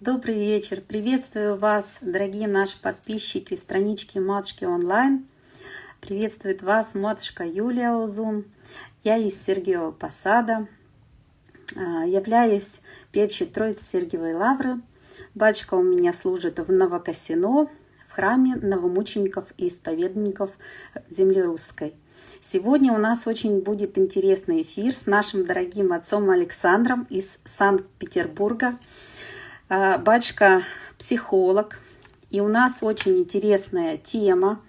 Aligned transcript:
Добрый 0.00 0.36
вечер. 0.36 0.80
Приветствую 0.80 1.56
вас, 1.56 1.98
дорогие 2.00 2.46
наши 2.46 2.80
подписчики 2.80 3.56
странички 3.56 4.18
Матушки 4.18 4.64
онлайн. 4.64 5.26
Приветствует 6.00 6.62
вас 6.62 6.94
матушка 6.94 7.44
Юлия 7.44 7.90
Узун. 7.90 8.44
Я 9.02 9.16
из 9.16 9.44
Сергиева 9.44 9.90
Посада. 9.90 10.68
А, 11.76 12.06
являюсь 12.06 12.80
певчей 13.10 13.48
Троицы 13.48 13.84
Сергиевой 13.84 14.34
Лавры. 14.34 14.80
Батюшка 15.34 15.74
у 15.74 15.82
меня 15.82 16.12
служит 16.12 16.60
в 16.60 16.70
Новокосино, 16.70 17.68
в 18.08 18.12
храме 18.12 18.54
новомучеников 18.54 19.46
и 19.56 19.66
исповедников 19.66 20.52
земли 21.10 21.42
русской. 21.42 21.96
Сегодня 22.40 22.92
у 22.92 22.98
нас 22.98 23.26
очень 23.26 23.62
будет 23.62 23.98
интересный 23.98 24.62
эфир 24.62 24.94
с 24.94 25.06
нашим 25.06 25.44
дорогим 25.44 25.92
отцом 25.92 26.30
Александром 26.30 27.04
из 27.10 27.40
Санкт-Петербурга. 27.44 28.78
А, 29.70 29.98
батюшка 29.98 30.62
психолог, 30.98 31.78
и 32.30 32.40
у 32.40 32.48
нас 32.48 32.78
очень 32.80 33.18
интересная 33.18 33.98
тема, 33.98 34.62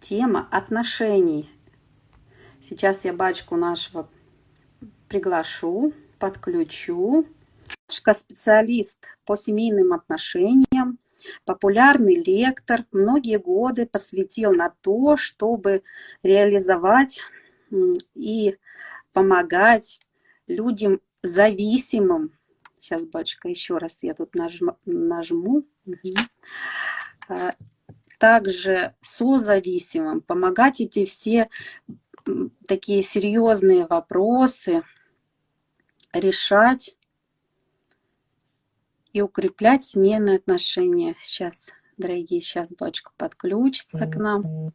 тема 0.00 0.48
отношений. 0.50 1.50
Сейчас 2.66 3.04
я 3.04 3.12
батюшку 3.12 3.56
нашего 3.56 4.08
приглашу, 5.08 5.92
подключу. 6.18 7.26
Батюшка 7.86 8.14
специалист 8.14 8.96
по 9.26 9.36
семейным 9.36 9.92
отношениям, 9.92 10.98
популярный 11.44 12.14
лектор, 12.14 12.86
многие 12.92 13.38
годы 13.38 13.84
посвятил 13.84 14.54
на 14.54 14.70
то, 14.80 15.18
чтобы 15.18 15.82
реализовать 16.22 17.20
и 18.14 18.56
помогать 19.12 20.00
людям 20.46 21.02
зависимым 21.22 22.37
Сейчас, 22.88 23.02
батюшка, 23.02 23.48
еще 23.48 23.76
раз 23.76 23.98
я 24.00 24.14
тут 24.14 24.34
нажму. 24.34 24.78
нажму. 24.86 25.66
Угу. 25.84 26.14
Также 28.18 28.94
созависимым 29.02 30.22
помогать 30.22 30.80
эти 30.80 31.04
все 31.04 31.50
такие 32.66 33.02
серьезные 33.02 33.86
вопросы 33.86 34.84
решать 36.14 36.96
и 39.12 39.20
укреплять 39.20 39.84
семейные 39.84 40.36
отношения. 40.38 41.14
Сейчас, 41.20 41.68
дорогие, 41.98 42.40
сейчас 42.40 42.72
батюшка 42.72 43.12
подключится 43.18 44.06
к 44.06 44.16
нам. 44.16 44.72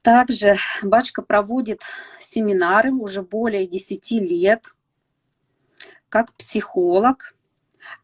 Также 0.00 0.56
батюшка 0.82 1.20
проводит 1.20 1.82
семинары 2.18 2.94
уже 2.94 3.20
более 3.20 3.66
10 3.66 4.10
лет 4.12 4.72
как 6.08 6.32
психолог. 6.34 7.34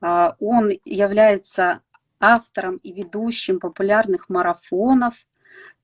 А, 0.00 0.36
он 0.38 0.70
является 0.84 1.82
автором 2.20 2.76
и 2.76 2.92
ведущим 2.92 3.60
популярных 3.60 4.28
марафонов, 4.28 5.14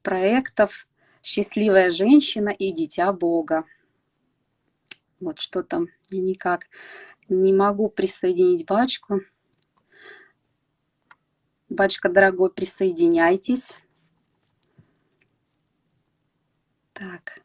проектов 0.02 0.88
«Счастливая 1.22 1.90
женщина» 1.90 2.48
и 2.48 2.72
«Дитя 2.72 3.12
Бога». 3.12 3.64
Вот 5.20 5.38
что 5.38 5.62
там, 5.62 5.88
я 6.10 6.20
никак 6.22 6.66
не 7.28 7.52
могу 7.52 7.88
присоединить 7.88 8.66
бачку. 8.66 9.20
Бачка, 11.68 12.08
дорогой, 12.08 12.50
присоединяйтесь. 12.50 13.78
Так, 16.94 17.40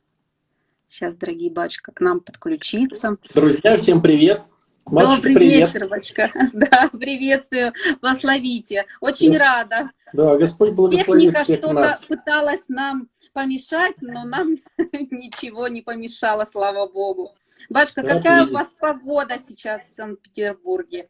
сейчас, 0.87 1.15
дорогие 1.15 1.51
бачка, 1.51 1.91
к 1.91 1.99
нам 1.99 2.21
подключиться. 2.21 3.17
Друзья, 3.33 3.77
всем 3.77 4.01
привет! 4.01 4.54
Матушка, 4.85 5.15
Добрый 5.15 5.35
привет. 5.35 5.73
вечер, 5.73 5.87
Бачка. 5.89 6.31
Да, 6.53 6.89
приветствую, 6.89 7.73
благословите. 8.01 8.85
Очень 9.01 9.33
да. 9.33 9.39
рада. 9.39 9.91
Да, 10.13 10.37
Господь 10.37 10.71
благословит 10.73 11.35
Техника 11.35 11.43
что-то 11.43 11.97
пыталась 12.07 12.65
нам 12.67 13.09
помешать, 13.33 13.95
но 14.01 14.25
нам 14.25 14.51
ничего 14.77 15.67
не 15.67 15.81
помешало, 15.81 16.45
слава 16.45 16.87
Богу. 16.87 17.33
Бачка, 17.67 18.03
да, 18.03 18.09
какая 18.09 18.41
видит. 18.41 18.51
у 18.51 18.57
вас 18.57 18.75
погода 18.79 19.37
сейчас 19.45 19.81
в 19.89 19.95
Санкт-Петербурге? 19.95 21.09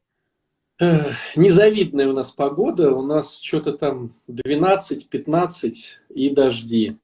Незавидная 1.35 2.07
у 2.07 2.13
нас 2.13 2.31
погода. 2.31 2.93
У 2.95 3.01
нас 3.01 3.39
что-то 3.39 3.73
там 3.73 4.13
12-15 4.29 5.73
и 6.09 6.29
дожди. 6.29 6.97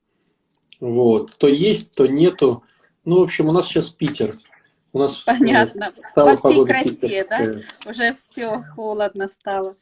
Вот. 0.80 1.34
То 1.38 1.48
есть, 1.48 1.96
то 1.96 2.08
нету. 2.08 2.64
Ну, 3.04 3.20
в 3.20 3.24
общем, 3.24 3.50
у 3.50 3.52
нас 3.52 3.68
сейчас 3.68 3.90
Питер. 3.90 4.36
У 4.94 5.00
нас 5.00 5.18
Понятно. 5.20 5.94
Стало 6.00 6.36
Во 6.36 6.38
всей 6.38 6.66
красе, 6.66 7.26
да? 7.30 7.90
Уже 7.90 8.14
все 8.14 8.64
холодно 8.76 9.28
стало. 9.28 9.76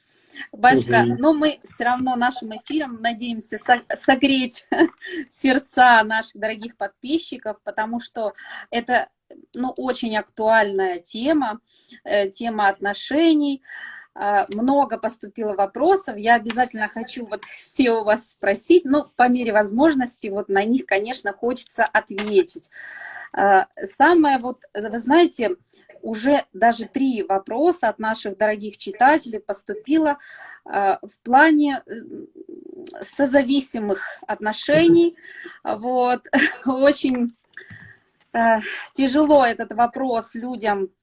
Башка, 0.51 1.03
угу. 1.03 1.15
но 1.17 1.33
мы 1.33 1.59
все 1.63 1.83
равно 1.83 2.15
нашим 2.15 2.55
эфиром 2.55 3.01
надеемся 3.01 3.59
согреть 3.95 4.67
сердца 5.29 6.03
наших 6.03 6.39
дорогих 6.39 6.77
подписчиков, 6.77 7.57
потому 7.63 7.99
что 7.99 8.33
это 8.69 9.09
ну, 9.53 9.73
очень 9.77 10.15
актуальная 10.17 10.99
тема, 10.99 11.59
э, 12.03 12.29
тема 12.29 12.67
отношений. 12.67 13.63
А, 14.15 14.47
много 14.49 14.97
поступило 14.97 15.53
вопросов, 15.53 16.17
я 16.17 16.35
обязательно 16.35 16.87
хочу 16.87 17.25
вот 17.25 17.43
все 17.55 17.91
у 17.91 18.03
вас 18.03 18.31
спросить, 18.31 18.85
но 18.85 19.11
по 19.15 19.29
мере 19.29 19.53
возможности 19.53 20.27
вот 20.27 20.49
на 20.49 20.63
них, 20.63 20.85
конечно, 20.85 21.33
хочется 21.33 21.83
ответить. 21.83 22.69
А, 23.33 23.67
самое 23.95 24.39
вот, 24.39 24.63
вы 24.73 24.97
знаете, 24.99 25.55
уже 26.01 26.45
даже 26.53 26.85
три 26.85 27.23
вопроса 27.23 27.89
от 27.89 27.99
наших 27.99 28.37
дорогих 28.37 28.77
читателей 28.77 29.39
поступило 29.39 30.17
а, 30.65 30.99
в 31.01 31.19
плане 31.23 31.83
созависимых 33.01 34.01
отношений. 34.25 35.17
Вот. 35.63 36.25
Очень 36.65 37.33
тяжело 38.93 39.43
этот 39.43 39.73
вопрос 39.73 40.35
людям 40.35 40.83
э, 40.83 40.98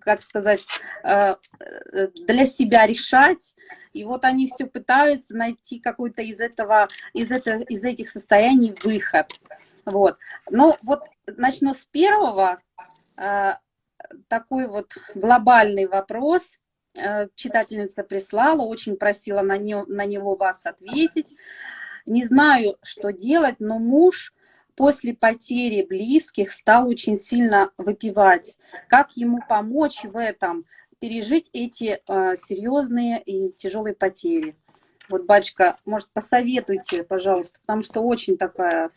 как 0.00 0.22
сказать, 0.22 0.66
для 1.02 2.46
себя 2.46 2.86
решать. 2.86 3.54
И 3.92 4.04
вот 4.04 4.24
они 4.24 4.46
все 4.46 4.66
пытаются 4.66 5.36
найти 5.36 5.80
какой-то 5.80 6.22
из 6.22 6.40
этого, 6.40 6.88
из, 7.12 7.30
этого, 7.30 7.62
из 7.62 7.84
этих 7.84 8.10
состояний 8.10 8.74
выход. 8.82 9.26
Вот. 9.84 10.18
Ну, 10.50 10.76
вот 10.82 11.04
начну 11.26 11.74
с 11.74 11.86
первого. 11.86 12.60
Э, 13.16 13.54
такой 14.28 14.66
вот 14.66 14.96
глобальный 15.14 15.86
вопрос. 15.86 16.58
Э, 16.96 17.28
читательница 17.34 18.04
прислала, 18.04 18.62
очень 18.62 18.96
просила 18.96 19.42
на, 19.42 19.56
не, 19.56 19.82
на 19.84 20.04
него 20.04 20.34
вас 20.34 20.66
ответить. 20.66 21.34
Не 22.06 22.24
знаю, 22.24 22.76
что 22.82 23.12
делать, 23.12 23.56
но 23.58 23.78
муж 23.78 24.32
после 24.78 25.12
потери 25.12 25.82
близких 25.82 26.52
стал 26.52 26.88
очень 26.88 27.16
сильно 27.16 27.72
выпивать. 27.76 28.58
Как 28.88 29.10
ему 29.16 29.40
помочь 29.48 30.04
в 30.04 30.16
этом, 30.16 30.66
пережить 31.00 31.50
эти 31.52 32.00
э, 32.06 32.36
серьезные 32.36 33.20
и 33.20 33.52
тяжелые 33.52 33.96
потери? 33.96 34.56
Вот, 35.08 35.26
батюшка, 35.26 35.78
может, 35.84 36.08
посоветуйте, 36.12 37.02
пожалуйста, 37.02 37.58
потому 37.66 37.82
что 37.82 38.02
очень 38.02 38.36
такая 38.36 38.90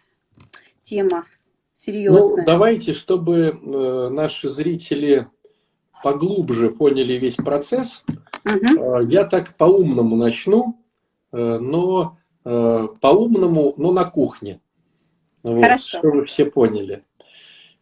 тема 0.83 1.25
серьезная. 1.73 2.21
Ну, 2.21 2.45
давайте, 2.45 2.93
чтобы 2.93 3.57
э, 3.59 4.09
наши 4.09 4.49
зрители 4.49 5.27
поглубже 6.03 6.69
поняли 6.69 7.13
весь 7.13 7.37
процесс, 7.37 8.03
угу. 8.45 8.99
э, 8.99 9.05
я 9.07 9.23
так 9.25 9.55
по-умному 9.57 10.15
начну, 10.15 10.79
э, 11.31 11.57
но 11.57 12.19
э, 12.45 12.87
по-умному, 12.99 13.73
но 13.77 13.91
на 13.91 14.05
кухне. 14.05 14.61
Вот, 15.43 15.61
Хорошо. 15.61 15.99
Чтобы 15.99 16.25
все 16.25 16.45
поняли. 16.45 17.03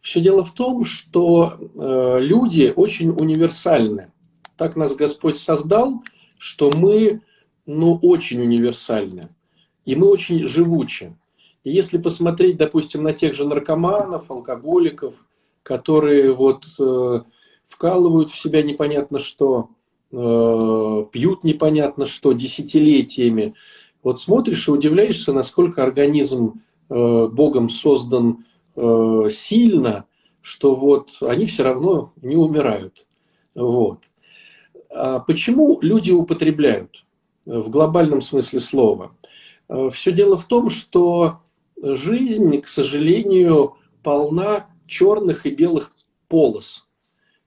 Все 0.00 0.20
дело 0.20 0.44
в 0.44 0.52
том, 0.52 0.84
что 0.84 1.58
э, 1.58 2.18
люди 2.20 2.72
очень 2.74 3.10
универсальны. 3.10 4.12
Так 4.56 4.76
нас 4.76 4.94
Господь 4.94 5.36
создал, 5.36 6.02
что 6.38 6.70
мы 6.74 7.20
ну, 7.66 7.98
очень 8.02 8.40
универсальны. 8.40 9.28
И 9.84 9.94
мы 9.94 10.08
очень 10.08 10.46
живучи. 10.46 11.14
И 11.64 11.70
если 11.70 11.98
посмотреть, 11.98 12.56
допустим, 12.56 13.02
на 13.02 13.12
тех 13.12 13.34
же 13.34 13.46
наркоманов, 13.46 14.30
алкоголиков, 14.30 15.14
которые 15.62 16.32
вот 16.32 16.64
э, 16.78 17.20
вкалывают 17.66 18.30
в 18.30 18.38
себя 18.38 18.62
непонятно 18.62 19.18
что, 19.18 19.68
э, 20.12 21.04
пьют 21.12 21.44
непонятно 21.44 22.06
что 22.06 22.32
десятилетиями, 22.32 23.54
вот 24.02 24.20
смотришь 24.20 24.68
и 24.68 24.70
удивляешься, 24.70 25.34
насколько 25.34 25.82
организм 25.82 26.62
Богом 26.94 27.68
создан 27.68 28.44
э, 28.76 29.28
сильно, 29.30 30.06
что 30.40 30.74
вот 30.74 31.10
они 31.20 31.46
все 31.46 31.62
равно 31.62 32.12
не 32.20 32.36
умирают. 32.36 33.06
Вот. 33.54 34.00
А 34.90 35.20
почему 35.20 35.78
люди 35.80 36.10
употребляют 36.10 37.04
в 37.46 37.70
глобальном 37.70 38.20
смысле 38.20 38.60
слова? 38.60 39.12
Э, 39.68 39.88
все 39.92 40.12
дело 40.12 40.36
в 40.36 40.44
том, 40.46 40.70
что 40.70 41.38
жизнь, 41.80 42.60
к 42.60 42.66
сожалению, 42.66 43.76
полна 44.02 44.66
черных 44.86 45.46
и 45.46 45.50
белых 45.50 45.92
полос. 46.28 46.86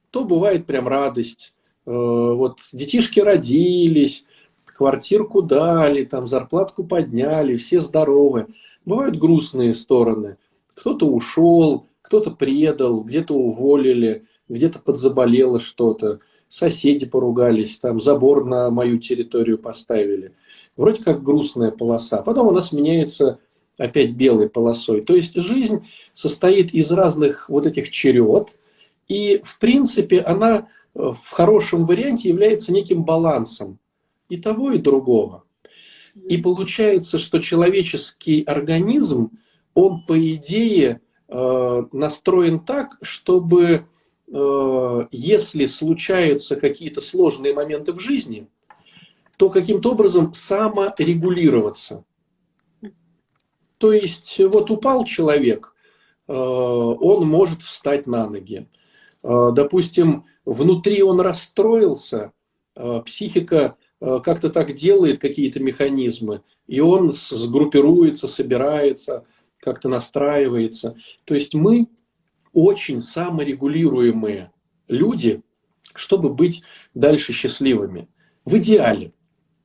то 0.10 0.24
бывает 0.24 0.66
прям 0.66 0.88
радость. 0.88 1.54
Э, 1.86 1.92
вот 1.92 2.60
детишки 2.72 3.20
родились, 3.20 4.26
квартирку 4.74 5.42
дали, 5.42 6.04
там 6.04 6.28
зарплатку 6.28 6.84
подняли, 6.84 7.56
все 7.56 7.80
здоровы. 7.80 8.48
Бывают 8.86 9.18
грустные 9.18 9.74
стороны. 9.74 10.38
Кто-то 10.76 11.06
ушел, 11.06 11.88
кто-то 12.02 12.32
предал, 12.32 13.02
где-то 13.02 13.34
уволили, 13.34 14.26
где-то 14.50 14.80
подзаболело 14.80 15.60
что-то, 15.60 16.20
соседи 16.50 17.06
поругались, 17.06 17.80
там 17.80 18.00
забор 18.00 18.46
на 18.46 18.70
мою 18.70 19.00
территорию 19.00 19.58
поставили. 19.58 20.34
Вроде 20.76 21.02
как 21.02 21.24
грустная 21.24 21.72
полоса. 21.72 22.22
Потом 22.22 22.50
она 22.50 22.62
сменяется 22.62 23.40
опять 23.78 24.12
белой 24.12 24.50
полосой. 24.50 25.02
То 25.02 25.16
есть 25.16 25.36
жизнь 25.36 25.88
состоит 26.14 26.74
из 26.74 26.92
разных 26.92 27.50
вот 27.50 27.66
этих 27.66 27.90
черед, 27.90 28.58
и 29.08 29.42
в 29.44 29.60
принципе 29.60 30.20
она 30.20 30.68
э, 30.94 31.12
в 31.12 31.30
хорошем 31.32 31.86
варианте 31.86 32.30
является 32.30 32.72
неким 32.72 33.04
балансом 33.04 33.80
и 34.30 34.38
того, 34.38 34.72
и 34.72 34.78
другого. 34.78 35.44
И 36.16 36.38
получается, 36.38 37.20
что 37.20 37.40
человеческий 37.40 38.44
организм, 38.44 39.32
он 39.74 40.06
по 40.06 40.18
идее 40.36 41.02
э, 41.28 41.84
настроен 41.92 42.60
так, 42.60 42.98
чтобы 43.02 43.86
э, 44.32 45.08
если 45.12 45.66
случаются 45.66 46.56
какие-то 46.56 47.02
сложные 47.02 47.54
моменты 47.54 47.94
в 47.94 48.00
жизни, 48.00 48.48
то 49.38 49.50
каким-то 49.50 49.92
образом 49.92 50.34
саморегулироваться. 50.34 52.04
То 53.80 53.92
есть 53.92 54.40
вот 54.40 54.70
упал 54.70 55.06
человек, 55.06 55.74
э, 56.28 56.34
он 56.34 57.28
может 57.28 57.62
встать 57.62 58.08
на 58.08 58.30
ноги. 58.30 58.68
Допустим, 59.26 60.26
внутри 60.44 61.02
он 61.02 61.22
расстроился, 61.22 62.34
психика 63.06 63.78
как-то 64.24 64.50
так 64.50 64.74
делает 64.74 65.20
какие-то 65.20 65.62
механизмы, 65.62 66.42
и 66.68 66.82
он 66.82 67.14
сгруппируется, 67.14 68.28
собирается, 68.28 69.26
как-то 69.60 69.88
настраивается. 69.88 70.98
То 71.24 71.36
есть 71.36 71.54
мы 71.54 71.88
очень 72.52 73.02
саморегулируемые 73.02 74.52
люди, 74.88 75.42
чтобы 75.96 76.34
быть 76.34 76.64
дальше 76.94 77.32
счастливыми. 77.32 78.10
В 78.46 78.58
идеале. 78.58 79.14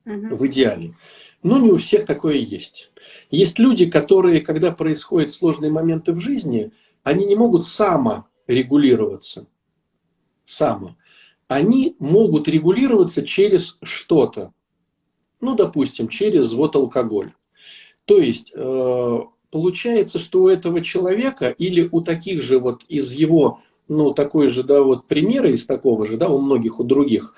Угу. 0.06 0.37
В 0.37 0.46
идеале. 0.46 0.94
Но 1.43 1.58
не 1.58 1.73
у 1.73 1.79
всех 1.79 2.06
такое 2.06 2.37
есть. 2.37 2.93
Есть 3.31 3.58
люди, 3.58 3.91
которые, 3.91 4.41
когда 4.41 4.70
происходят 4.70 5.32
сложные 5.32 5.70
моменты 5.70 6.12
в 6.12 6.20
жизни, 6.20 6.70
они 7.02 7.26
не 7.26 7.34
могут 7.34 7.64
саморегулироваться. 7.64 9.49
Само. 10.44 10.96
Они 11.49 11.97
могут 11.99 12.47
регулироваться 12.47 13.27
через 13.27 13.79
что-то. 13.83 14.53
Ну, 15.41 15.55
допустим, 15.55 16.09
через 16.09 16.53
вот 16.53 16.77
алкоголь. 16.77 17.33
То 18.05 18.19
есть, 18.19 18.53
э, 18.55 19.21
получается, 19.50 20.19
что 20.19 20.43
у 20.43 20.49
этого 20.49 20.83
человека 20.83 21.49
или 21.49 21.89
у 21.91 22.00
таких 22.03 22.43
же 22.43 22.59
вот 22.59 22.83
из 22.89 23.12
его, 23.12 23.61
ну, 23.89 24.12
такой 24.12 24.49
же, 24.49 24.62
да, 24.62 24.83
вот 24.83 25.06
примера 25.06 25.50
из 25.50 25.65
такого 25.65 26.06
же, 26.06 26.17
да, 26.17 26.29
у 26.29 26.39
многих, 26.39 26.81
у 26.81 26.85
других, 26.85 27.35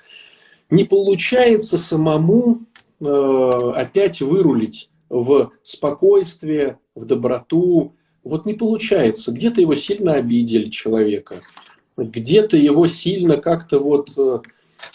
не 0.69 0.83
получается 0.83 1.77
самому 1.77 2.61
э, 2.99 3.71
опять 3.75 4.21
вырулить 4.21 4.89
в 5.09 5.51
спокойствие, 5.63 6.79
в 6.95 7.05
доброту. 7.05 7.93
Вот 8.23 8.45
не 8.45 8.53
получается. 8.53 9.31
Где-то 9.31 9.61
его 9.61 9.75
сильно 9.75 10.13
обидели 10.13 10.69
человека, 10.69 11.41
где-то 12.03 12.57
его 12.57 12.87
сильно 12.87 13.37
как-то 13.37 13.79
вот 13.79 14.11
э, 14.17 14.39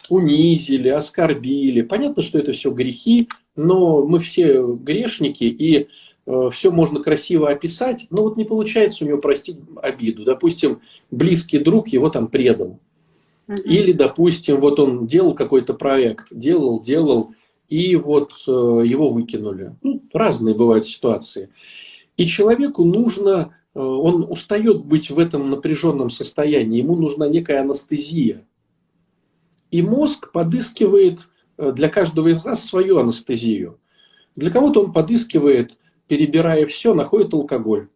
унизили, 0.08 0.88
оскорбили. 0.88 1.82
Понятно, 1.82 2.22
что 2.22 2.38
это 2.38 2.52
все 2.52 2.70
грехи, 2.70 3.28
но 3.54 4.04
мы 4.06 4.18
все 4.18 4.62
грешники, 4.62 5.44
и 5.44 5.88
э, 6.26 6.50
все 6.52 6.70
можно 6.70 7.00
красиво 7.00 7.48
описать, 7.48 8.06
но 8.10 8.22
вот 8.22 8.36
не 8.36 8.44
получается 8.44 9.04
у 9.04 9.08
него 9.08 9.18
простить 9.18 9.58
обиду. 9.82 10.24
Допустим, 10.24 10.80
близкий 11.10 11.58
друг 11.58 11.88
его 11.88 12.10
там 12.10 12.28
предал. 12.28 12.78
Или, 13.48 13.92
допустим, 13.92 14.60
вот 14.60 14.80
он 14.80 15.06
делал 15.06 15.34
какой-то 15.34 15.72
проект, 15.74 16.26
делал, 16.32 16.80
делал, 16.80 17.32
и 17.68 17.94
вот 17.96 18.32
э, 18.46 18.50
его 18.50 19.08
выкинули. 19.10 19.76
Ну, 19.82 20.02
разные 20.12 20.54
бывают 20.54 20.86
ситуации. 20.86 21.50
И 22.16 22.26
человеку 22.26 22.84
нужно, 22.84 23.55
он 23.80 24.26
устает 24.30 24.84
быть 24.84 25.10
в 25.10 25.18
этом 25.18 25.50
напряженном 25.50 26.10
состоянии, 26.10 26.78
ему 26.78 26.96
нужна 26.96 27.28
некая 27.28 27.60
анестезия. 27.60 28.46
И 29.70 29.82
мозг 29.82 30.32
подыскивает 30.32 31.20
э, 31.58 31.72
для 31.72 31.88
каждого 31.88 32.28
из 32.28 32.44
нас 32.44 32.64
свою 32.64 32.98
анестезию. 32.98 33.80
Для 34.34 34.50
кого-то 34.50 34.84
он 34.84 34.92
подыскивает, 34.92 35.78
перебирая 36.08 36.66
все, 36.66 36.94
находит 36.94 37.34
алкоголь. 37.34 37.88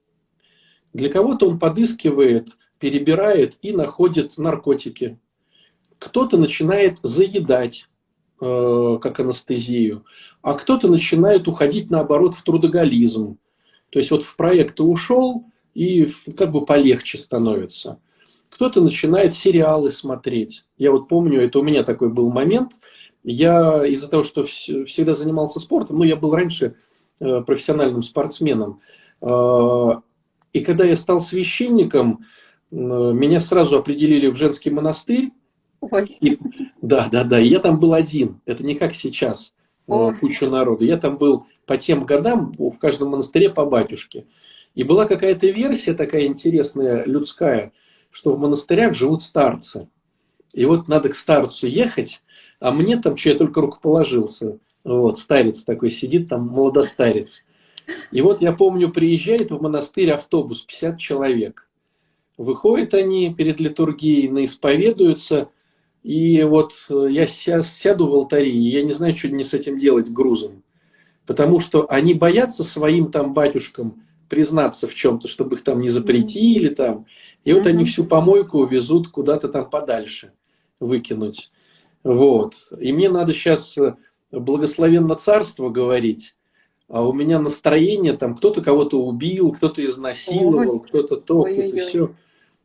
Для 0.93 1.09
кого-то 1.09 1.49
он 1.49 1.59
подыскивает, 1.59 2.49
перебирает 2.79 3.57
и 3.63 3.73
находит 3.73 4.39
наркотики. 4.39 5.19
Кто-то 5.99 6.39
начинает 6.39 6.99
заедать 7.03 7.91
Э, 8.43 8.97
как 9.03 9.21
анестезию, 9.21 10.07
а 10.41 10.55
кто-то 10.55 10.89
начинает 10.89 11.47
уходить 11.47 11.91
наоборот 11.91 12.35
в 12.35 12.43
трудоголизм. 12.43 13.37
То 13.91 13.99
есть 13.99 14.11
вот 14.11 14.23
в 14.23 14.35
проект 14.35 14.81
ушел 14.81 15.45
и 15.75 16.09
как 16.37 16.53
бы 16.53 16.65
полегче 16.65 17.19
становится. 17.19 18.01
Кто-то 18.51 18.81
начинает 18.81 19.35
сериалы 19.35 19.91
смотреть. 19.91 20.65
Я 20.77 20.93
вот 20.93 21.09
помню, 21.09 21.41
это 21.41 21.59
у 21.59 21.63
меня 21.63 21.83
такой 21.83 22.11
был 22.11 22.31
момент. 22.31 22.73
Я 23.23 23.87
из-за 23.87 24.09
того, 24.09 24.23
что 24.23 24.45
всегда 24.45 25.15
занимался 25.15 25.61
спортом, 25.61 25.99
ну 25.99 26.05
я 26.05 26.17
был 26.17 26.35
раньше 26.35 26.77
э, 27.21 27.41
профессиональным 27.43 28.03
спортсменом, 28.03 28.81
э, 29.21 29.91
и 30.53 30.61
когда 30.61 30.85
я 30.85 30.97
стал 30.97 31.21
священником, 31.21 32.25
меня 32.73 33.41
сразу 33.41 33.79
определили 33.79 34.29
в 34.29 34.37
женский 34.37 34.71
монастырь, 34.71 35.31
Ой. 35.81 36.05
И, 36.21 36.39
да, 36.83 37.09
да, 37.11 37.25
да. 37.25 37.41
И 37.41 37.49
я 37.49 37.59
там 37.59 37.81
был 37.81 37.95
один. 37.95 38.41
Это 38.45 38.65
не 38.65 38.75
как 38.75 38.95
сейчас, 38.95 39.55
э, 39.87 39.93
Ой. 39.93 40.17
куча 40.17 40.49
народу. 40.49 40.85
Я 40.85 40.99
там 40.99 41.17
был 41.17 41.47
по 41.67 41.77
тем 41.77 42.05
годам 42.05 42.55
в 42.59 42.79
каждом 42.79 43.11
монастыре 43.11 43.51
по 43.51 43.65
батюшке. 43.65 44.27
И 44.75 44.85
была 44.85 45.07
какая-то 45.07 45.47
версия 45.49 45.95
такая 45.95 46.27
интересная, 46.27 47.05
людская, 47.05 47.73
что 48.11 48.33
в 48.33 48.39
монастырях 48.39 48.95
живут 48.95 49.23
старцы. 49.23 49.89
И 50.55 50.65
вот 50.65 50.89
надо 50.89 51.09
к 51.09 51.15
старцу 51.15 51.67
ехать, 51.67 52.23
а 52.61 52.71
мне 52.71 52.97
там, 52.97 53.17
что 53.17 53.31
я 53.31 53.35
только 53.37 53.61
рукоположился. 53.61 54.59
Вот, 54.85 55.19
старец 55.19 55.65
такой 55.65 55.91
сидит, 55.91 56.29
там 56.29 56.49
молодостарец. 56.49 57.45
И 58.11 58.23
вот 58.23 58.41
я 58.41 58.53
помню, 58.53 58.91
приезжает 58.91 59.51
в 59.51 59.61
монастырь 59.61 60.11
автобус, 60.13 60.63
50 60.63 60.99
человек. 60.99 61.69
Выходят 62.37 62.95
они 62.95 63.35
перед 63.35 63.61
литургией, 63.61 64.29
наисповедуются– 64.29 65.49
и 66.03 66.43
вот 66.45 66.73
э, 66.89 67.09
я 67.11 67.27
сяду 67.27 68.07
в 68.07 68.15
алтаре, 68.15 68.51
и 68.51 68.71
я 68.71 68.83
не 68.83 68.93
знаю, 68.93 69.15
что 69.17 69.29
мне 69.29 69.45
с 69.45 69.53
этим 69.53 69.79
делать 69.79 70.11
грузом. 70.11 70.63
Потому 71.27 71.61
что 71.61 71.87
они 71.91 72.15
боятся 72.15 72.65
своим 72.65 73.11
там 73.11 73.35
батюшкам 73.35 74.03
признаться 74.31 74.89
в 74.89 74.95
чем-то, 74.95 75.29
чтобы 75.29 75.57
их 75.57 75.65
там 75.65 75.81
не 75.81 75.89
запретили 75.89 76.69
там. 76.69 77.05
И 77.45 77.53
вот 77.53 77.67
они 77.67 77.85
всю 77.85 78.05
помойку 78.05 78.65
везут 78.65 79.09
куда-то 79.09 79.49
там 79.49 79.69
подальше, 79.69 80.33
выкинуть. 80.79 81.51
Вот. 82.03 82.55
И 82.79 82.93
мне 82.93 83.11
надо 83.11 83.35
сейчас 83.35 83.77
э, 83.77 83.97
благословенно 84.31 85.17
царство 85.17 85.69
говорить, 85.69 86.37
а 86.89 87.07
у 87.07 87.13
меня 87.13 87.39
настроение, 87.39 88.15
там 88.15 88.35
кто-то 88.35 88.63
кого-то 88.63 89.03
убил, 89.03 89.53
кто-то 89.53 89.85
изнасиловал, 89.85 90.81
кто-то 90.81 91.17
то, 91.17 91.43
кто-то 91.43 91.77
все. 91.77 92.15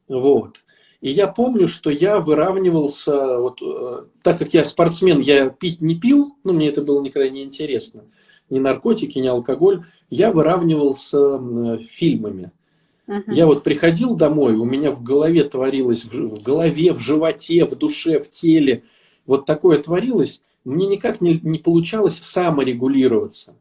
Вот. 0.07 0.57
И 1.01 1.11
я 1.11 1.27
помню, 1.27 1.67
что 1.67 1.89
я 1.89 2.19
выравнивался, 2.19 3.39
вот, 3.39 3.61
э, 3.61 4.05
так 4.23 4.39
как 4.39 4.53
я 4.53 4.63
спортсмен, 4.63 5.19
я 5.19 5.49
пить 5.49 5.81
не 5.81 5.99
пил, 5.99 6.35
ну, 6.43 6.53
мне 6.53 6.69
это 6.69 6.81
было 6.81 7.01
никогда 7.01 7.29
не 7.29 7.43
интересно, 7.43 8.05
ни 8.49 8.59
наркотики, 8.59 9.19
ни 9.19 9.27
алкоголь, 9.27 9.83
я 10.09 10.31
выравнивался 10.31 11.77
фильмами. 11.79 12.51
Uh-huh. 13.07 13.23
Я 13.27 13.45
вот 13.45 13.63
приходил 13.63 14.15
домой, 14.15 14.55
у 14.55 14.65
меня 14.65 14.91
в 14.91 15.03
голове 15.03 15.43
творилось, 15.43 16.05
в 16.05 16.41
голове, 16.41 16.93
в 16.93 16.99
животе, 16.99 17.65
в 17.65 17.75
душе, 17.75 18.19
в 18.19 18.29
теле, 18.29 18.83
вот 19.25 19.45
такое 19.45 19.77
творилось, 19.81 20.41
мне 20.63 20.87
никак 20.87 21.21
не, 21.21 21.39
не 21.43 21.59
получалось 21.59 22.17
саморегулироваться. 22.17 23.55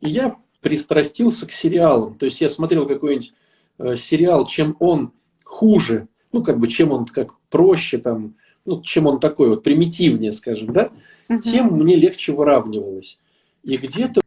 И 0.00 0.08
я 0.08 0.36
пристрастился 0.60 1.46
к 1.46 1.52
сериалам. 1.52 2.14
То 2.14 2.24
есть 2.26 2.40
я 2.40 2.48
смотрел 2.48 2.86
какой-нибудь 2.86 3.34
э, 3.78 3.96
сериал, 3.96 4.46
чем 4.46 4.76
он 4.78 5.12
хуже, 5.44 6.08
ну, 6.32 6.42
как 6.42 6.58
бы, 6.58 6.68
чем 6.68 6.92
он 6.92 7.04
как 7.04 7.34
проще, 7.50 7.98
там, 7.98 8.36
ну, 8.64 8.80
чем 8.80 9.06
он 9.06 9.20
такой 9.20 9.50
вот 9.50 9.64
примитивнее, 9.64 10.32
скажем, 10.32 10.72
да, 10.72 10.90
угу. 11.28 11.40
тем 11.40 11.66
мне 11.72 11.96
легче 11.96 12.32
выравнивалось. 12.32 13.18
И 13.62 13.76
где-то 13.76 14.20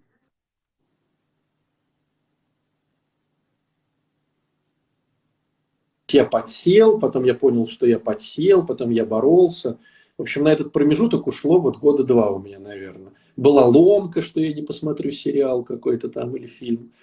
я 6.09 6.25
подсел, 6.25 6.99
потом 6.99 7.25
я 7.25 7.35
понял, 7.35 7.67
что 7.67 7.85
я 7.85 7.99
подсел, 7.99 8.65
потом 8.65 8.89
я 8.89 9.05
боролся. 9.05 9.77
В 10.17 10.21
общем, 10.21 10.43
на 10.43 10.49
этот 10.49 10.71
промежуток 10.71 11.27
ушло 11.27 11.59
вот 11.59 11.77
года 11.77 12.03
два 12.03 12.29
у 12.29 12.39
меня, 12.39 12.59
наверное. 12.59 13.11
Была 13.35 13.65
ломка, 13.65 14.21
что 14.21 14.39
я 14.39 14.53
не 14.53 14.61
посмотрю 14.61 15.11
сериал 15.11 15.63
какой-то 15.63 16.07
там 16.07 16.35
или 16.37 16.47
фильм. 16.47 16.93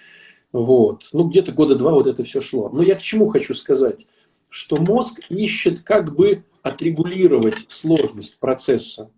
Вот. 0.53 1.09
Ну, 1.13 1.29
где-то 1.29 1.53
года 1.53 1.77
два 1.77 1.93
вот 1.93 2.07
это 2.07 2.25
все 2.25 2.41
шло. 2.41 2.71
Но 2.71 2.83
я 2.83 2.95
к 2.95 3.03
чему 3.03 3.29
хочу 3.29 3.55
сказать? 3.55 4.07
Что 4.49 4.77
мозг 4.77 5.21
ищет 5.29 5.83
как 5.83 6.15
бы 6.15 6.45
отрегулировать 6.63 7.67
сложность 7.69 8.39
процесса. 8.39 9.11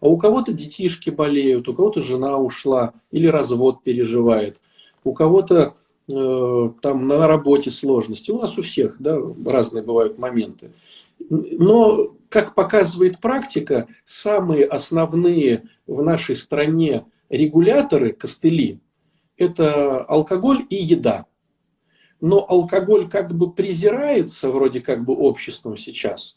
А 0.00 0.08
у 0.08 0.16
кого-то 0.16 0.52
детишки 0.52 1.10
болеют, 1.10 1.68
у 1.68 1.74
кого-то 1.74 2.00
жена 2.00 2.38
ушла 2.38 2.94
или 3.10 3.26
развод 3.26 3.82
переживает, 3.82 4.58
у 5.04 5.12
кого-то 5.12 5.74
э, 6.10 6.70
там 6.80 7.06
на 7.06 7.26
работе 7.26 7.70
сложности. 7.70 8.30
У 8.30 8.40
нас 8.40 8.58
у 8.58 8.62
всех 8.62 8.96
да, 8.98 9.18
разные 9.46 9.82
бывают 9.82 10.18
моменты. 10.18 10.72
Но, 11.28 12.14
как 12.30 12.54
показывает 12.54 13.20
практика, 13.20 13.88
самые 14.04 14.64
основные 14.64 15.64
в 15.86 16.02
нашей 16.02 16.34
стране 16.34 17.04
регуляторы, 17.28 18.12
костыли, 18.12 18.80
это 19.36 20.02
алкоголь 20.04 20.66
и 20.70 20.76
еда. 20.76 21.26
Но 22.20 22.44
алкоголь 22.46 23.08
как 23.08 23.34
бы 23.34 23.52
презирается 23.52 24.50
вроде 24.50 24.80
как 24.80 25.04
бы 25.04 25.14
обществом 25.14 25.76
сейчас, 25.76 26.36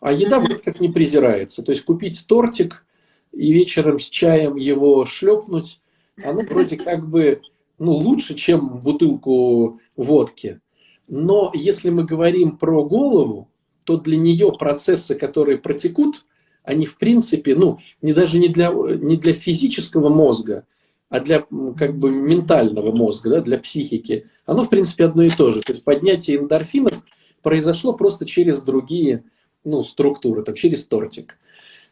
а 0.00 0.12
еда 0.12 0.38
вроде 0.38 0.62
как 0.62 0.80
не 0.80 0.88
презирается. 0.88 1.62
То 1.62 1.72
есть 1.72 1.84
купить 1.84 2.24
тортик 2.26 2.84
и 3.32 3.52
вечером 3.52 3.98
с 3.98 4.08
чаем 4.08 4.56
его 4.56 5.04
шлепнуть, 5.04 5.80
оно 6.22 6.42
вроде 6.42 6.76
как 6.84 7.08
бы 7.08 7.40
ну, 7.78 7.92
лучше, 7.92 8.34
чем 8.34 8.78
бутылку 8.78 9.80
водки. 9.96 10.60
Но 11.08 11.50
если 11.54 11.90
мы 11.90 12.04
говорим 12.04 12.56
про 12.56 12.84
голову, 12.84 13.48
то 13.84 13.96
для 13.96 14.16
нее 14.16 14.52
процессы, 14.56 15.14
которые 15.14 15.58
протекут, 15.58 16.24
они 16.62 16.86
в 16.86 16.96
принципе, 16.96 17.56
ну, 17.56 17.78
не 18.00 18.12
даже 18.12 18.38
не 18.38 18.48
для, 18.48 18.68
не 18.70 19.16
для 19.16 19.32
физического 19.32 20.08
мозга, 20.08 20.64
а 21.08 21.20
для 21.20 21.44
как 21.76 21.98
бы 21.98 22.10
ментального 22.10 22.94
мозга, 22.94 23.30
да, 23.30 23.40
для 23.40 23.58
психики, 23.58 24.28
оно 24.46 24.64
в 24.64 24.68
принципе 24.68 25.06
одно 25.06 25.24
и 25.24 25.30
то 25.30 25.50
же. 25.50 25.60
То 25.60 25.72
есть 25.72 25.84
поднятие 25.84 26.38
эндорфинов 26.38 27.02
произошло 27.42 27.92
просто 27.92 28.24
через 28.24 28.62
другие 28.62 29.24
ну, 29.64 29.82
структуры, 29.82 30.42
там, 30.44 30.54
через 30.54 30.86
тортик. 30.86 31.36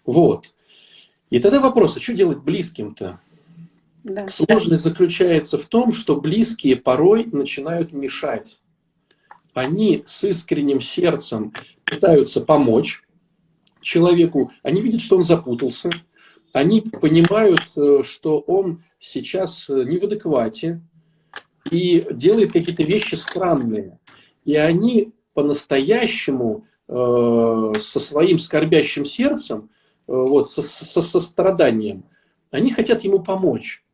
Вот. 0.06 0.46
И 1.30 1.38
тогда 1.38 1.60
вопрос, 1.60 1.96
а 1.96 2.00
что 2.00 2.12
делать 2.12 2.38
близким-то? 2.38 3.20
Да. 4.02 4.28
Сложность 4.28 4.82
заключается 4.82 5.58
в 5.58 5.66
том, 5.66 5.92
что 5.92 6.20
близкие 6.20 6.76
порой 6.76 7.26
начинают 7.26 7.92
мешать. 7.92 8.60
Они 9.54 10.02
с 10.06 10.24
искренним 10.24 10.80
сердцем 10.80 11.52
пытаются 11.84 12.40
помочь 12.40 13.02
человеку, 13.80 14.52
они 14.62 14.80
видят, 14.80 15.00
что 15.00 15.16
он 15.16 15.24
запутался, 15.24 15.90
они 16.52 16.80
понимают, 16.80 17.62
э, 17.76 18.02
что 18.04 18.40
он 18.40 18.82
сейчас 18.98 19.68
э, 19.68 19.84
не 19.84 19.98
в 19.98 20.04
адеквате 20.04 20.80
и 21.70 22.06
делает 22.12 22.52
какие-то 22.52 22.82
вещи 22.82 23.14
странные. 23.14 23.98
И 24.44 24.56
они 24.56 25.12
по-настоящему 25.34 26.66
э, 26.88 27.72
со 27.80 28.00
своим 28.00 28.38
скорбящим 28.38 29.04
сердцем 29.04 29.70
вот, 30.10 30.50
со, 30.50 30.62
со 30.62 31.02
состраданием, 31.02 32.02
они 32.50 32.72
хотят 32.72 33.04
ему 33.04 33.20
помочь. 33.20 33.84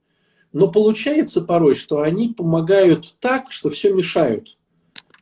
Но 0.52 0.68
получается 0.68 1.42
порой, 1.42 1.75
что 1.75 2.00
они 2.00 2.28
помогают 2.30 3.16
так, 3.20 3.52
что 3.52 3.68
все 3.68 3.92
мешают. 3.92 4.56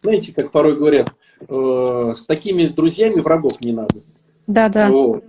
Знаете, 0.03 0.33
как 0.33 0.53
порой 0.53 0.77
говорят, 0.77 1.13
э, 1.41 2.15
с 2.17 2.27
такими 2.27 2.67
друзьями 2.67 3.21
врагов 3.21 3.61
не 3.61 3.73
надо. 3.73 3.97
Да, 4.47 4.69
да. 4.69 4.89
Вот. 4.89 5.25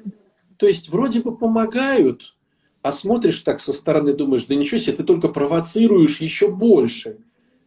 То 0.58 0.68
есть 0.68 0.90
вроде 0.90 1.22
бы 1.22 1.36
помогают, 1.36 2.36
а 2.84 2.92
смотришь 2.92 3.40
так 3.42 3.60
со 3.60 3.74
стороны, 3.74 4.14
думаешь, 4.14 4.46
да 4.46 4.54
ничего 4.54 4.80
себе, 4.80 4.98
ты 4.98 5.04
только 5.04 5.30
провоцируешь 5.30 6.22
еще 6.22 6.50
больше 6.50 7.18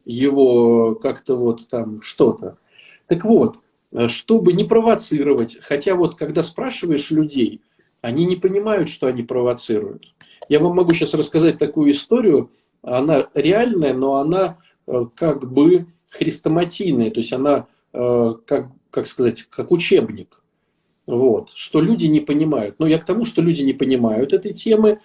его 0.04 0.94
как-то 0.94 1.34
вот 1.34 1.66
там 1.68 2.00
что-то. 2.02 2.58
Так 3.08 3.24
вот, 3.24 3.58
э, 3.90 4.06
чтобы 4.06 4.52
не 4.52 4.62
провоцировать, 4.62 5.58
хотя 5.60 5.96
вот 5.96 6.14
когда 6.14 6.44
спрашиваешь 6.44 7.10
людей, 7.10 7.62
они 8.00 8.24
не 8.26 8.36
понимают, 8.36 8.88
что 8.88 9.06
они 9.06 9.22
провоцируют. 9.22 10.14
Я 10.48 10.60
вам 10.60 10.76
могу 10.76 10.92
сейчас 10.92 11.14
рассказать 11.14 11.58
такую 11.58 11.90
историю, 11.90 12.50
она 12.82 13.28
реальная, 13.34 13.92
но 13.92 14.16
она 14.16 14.58
э, 14.86 15.06
как 15.14 15.50
бы 15.50 15.86
хрестоматийная, 16.10 17.10
то 17.10 17.20
есть 17.20 17.32
она, 17.32 17.66
э, 17.92 18.34
как, 18.46 18.68
как 18.90 19.06
сказать, 19.06 19.42
как 19.44 19.70
учебник. 19.70 20.40
Вот, 21.06 21.50
что 21.54 21.80
люди 21.80 22.06
не 22.06 22.20
понимают. 22.20 22.78
Но 22.78 22.86
я 22.86 22.98
к 22.98 23.04
тому, 23.04 23.24
что 23.24 23.40
люди 23.40 23.62
не 23.62 23.72
понимают 23.72 24.32
этой 24.32 24.52
темы, 24.52 25.00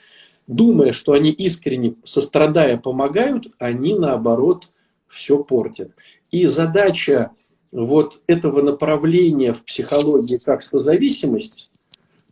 думая, 0.47 0.91
что 0.91 1.13
они 1.13 1.31
искренне, 1.31 1.95
сострадая, 2.03 2.77
помогают, 2.77 3.47
они 3.57 3.97
наоборот 3.97 4.65
все 5.07 5.41
портят. 5.43 5.91
И 6.31 6.45
задача 6.45 7.31
вот 7.71 8.21
этого 8.27 8.61
направления 8.61 9.53
в 9.53 9.63
психологии 9.63 10.37
как 10.43 10.61
созависимость 10.61 11.72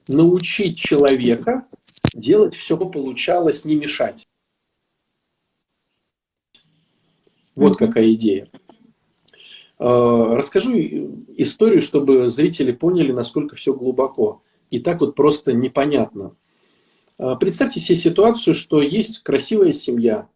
научить 0.08 0.78
человека 0.78 1.66
делать 2.14 2.56
все, 2.56 2.76
что 2.76 2.90
получалось, 2.90 3.66
не 3.66 3.76
мешать. 3.76 4.28
Вот 7.56 7.78
какая 7.78 8.14
идея. 8.14 8.46
А, 9.78 10.36
расскажу 10.36 10.74
историю, 11.38 11.82
чтобы 11.82 12.28
зрители 12.30 12.72
поняли, 12.72 13.12
насколько 13.12 13.56
все 13.56 13.74
глубоко. 13.74 14.42
И 14.70 14.80
так 14.80 15.02
вот 15.02 15.16
просто 15.16 15.54
непонятно. 15.54 16.36
А, 17.18 17.36
представьте 17.36 17.80
себе 17.80 17.96
ситуацию, 17.96 18.54
что 18.54 18.82
есть 18.82 19.24
красивая 19.24 19.74
семья, 19.74 20.28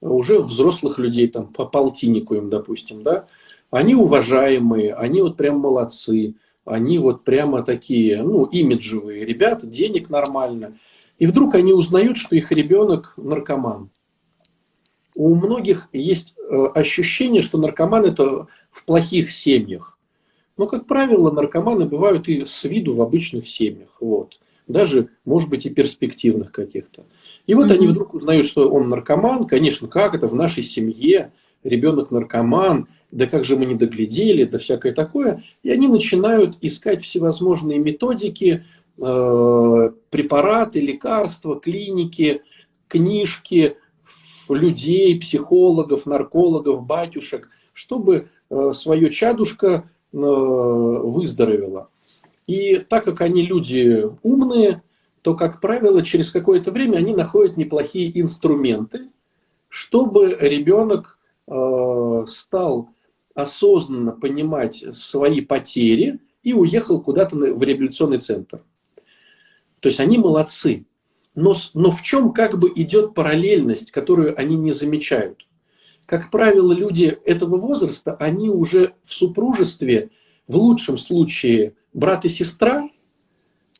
уже 0.00 0.40
взрослых 0.40 0.98
людей, 0.98 1.28
там, 1.28 1.46
по 1.52 1.64
полтиннику 1.64 2.34
им, 2.34 2.50
допустим, 2.50 3.02
да, 3.02 3.26
они 3.70 3.94
уважаемые, 3.94 4.94
они 4.94 5.22
вот 5.22 5.36
прям 5.36 5.58
молодцы, 5.58 6.34
они 6.64 6.98
вот 6.98 7.24
прямо 7.24 7.62
такие, 7.62 8.22
ну, 8.22 8.44
имиджевые 8.44 9.24
ребята, 9.24 9.66
денег 9.66 10.10
нормально. 10.10 10.78
И 11.18 11.26
вдруг 11.26 11.54
они 11.54 11.72
узнают, 11.72 12.16
что 12.16 12.36
их 12.36 12.52
ребенок 12.52 13.14
наркоман. 13.16 13.90
У 15.14 15.34
многих 15.34 15.88
есть 15.92 16.34
э, 16.38 16.66
ощущение, 16.74 17.42
что 17.42 17.58
наркоман 17.58 18.04
это 18.06 18.46
в 18.70 18.84
плохих 18.84 19.30
семьях. 19.30 19.98
Но, 20.56 20.66
как 20.66 20.86
правило, 20.86 21.30
наркоманы 21.30 21.86
бывают 21.86 22.28
и 22.28 22.44
с 22.44 22.64
виду 22.64 22.94
в 22.94 23.02
обычных 23.02 23.46
семьях. 23.46 23.90
Вот. 24.00 24.38
Даже, 24.66 25.08
может 25.24 25.50
быть, 25.50 25.66
и 25.66 25.70
перспективных 25.70 26.52
каких-то. 26.52 27.04
И 27.46 27.54
вот 27.54 27.68
mm-hmm. 27.68 27.74
они 27.74 27.86
вдруг 27.88 28.14
узнают, 28.14 28.46
что 28.46 28.70
он 28.70 28.88
наркоман. 28.88 29.46
Конечно, 29.46 29.88
как 29.88 30.14
это 30.14 30.26
в 30.26 30.34
нашей 30.34 30.62
семье? 30.62 31.32
Ребенок 31.64 32.10
наркоман 32.10 32.88
да 33.12 33.26
как 33.26 33.44
же 33.44 33.56
мы 33.56 33.66
не 33.66 33.74
доглядели, 33.74 34.44
да 34.44 34.58
всякое 34.58 34.92
такое. 34.92 35.44
И 35.62 35.70
они 35.70 35.86
начинают 35.86 36.56
искать 36.62 37.02
всевозможные 37.02 37.78
методики, 37.78 38.64
э, 38.98 39.90
препараты, 40.10 40.80
лекарства, 40.80 41.60
клиники, 41.60 42.42
книжки, 42.88 43.76
людей, 44.48 45.20
психологов, 45.20 46.06
наркологов, 46.06 46.84
батюшек, 46.84 47.48
чтобы 47.74 48.28
э, 48.50 48.72
свое 48.72 49.10
чадушка 49.10 49.90
э, 50.12 50.16
выздоровело. 50.16 51.90
И 52.46 52.78
так 52.78 53.04
как 53.04 53.20
они 53.20 53.42
люди 53.42 54.04
умные, 54.22 54.82
то, 55.20 55.34
как 55.34 55.60
правило, 55.60 56.02
через 56.02 56.30
какое-то 56.30 56.70
время 56.72 56.96
они 56.96 57.14
находят 57.14 57.56
неплохие 57.56 58.20
инструменты, 58.20 59.10
чтобы 59.68 60.36
ребенок 60.40 61.18
стал 62.28 62.90
осознанно 63.34 64.12
понимать 64.12 64.84
свои 64.94 65.40
потери 65.40 66.20
и 66.42 66.52
уехал 66.52 67.00
куда-то 67.00 67.36
в 67.36 67.62
реабилитационный 67.62 68.18
центр. 68.18 68.62
То 69.80 69.88
есть 69.88 70.00
они 70.00 70.18
молодцы. 70.18 70.86
Но, 71.34 71.54
но 71.74 71.90
в 71.90 72.02
чем 72.02 72.32
как 72.32 72.58
бы 72.58 72.70
идет 72.74 73.14
параллельность, 73.14 73.90
которую 73.90 74.38
они 74.38 74.56
не 74.56 74.70
замечают? 74.70 75.46
Как 76.04 76.30
правило, 76.30 76.72
люди 76.72 77.18
этого 77.24 77.56
возраста, 77.56 78.14
они 78.14 78.50
уже 78.50 78.94
в 79.02 79.14
супружестве, 79.14 80.10
в 80.46 80.56
лучшем 80.56 80.98
случае 80.98 81.74
брат 81.94 82.24
и 82.24 82.28
сестра, 82.28 82.88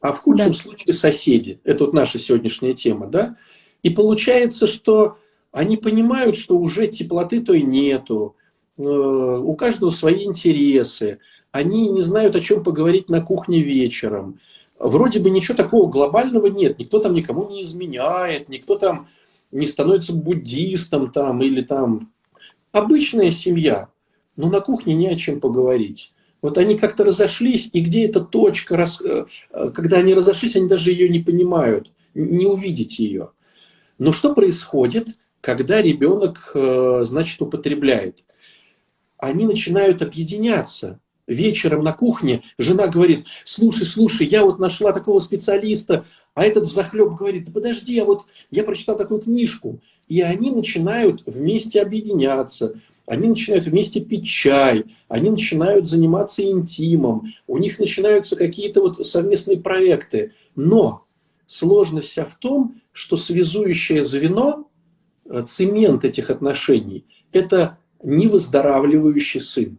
а 0.00 0.12
в 0.12 0.18
худшем 0.18 0.48
да. 0.48 0.54
случае 0.54 0.94
соседи. 0.94 1.60
Это 1.64 1.84
вот 1.84 1.94
наша 1.94 2.18
сегодняшняя 2.18 2.74
тема, 2.74 3.06
да? 3.06 3.36
И 3.82 3.90
получается, 3.90 4.66
что 4.66 5.18
они 5.52 5.76
понимают, 5.76 6.36
что 6.36 6.58
уже 6.58 6.86
теплоты 6.86 7.40
той 7.40 7.62
нету, 7.62 8.36
у 8.86 9.54
каждого 9.54 9.90
свои 9.90 10.24
интересы, 10.24 11.18
они 11.50 11.88
не 11.88 12.00
знают, 12.00 12.34
о 12.36 12.40
чем 12.40 12.64
поговорить 12.64 13.08
на 13.08 13.20
кухне 13.20 13.60
вечером. 13.62 14.40
Вроде 14.78 15.20
бы 15.20 15.30
ничего 15.30 15.56
такого 15.56 15.88
глобального 15.88 16.46
нет, 16.46 16.78
никто 16.78 16.98
там 16.98 17.14
никому 17.14 17.48
не 17.48 17.62
изменяет, 17.62 18.48
никто 18.48 18.76
там 18.76 19.08
не 19.52 19.66
становится 19.66 20.12
буддистом 20.12 21.10
там 21.12 21.42
или 21.42 21.62
там. 21.62 22.12
Обычная 22.72 23.30
семья, 23.30 23.88
но 24.34 24.48
на 24.48 24.60
кухне 24.60 24.94
не 24.94 25.08
о 25.08 25.16
чем 25.16 25.40
поговорить. 25.40 26.12
Вот 26.40 26.58
они 26.58 26.76
как-то 26.76 27.04
разошлись, 27.04 27.70
и 27.72 27.80
где 27.80 28.06
эта 28.06 28.20
точка, 28.20 28.84
э, 29.04 29.26
э, 29.52 29.70
когда 29.70 29.98
они 29.98 30.14
разошлись, 30.14 30.56
они 30.56 30.68
даже 30.68 30.90
ее 30.90 31.08
не 31.08 31.20
понимают, 31.20 31.92
не 32.14 32.46
увидеть 32.46 32.98
ее. 32.98 33.30
Но 33.98 34.12
что 34.12 34.34
происходит, 34.34 35.06
когда 35.40 35.80
ребенок, 35.80 36.50
э, 36.54 37.02
значит, 37.04 37.40
употребляет? 37.40 38.24
Они 39.22 39.46
начинают 39.46 40.02
объединяться. 40.02 40.98
Вечером 41.28 41.84
на 41.84 41.92
кухне 41.92 42.42
жена 42.58 42.88
говорит, 42.88 43.26
слушай, 43.44 43.86
слушай, 43.86 44.26
я 44.26 44.44
вот 44.44 44.58
нашла 44.58 44.92
такого 44.92 45.20
специалиста, 45.20 46.04
а 46.34 46.44
этот 46.44 46.64
взахлеб 46.64 47.14
говорит, 47.14 47.44
да 47.44 47.52
подожди, 47.52 47.94
я 47.94 48.04
вот 48.04 48.24
я 48.50 48.64
прочитал 48.64 48.96
такую 48.96 49.20
книжку. 49.20 49.78
И 50.08 50.20
они 50.22 50.50
начинают 50.50 51.22
вместе 51.24 51.80
объединяться, 51.80 52.80
они 53.06 53.28
начинают 53.28 53.66
вместе 53.66 54.00
пить 54.00 54.26
чай, 54.26 54.86
они 55.06 55.30
начинают 55.30 55.86
заниматься 55.86 56.42
интимом, 56.42 57.32
у 57.46 57.58
них 57.58 57.78
начинаются 57.78 58.34
какие-то 58.34 58.80
вот 58.80 59.06
совместные 59.06 59.60
проекты. 59.60 60.32
Но 60.56 61.04
сложность 61.46 62.08
вся 62.08 62.24
в 62.24 62.34
том, 62.34 62.80
что 62.90 63.16
связующее 63.16 64.02
звено, 64.02 64.68
э, 65.26 65.44
цемент 65.46 66.04
этих 66.04 66.28
отношений, 66.28 67.04
это 67.30 67.78
невыздоравливающий 68.02 69.40
сын. 69.40 69.78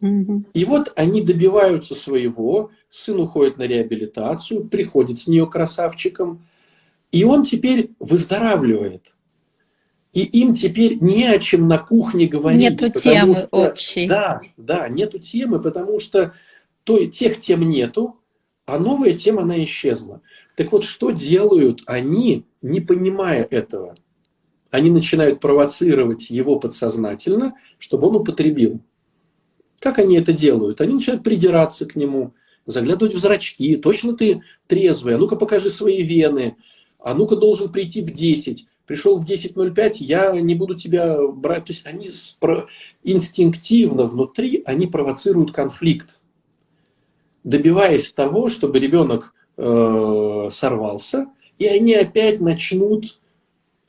И 0.00 0.64
вот 0.64 0.92
они 0.94 1.22
добиваются 1.22 1.94
своего, 1.94 2.70
сын 2.88 3.18
уходит 3.18 3.58
на 3.58 3.64
реабилитацию, 3.64 4.68
приходит 4.68 5.18
с 5.18 5.26
нее 5.26 5.46
красавчиком, 5.46 6.46
и 7.10 7.24
он 7.24 7.42
теперь 7.42 7.90
выздоравливает. 7.98 9.14
И 10.12 10.22
им 10.22 10.54
теперь 10.54 10.98
не 11.00 11.26
о 11.26 11.38
чем 11.38 11.68
на 11.68 11.78
кухне 11.78 12.26
говорить. 12.26 12.62
Нету 12.62 12.90
темы 12.90 13.36
что, 13.36 13.48
общей. 13.50 14.06
Да, 14.06 14.40
да, 14.56 14.88
нету 14.88 15.18
темы, 15.18 15.60
потому 15.60 16.00
что 16.00 16.32
то, 16.84 17.04
тех 17.04 17.38
тем 17.38 17.68
нету, 17.68 18.16
а 18.66 18.78
новая 18.78 19.12
тема, 19.12 19.42
она 19.42 19.62
исчезла. 19.64 20.22
Так 20.56 20.72
вот, 20.72 20.84
что 20.84 21.10
делают 21.10 21.82
они, 21.86 22.46
не 22.62 22.80
понимая 22.80 23.44
этого? 23.44 23.94
Они 24.70 24.90
начинают 24.90 25.40
провоцировать 25.40 26.30
его 26.30 26.58
подсознательно, 26.58 27.54
чтобы 27.78 28.08
он 28.08 28.16
употребил. 28.16 28.80
Как 29.78 29.98
они 29.98 30.16
это 30.16 30.32
делают? 30.32 30.80
Они 30.80 30.94
начинают 30.94 31.22
придираться 31.22 31.86
к 31.86 31.96
нему, 31.96 32.34
заглядывать 32.66 33.14
в 33.14 33.18
зрачки. 33.18 33.76
Точно 33.76 34.16
ты 34.16 34.42
трезвый? 34.66 35.14
А 35.14 35.18
ну-ка 35.18 35.36
покажи 35.36 35.70
свои 35.70 36.02
вены. 36.02 36.56
А 36.98 37.14
ну-ка 37.14 37.36
должен 37.36 37.70
прийти 37.70 38.02
в 38.02 38.12
10 38.12 38.66
пришел 38.88 39.18
в 39.18 39.24
10.05, 39.24 39.96
я 40.00 40.32
не 40.32 40.54
буду 40.54 40.74
тебя 40.74 41.24
брать. 41.28 41.66
То 41.66 41.72
есть 41.72 41.86
они 41.86 42.08
инстинктивно 43.04 44.04
внутри, 44.04 44.62
они 44.64 44.86
провоцируют 44.86 45.52
конфликт, 45.52 46.20
добиваясь 47.44 48.12
того, 48.12 48.48
чтобы 48.48 48.80
ребенок 48.80 49.34
э, 49.58 50.48
сорвался, 50.50 51.26
и 51.58 51.66
они 51.66 51.94
опять 51.94 52.40
начнут 52.40 53.18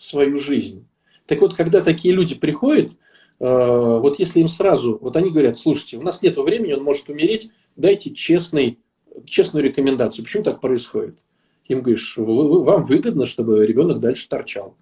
свою 0.01 0.37
жизнь. 0.37 0.87
Так 1.25 1.41
вот, 1.41 1.55
когда 1.55 1.81
такие 1.81 2.13
люди 2.13 2.35
приходят, 2.35 2.91
э, 2.91 3.45
вот 3.45 4.17
если 4.17 4.39
им 4.39 4.47
сразу, 4.47 4.97
вот 4.99 5.15
они 5.15 5.29
говорят, 5.29 5.59
слушайте, 5.59 5.97
у 5.97 6.01
нас 6.01 6.21
нет 6.21 6.37
времени, 6.37 6.73
он 6.73 6.83
может 6.83 7.09
умереть, 7.09 7.51
дайте 7.75 8.11
честный, 8.11 8.79
честную 9.25 9.63
рекомендацию. 9.63 10.25
Почему 10.25 10.43
так 10.43 10.61
происходит? 10.61 11.19
Им 11.67 11.81
говоришь, 11.81 12.15
вам 12.17 12.85
выгодно, 12.85 13.25
чтобы 13.25 13.65
ребенок 13.65 13.99
дальше 13.99 14.27
торчал. 14.27 14.75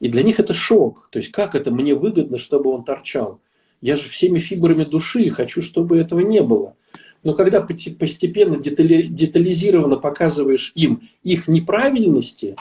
И 0.00 0.08
для 0.08 0.22
них 0.22 0.40
это 0.40 0.52
шок. 0.52 1.08
То 1.12 1.18
есть 1.18 1.30
как 1.30 1.54
это 1.54 1.70
мне 1.70 1.94
выгодно, 1.94 2.38
чтобы 2.38 2.70
он 2.70 2.84
торчал? 2.84 3.40
Я 3.80 3.96
же 3.96 4.08
всеми 4.08 4.40
фибрами 4.40 4.84
души 4.84 5.30
хочу, 5.30 5.62
чтобы 5.62 5.98
этого 5.98 6.20
не 6.20 6.42
было. 6.42 6.74
Но 7.22 7.34
когда 7.34 7.60
постепенно 7.60 8.56
детализированно 8.56 9.96
показываешь 9.96 10.72
им 10.74 11.08
их 11.22 11.48
неправильности, 11.48 12.56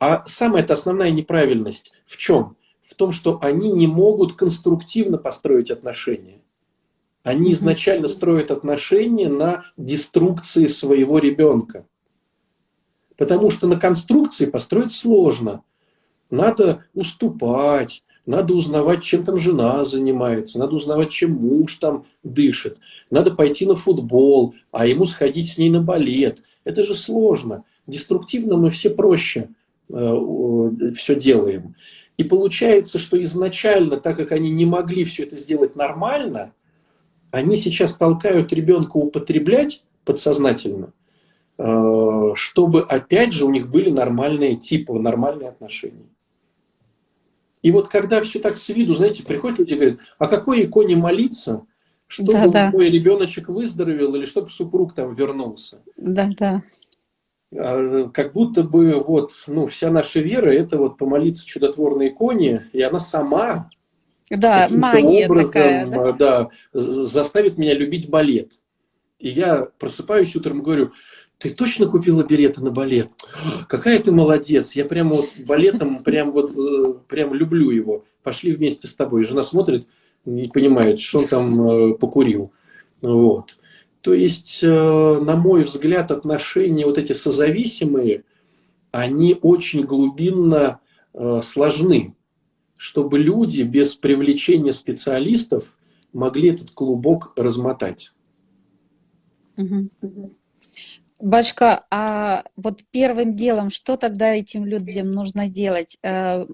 а 0.00 0.24
самая 0.26 0.62
это 0.62 0.74
основная 0.74 1.10
неправильность 1.10 1.92
в 2.06 2.16
чем? 2.16 2.56
В 2.82 2.94
том, 2.94 3.12
что 3.12 3.38
они 3.42 3.72
не 3.72 3.86
могут 3.86 4.34
конструктивно 4.34 5.18
построить 5.18 5.70
отношения. 5.70 6.40
Они 7.22 7.52
изначально 7.52 8.08
строят 8.08 8.50
отношения 8.50 9.28
на 9.28 9.64
деструкции 9.76 10.66
своего 10.66 11.18
ребенка. 11.18 11.86
Потому 13.16 13.50
что 13.50 13.66
на 13.66 13.78
конструкции 13.78 14.46
построить 14.46 14.92
сложно– 14.92 15.62
надо 16.30 16.84
уступать, 16.94 18.04
надо 18.26 18.54
узнавать, 18.54 19.02
чем 19.02 19.24
там 19.24 19.38
жена 19.38 19.84
занимается, 19.84 20.58
надо 20.58 20.76
узнавать, 20.76 21.10
чем 21.10 21.32
муж 21.32 21.76
там 21.76 22.04
дышит, 22.22 22.78
надо 23.10 23.34
пойти 23.34 23.66
на 23.66 23.74
футбол, 23.74 24.54
а 24.70 24.86
ему 24.86 25.06
сходить 25.06 25.50
с 25.50 25.58
ней 25.58 25.70
на 25.70 25.80
балет. 25.80 26.42
Это 26.64 26.84
же 26.84 26.94
сложно. 26.94 27.64
Деструктивно 27.86 28.56
мы 28.56 28.68
все 28.68 28.90
проще 28.90 29.48
все 29.88 31.14
делаем. 31.14 31.74
И 32.18 32.24
получается, 32.24 32.98
что 32.98 33.22
изначально, 33.22 33.98
так 33.98 34.16
как 34.16 34.32
они 34.32 34.50
не 34.50 34.66
могли 34.66 35.04
все 35.04 35.22
это 35.22 35.36
сделать 35.36 35.76
нормально, 35.76 36.52
они 37.30 37.56
сейчас 37.56 37.94
толкают 37.94 38.52
ребенка 38.52 38.96
употреблять 38.96 39.84
подсознательно, 40.04 40.92
э, 41.58 42.32
чтобы 42.34 42.82
опять 42.82 43.32
же 43.32 43.44
у 43.44 43.50
них 43.50 43.70
были 43.70 43.90
нормальные 43.90 44.56
типы, 44.56 44.94
нормальные 44.94 45.50
отношения. 45.50 46.08
И 47.62 47.70
вот 47.70 47.88
когда 47.88 48.20
все 48.20 48.38
так 48.38 48.56
с 48.56 48.68
виду, 48.68 48.94
знаете, 48.94 49.22
приходят 49.24 49.58
люди 49.58 49.72
и 49.72 49.76
говорят, 49.76 49.98
а 50.18 50.26
какой 50.26 50.64
иконе 50.64 50.96
молиться, 50.96 51.66
чтобы 52.06 52.32
да, 52.32 52.48
да. 52.48 52.70
мой 52.70 52.88
ребеночек 52.90 53.48
выздоровел 53.48 54.14
или 54.14 54.24
чтобы 54.24 54.50
супруг 54.50 54.94
там 54.94 55.14
вернулся? 55.14 55.82
Да, 55.96 56.30
да. 56.36 56.62
А, 57.56 58.08
как 58.12 58.32
будто 58.32 58.62
бы 58.62 58.94
вот, 59.00 59.32
ну, 59.46 59.66
вся 59.66 59.90
наша 59.90 60.20
вера 60.20 60.50
это 60.50 60.76
вот 60.76 60.98
помолиться 60.98 61.46
чудотворной 61.46 62.08
иконе, 62.08 62.68
и 62.72 62.82
она 62.82 62.98
сама 62.98 63.70
да, 64.30 64.68
магия 64.70 65.26
образом, 65.26 65.46
такая, 65.46 65.86
да? 65.86 66.12
да, 66.12 66.48
заставит 66.72 67.56
меня 67.56 67.74
любить 67.74 68.10
балет. 68.10 68.52
И 69.18 69.30
я 69.30 69.68
просыпаюсь 69.78 70.36
утром 70.36 70.60
и 70.60 70.62
говорю, 70.62 70.92
ты 71.38 71.50
точно 71.50 71.86
купила 71.86 72.22
билеты 72.22 72.60
на 72.60 72.70
балет? 72.70 73.08
Какая 73.68 73.98
ты 74.00 74.12
молодец. 74.12 74.72
Я 74.72 74.84
прямо 74.84 75.14
вот 75.14 75.28
балетом 75.46 76.02
прям 76.02 76.32
вот 76.32 76.50
э, 76.56 76.94
прям 77.08 77.32
люблю 77.32 77.70
его. 77.70 78.04
Пошли 78.22 78.52
вместе 78.52 78.86
с 78.88 78.94
тобой. 78.94 79.24
Жена 79.24 79.42
смотрит, 79.42 79.86
не 80.24 80.48
понимает, 80.48 81.00
что 81.00 81.18
он 81.18 81.26
там 81.26 81.68
э, 81.68 81.94
покурил. 81.94 82.52
Вот. 83.00 83.56
То 84.00 84.14
есть, 84.14 84.60
э, 84.62 84.66
на 84.66 85.36
мой 85.36 85.64
взгляд, 85.64 86.10
отношения 86.10 86.86
вот 86.86 86.98
эти 86.98 87.12
созависимые, 87.12 88.24
они 88.90 89.36
очень 89.40 89.84
глубинно 89.84 90.80
сложны, 91.42 92.14
чтобы 92.76 93.18
люди 93.18 93.62
без 93.62 93.94
привлечения 93.94 94.72
специалистов 94.72 95.74
могли 96.12 96.50
этот 96.50 96.70
клубок 96.70 97.32
размотать. 97.36 98.12
Угу. 99.56 99.90
А 101.90 102.44
вот 102.56 102.80
первым 102.92 103.32
делом, 103.32 103.70
что 103.70 103.96
тогда 103.96 104.34
этим 104.34 104.64
людям 104.64 105.10
нужно 105.10 105.48
делать? 105.48 105.98
Э, 106.02 106.46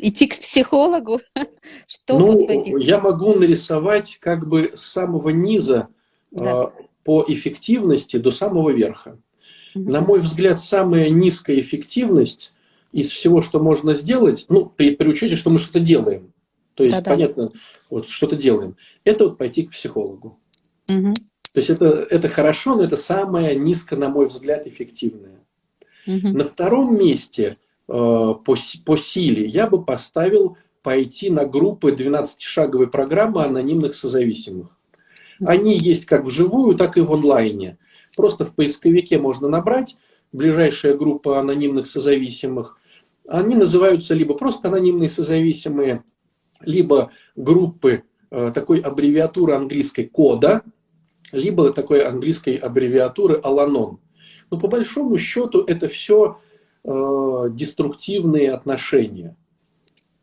идти 0.00 0.28
к 0.28 0.38
психологу? 0.38 1.20
Что 1.88 2.18
ну, 2.18 2.26
вот 2.26 2.48
этих... 2.48 2.78
я 2.80 3.00
могу 3.00 3.34
нарисовать 3.34 4.18
как 4.20 4.46
бы 4.46 4.72
с 4.74 4.82
самого 4.82 5.30
низа 5.30 5.88
да. 6.34 6.64
Э, 6.64 6.82
по 7.04 7.24
эффективности 7.28 8.16
до 8.16 8.30
самого 8.30 8.70
верха. 8.70 9.18
Угу. 9.74 9.90
На 9.90 10.00
мой 10.00 10.20
взгляд, 10.20 10.58
самая 10.58 11.10
низкая 11.10 11.60
эффективность 11.60 12.54
из 12.92 13.10
всего, 13.10 13.40
что 13.42 13.60
можно 13.60 13.94
сделать, 13.94 14.46
ну, 14.48 14.66
при, 14.66 14.94
при 14.94 15.08
учете, 15.08 15.36
что 15.36 15.50
мы 15.50 15.58
что-то 15.58 15.80
делаем, 15.80 16.32
то 16.74 16.84
есть, 16.84 16.96
Да-да. 16.96 17.10
понятно, 17.12 17.52
вот 17.90 18.08
что-то 18.08 18.36
делаем, 18.36 18.76
это 19.04 19.24
вот 19.24 19.38
пойти 19.38 19.64
к 19.64 19.72
психологу. 19.72 20.38
Угу. 20.88 21.14
То 21.14 21.58
есть 21.58 21.70
это, 21.70 21.86
это 21.86 22.28
хорошо, 22.28 22.74
но 22.74 22.84
это 22.84 22.96
самое 22.96 23.54
низко, 23.54 23.96
на 23.96 24.08
мой 24.08 24.26
взгляд, 24.26 24.66
эффективное. 24.66 25.40
Угу. 26.06 26.28
На 26.28 26.44
втором 26.44 26.98
месте 26.98 27.56
э, 27.88 27.92
по, 27.92 28.56
по 28.84 28.96
силе 28.96 29.46
я 29.46 29.66
бы 29.66 29.84
поставил 29.84 30.56
пойти 30.82 31.30
на 31.30 31.46
группы 31.46 31.92
12-шаговой 31.92 32.88
программы 32.88 33.44
анонимных 33.44 33.94
созависимых. 33.94 34.73
Они 35.46 35.76
есть 35.76 36.06
как 36.06 36.24
вживую, 36.24 36.76
так 36.76 36.96
и 36.96 37.00
в 37.00 37.12
онлайне. 37.12 37.78
Просто 38.16 38.44
в 38.44 38.54
поисковике 38.54 39.18
можно 39.18 39.48
набрать 39.48 39.96
ближайшая 40.32 40.96
группа 40.96 41.38
анонимных 41.38 41.86
созависимых. 41.86 42.78
Они 43.26 43.54
называются 43.54 44.14
либо 44.14 44.34
просто 44.34 44.68
анонимные 44.68 45.08
созависимые, 45.08 46.04
либо 46.60 47.10
группы 47.36 48.02
э, 48.30 48.52
такой 48.54 48.80
аббревиатуры 48.80 49.54
английской 49.54 50.04
кода, 50.04 50.62
либо 51.32 51.72
такой 51.72 52.00
английской 52.04 52.56
аббревиатуры 52.56 53.40
Аланон. 53.42 54.00
Но 54.50 54.58
по 54.58 54.68
большому 54.68 55.16
счету 55.18 55.62
это 55.62 55.88
все 55.88 56.38
э, 56.84 56.88
деструктивные 57.50 58.52
отношения. 58.52 59.36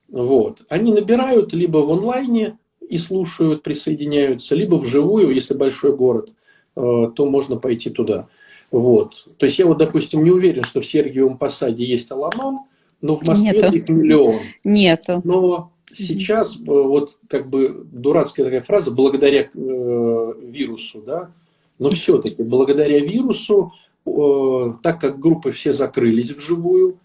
Вот. 0.09 0.61
Они 0.69 0.93
набирают 0.93 1.53
либо 1.53 1.77
в 1.79 1.91
онлайне 1.91 2.57
и 2.91 2.97
слушают, 2.97 3.63
присоединяются, 3.63 4.53
либо 4.53 4.75
вживую, 4.75 5.33
если 5.33 5.53
большой 5.53 5.95
город, 5.95 6.33
то 6.75 7.13
можно 7.17 7.57
пойти 7.57 7.89
туда. 7.89 8.27
Вот. 8.71 9.25
То 9.37 9.45
есть 9.45 9.59
я 9.59 9.65
вот, 9.65 9.77
допустим, 9.77 10.23
не 10.23 10.31
уверен, 10.31 10.63
что 10.63 10.81
в 10.81 10.85
Сергиевом 10.85 11.37
Посаде 11.37 11.85
есть 11.85 12.11
Аламан, 12.11 12.59
но 13.01 13.15
в 13.15 13.27
Москве 13.27 13.51
Нету. 13.51 13.75
их 13.75 13.89
миллион. 13.89 14.35
Нету. 14.63 15.21
Но 15.23 15.71
сейчас 15.93 16.55
э, 16.55 16.59
вот 16.65 17.17
как 17.27 17.49
бы 17.49 17.85
дурацкая 17.91 18.45
такая 18.45 18.61
фраза 18.61 18.91
благодаря 18.91 19.41
э, 19.53 20.33
вирусу, 20.41 21.01
да, 21.05 21.31
но 21.79 21.89
все-таки 21.89 22.43
благодаря 22.43 22.99
вирусу, 22.99 23.73
э, 24.05 24.73
так 24.81 25.01
как 25.01 25.19
группы 25.19 25.51
все 25.51 25.73
закрылись 25.73 26.31
вживую, 26.31 26.97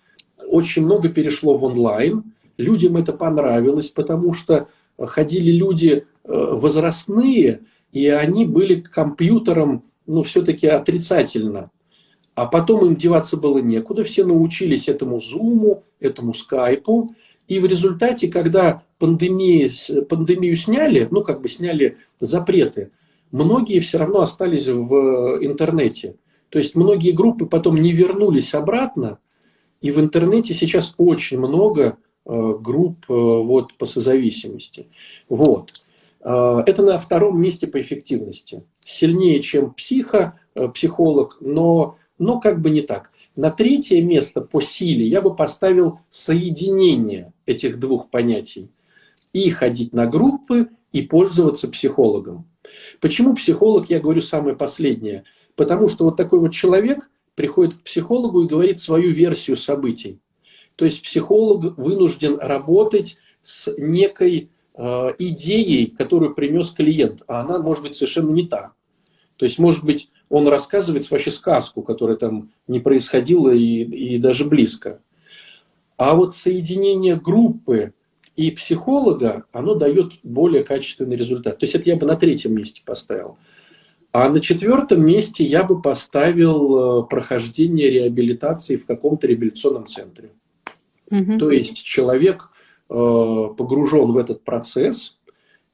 очень 0.48 0.82
много 0.82 1.08
перешло 1.08 1.56
в 1.56 1.64
онлайн. 1.64 2.22
Людям 2.56 2.96
это 2.96 3.12
понравилось, 3.12 3.88
потому 3.88 4.32
что 4.32 4.68
ходили 4.98 5.50
люди 5.50 6.06
э, 6.24 6.28
возрастные, 6.28 7.60
и 7.92 8.08
они 8.08 8.44
были 8.44 8.80
к 8.80 8.90
компьютерам 8.90 9.84
ну, 10.06 10.22
все-таки 10.22 10.66
отрицательно. 10.66 11.70
А 12.34 12.46
потом 12.46 12.84
им 12.84 12.96
деваться 12.96 13.36
было 13.36 13.58
некуда, 13.58 14.04
все 14.04 14.24
научились 14.24 14.88
этому 14.88 15.18
зуму, 15.18 15.84
этому 16.00 16.34
скайпу. 16.34 17.14
И 17.48 17.58
в 17.58 17.66
результате, 17.66 18.28
когда 18.28 18.82
пандемии, 18.98 19.70
пандемию 20.02 20.56
сняли, 20.56 21.08
ну, 21.10 21.22
как 21.22 21.40
бы 21.40 21.48
сняли 21.48 21.98
запреты, 22.20 22.90
многие 23.30 23.80
все 23.80 23.98
равно 23.98 24.20
остались 24.20 24.66
в 24.66 25.38
интернете. 25.40 26.16
То 26.50 26.58
есть 26.58 26.74
многие 26.74 27.12
группы 27.12 27.46
потом 27.46 27.80
не 27.80 27.92
вернулись 27.92 28.54
обратно, 28.54 29.18
и 29.80 29.90
в 29.90 30.00
интернете 30.00 30.54
сейчас 30.54 30.94
очень 30.96 31.38
много 31.38 31.82
э, 31.82 31.92
групп 32.26 33.04
э, 33.08 33.12
вот, 33.12 33.74
по 33.74 33.86
созависимости. 33.86 34.88
Вот. 35.28 35.72
Э, 36.20 36.62
это 36.66 36.82
на 36.82 36.98
втором 36.98 37.40
месте 37.40 37.66
по 37.66 37.80
эффективности. 37.80 38.64
Сильнее, 38.84 39.40
чем 39.40 39.72
психо, 39.74 40.38
психолог, 40.74 41.38
но, 41.40 41.98
но 42.18 42.40
как 42.40 42.60
бы 42.60 42.70
не 42.70 42.82
так. 42.82 43.10
На 43.34 43.50
третье 43.50 44.00
место 44.02 44.40
по 44.40 44.60
силе 44.60 45.06
я 45.06 45.20
бы 45.20 45.34
поставил 45.34 46.00
соединение 46.10 47.32
этих 47.46 47.78
двух 47.78 48.10
понятий. 48.10 48.70
И 49.32 49.50
ходить 49.50 49.92
на 49.92 50.06
группы, 50.06 50.70
и 50.92 51.02
пользоваться 51.02 51.68
психологом. 51.68 52.48
Почему 53.00 53.34
психолог, 53.34 53.90
я 53.90 54.00
говорю 54.00 54.22
самое 54.22 54.56
последнее? 54.56 55.24
Потому 55.54 55.88
что 55.88 56.06
вот 56.06 56.16
такой 56.16 56.40
вот 56.40 56.52
человек 56.52 57.10
приходит 57.34 57.74
к 57.74 57.82
психологу 57.82 58.42
и 58.42 58.48
говорит 58.48 58.78
свою 58.78 59.10
версию 59.10 59.56
событий. 59.58 60.20
То 60.76 60.84
есть 60.84 61.02
психолог 61.02 61.76
вынужден 61.78 62.38
работать 62.38 63.18
с 63.42 63.72
некой 63.76 64.50
э, 64.74 65.12
идеей, 65.18 65.86
которую 65.86 66.34
принес 66.34 66.70
клиент, 66.70 67.22
а 67.26 67.40
она 67.40 67.58
может 67.58 67.82
быть 67.82 67.94
совершенно 67.94 68.30
не 68.30 68.46
та. 68.46 68.72
То 69.36 69.44
есть, 69.44 69.58
может 69.58 69.84
быть, 69.84 70.10
он 70.28 70.48
рассказывает 70.48 71.10
вообще 71.10 71.30
сказку, 71.30 71.82
которая 71.82 72.16
там 72.16 72.50
не 72.66 72.80
происходила 72.80 73.50
и, 73.50 73.82
и 73.82 74.18
даже 74.18 74.44
близко. 74.44 75.00
А 75.96 76.14
вот 76.14 76.34
соединение 76.34 77.16
группы 77.16 77.94
и 78.34 78.50
психолога, 78.50 79.44
оно 79.52 79.74
дает 79.74 80.12
более 80.22 80.62
качественный 80.62 81.16
результат. 81.16 81.58
То 81.58 81.64
есть 81.64 81.74
это 81.74 81.88
я 81.88 81.96
бы 81.96 82.06
на 82.06 82.16
третьем 82.16 82.54
месте 82.54 82.82
поставил. 82.84 83.38
А 84.12 84.28
на 84.28 84.40
четвертом 84.40 85.04
месте 85.04 85.44
я 85.44 85.62
бы 85.62 85.80
поставил 85.80 87.02
э, 87.02 87.06
прохождение 87.06 87.90
реабилитации 87.90 88.76
в 88.76 88.86
каком-то 88.86 89.26
реабилитационном 89.26 89.86
центре. 89.86 90.30
Угу. 91.10 91.38
То 91.38 91.50
есть 91.50 91.82
человек 91.82 92.50
э, 92.88 92.94
погружен 92.94 94.12
в 94.12 94.16
этот 94.16 94.44
процесс, 94.44 95.16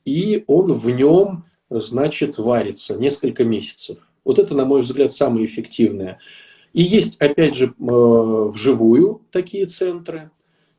и 0.05 0.45
он 0.47 0.73
в 0.73 0.90
нем, 0.90 1.45
значит, 1.71 2.38
варится 2.38 2.95
несколько 2.95 3.45
месяцев. 3.45 3.99
Вот 4.25 4.38
это, 4.38 4.55
на 4.55 4.64
мой 4.64 4.83
взгляд, 4.83 5.12
самое 5.12 5.47
эффективное. 5.47 6.18
И 6.73 6.83
есть, 6.83 7.16
опять 7.21 7.55
же, 7.55 7.66
э, 7.66 7.71
вживую 7.79 9.23
такие 9.31 9.66
центры, 9.66 10.31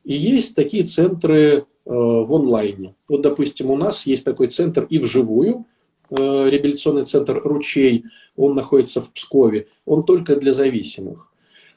и 0.02 0.14
есть 0.14 0.54
такие 0.54 0.84
центры 0.84 1.36
э, 1.36 1.64
в 1.86 2.34
онлайне. 2.34 2.94
Вот, 3.08 3.22
допустим, 3.22 3.70
у 3.70 3.76
нас 3.76 4.06
есть 4.06 4.24
такой 4.24 4.48
центр 4.48 4.86
и 4.90 4.98
вживую, 4.98 5.66
э, 6.10 6.14
реабилитационный 6.16 7.04
центр 7.04 7.40
«Ручей», 7.42 8.04
он 8.36 8.54
находится 8.54 9.00
в 9.00 9.10
Пскове, 9.12 9.68
он 9.86 10.04
только 10.04 10.36
для 10.36 10.52
зависимых. 10.52 11.32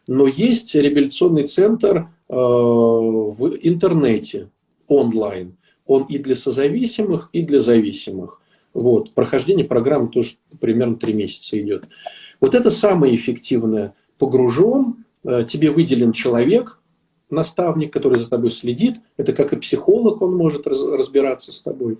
Но 0.07 0.27
есть 0.27 0.73
реабилитационный 0.75 1.47
центр 1.47 2.07
в 2.29 3.57
интернете, 3.61 4.49
онлайн. 4.87 5.57
Он 5.85 6.03
и 6.03 6.17
для 6.17 6.35
созависимых, 6.35 7.29
и 7.33 7.41
для 7.43 7.59
зависимых. 7.59 8.41
Вот. 8.73 9.13
Прохождение 9.13 9.65
программы 9.65 10.09
тоже 10.09 10.35
примерно 10.59 10.97
3 10.97 11.13
месяца 11.13 11.59
идет. 11.59 11.87
Вот 12.39 12.53
это 12.53 12.69
самое 12.69 13.15
эффективное. 13.15 13.95
Погружен, 14.17 15.05
э, 15.23 15.45
тебе 15.47 15.71
выделен 15.71 16.11
человек, 16.11 16.79
наставник, 17.29 17.91
который 17.91 18.19
за 18.19 18.29
тобой 18.29 18.51
следит. 18.51 18.97
Это 19.17 19.33
как 19.33 19.53
и 19.53 19.57
психолог, 19.57 20.21
он 20.21 20.35
может 20.35 20.67
разбираться 20.67 21.51
с 21.51 21.59
тобой. 21.59 21.97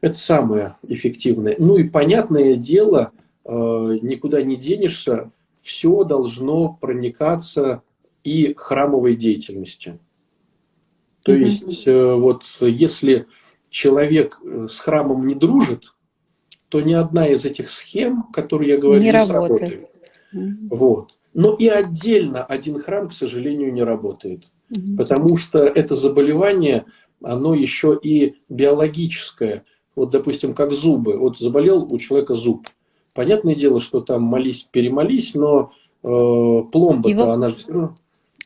Это 0.00 0.16
самое 0.16 0.76
эффективное. 0.86 1.56
Ну 1.58 1.76
и 1.76 1.84
понятное 1.84 2.54
дело, 2.54 3.10
э, 3.44 3.50
никуда 3.50 4.42
не 4.42 4.56
денешься, 4.56 5.30
все 5.60 6.04
должно 6.04 6.72
проникаться 6.80 7.82
и 8.24 8.54
храмовой 8.56 9.16
деятельностью. 9.16 9.98
То 11.22 11.34
mm-hmm. 11.34 11.44
есть, 11.44 11.86
э, 11.86 12.14
вот 12.14 12.44
если 12.60 13.26
человек 13.70 14.40
э, 14.42 14.66
с 14.68 14.78
храмом 14.80 15.26
не 15.26 15.34
дружит, 15.34 15.94
то 16.68 16.80
ни 16.80 16.92
одна 16.92 17.26
из 17.28 17.44
этих 17.44 17.68
схем, 17.70 18.24
которые 18.32 18.70
я 18.72 18.78
говорю, 18.78 19.00
не, 19.00 19.06
не 19.06 19.12
работает. 19.12 19.90
Вот. 20.32 21.12
Но 21.34 21.54
и 21.54 21.68
отдельно 21.68 22.44
один 22.44 22.78
храм, 22.78 23.08
к 23.08 23.12
сожалению, 23.12 23.72
не 23.72 23.82
работает. 23.82 24.50
Угу. 24.70 24.96
Потому 24.96 25.36
что 25.36 25.60
это 25.60 25.94
заболевание, 25.94 26.84
оно 27.22 27.54
еще 27.54 27.98
и 28.00 28.36
биологическое. 28.48 29.64
Вот, 29.94 30.10
допустим, 30.10 30.54
как 30.54 30.72
зубы. 30.72 31.16
Вот 31.16 31.38
заболел 31.38 31.86
у 31.90 31.98
человека 31.98 32.34
зуб. 32.34 32.68
Понятное 33.18 33.56
дело, 33.56 33.80
что 33.80 34.00
там 34.00 34.22
молись, 34.22 34.68
перемолись, 34.70 35.34
но 35.34 35.72
э, 36.04 36.06
пломба-то, 36.06 37.08
Его... 37.08 37.32
она 37.32 37.48
же... 37.48 37.90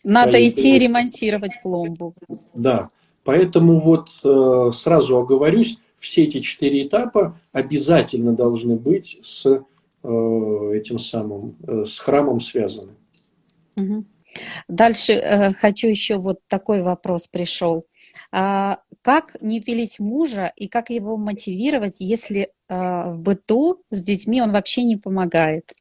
Надо 0.02 0.48
идти 0.48 0.78
ремонтировать 0.78 1.60
пломбу. 1.62 2.14
Да. 2.54 2.88
Поэтому 3.22 3.80
вот 3.80 4.08
э, 4.24 4.70
сразу 4.72 5.18
оговорюсь, 5.18 5.76
все 5.98 6.24
эти 6.24 6.40
четыре 6.40 6.86
этапа 6.86 7.38
обязательно 7.52 8.32
должны 8.32 8.76
быть 8.76 9.18
с 9.22 9.44
э, 9.44 10.72
этим 10.74 10.98
самым, 10.98 11.54
э, 11.68 11.84
с 11.86 11.98
храмом 11.98 12.40
связаны. 12.40 12.92
Угу. 13.76 14.06
Дальше 14.68 15.12
э, 15.12 15.52
хочу 15.52 15.86
еще 15.86 16.16
вот 16.16 16.38
такой 16.48 16.80
вопрос 16.80 17.28
пришел. 17.28 17.84
А, 18.30 18.78
как 19.02 19.36
не 19.42 19.60
пилить 19.60 20.00
мужа 20.00 20.52
и 20.56 20.68
как 20.68 20.88
его 20.88 21.18
мотивировать, 21.18 21.96
если 21.98 22.52
в 22.72 23.18
быту 23.18 23.82
с 23.90 24.02
детьми 24.02 24.40
он 24.40 24.52
вообще 24.52 24.84
не 24.84 24.96
помогает? 24.96 25.72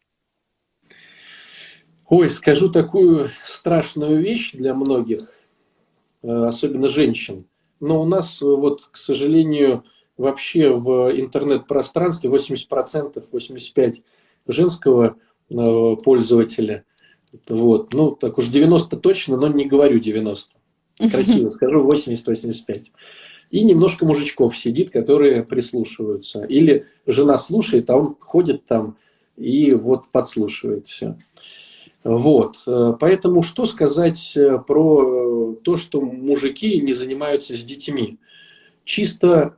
Ой, 2.08 2.30
скажу 2.30 2.69
такую 2.69 3.30
страшную 3.45 4.21
вещь 4.21 4.51
для 4.51 4.73
многих. 4.73 5.32
Э, 6.23 6.45
особенно 6.47 6.88
женщин. 6.88 7.45
Но 7.80 8.01
у 8.01 8.06
нас, 8.06 8.41
э, 8.41 8.45
вот, 8.45 8.84
к 8.91 8.97
сожалению, 8.97 9.86
вообще 10.17 10.69
в 10.69 11.12
интернет-пространстве 11.17 12.30
80%, 12.30 13.23
85% 13.32 14.04
женского 14.47 15.15
э, 15.49 15.95
пользователя. 16.04 16.84
Вот. 17.47 17.93
Ну, 17.93 18.12
так 18.12 18.38
уж 18.38 18.49
90 18.49 18.97
точно, 18.97 19.38
но 19.38 19.47
не 19.47 19.65
говорю 19.65 19.99
90. 19.99 20.54
Красиво 20.97 21.49
скажу 21.49 21.88
80-85. 21.89 22.88
И 23.51 23.63
немножко 23.63 24.05
мужичков 24.05 24.57
сидит, 24.57 24.89
которые 24.89 25.43
прислушиваются. 25.43 26.43
Или 26.45 26.87
жена 27.05 27.37
слушает, 27.37 27.89
а 27.89 27.97
он 27.97 28.15
ходит 28.17 28.65
там 28.65 28.97
и 29.35 29.71
вот 29.73 30.09
подслушивает 30.11 30.87
все. 30.87 31.17
Вот. 32.03 32.55
Э, 32.65 32.93
поэтому 32.99 33.43
что 33.43 33.65
сказать 33.65 34.33
э, 34.35 34.57
про 34.65 35.03
э, 35.03 35.55
то, 35.63 35.77
что 35.77 36.01
мужики 36.01 36.81
не 36.81 36.93
занимаются 36.93 37.55
с 37.55 37.63
детьми? 37.63 38.19
Чисто 38.85 39.57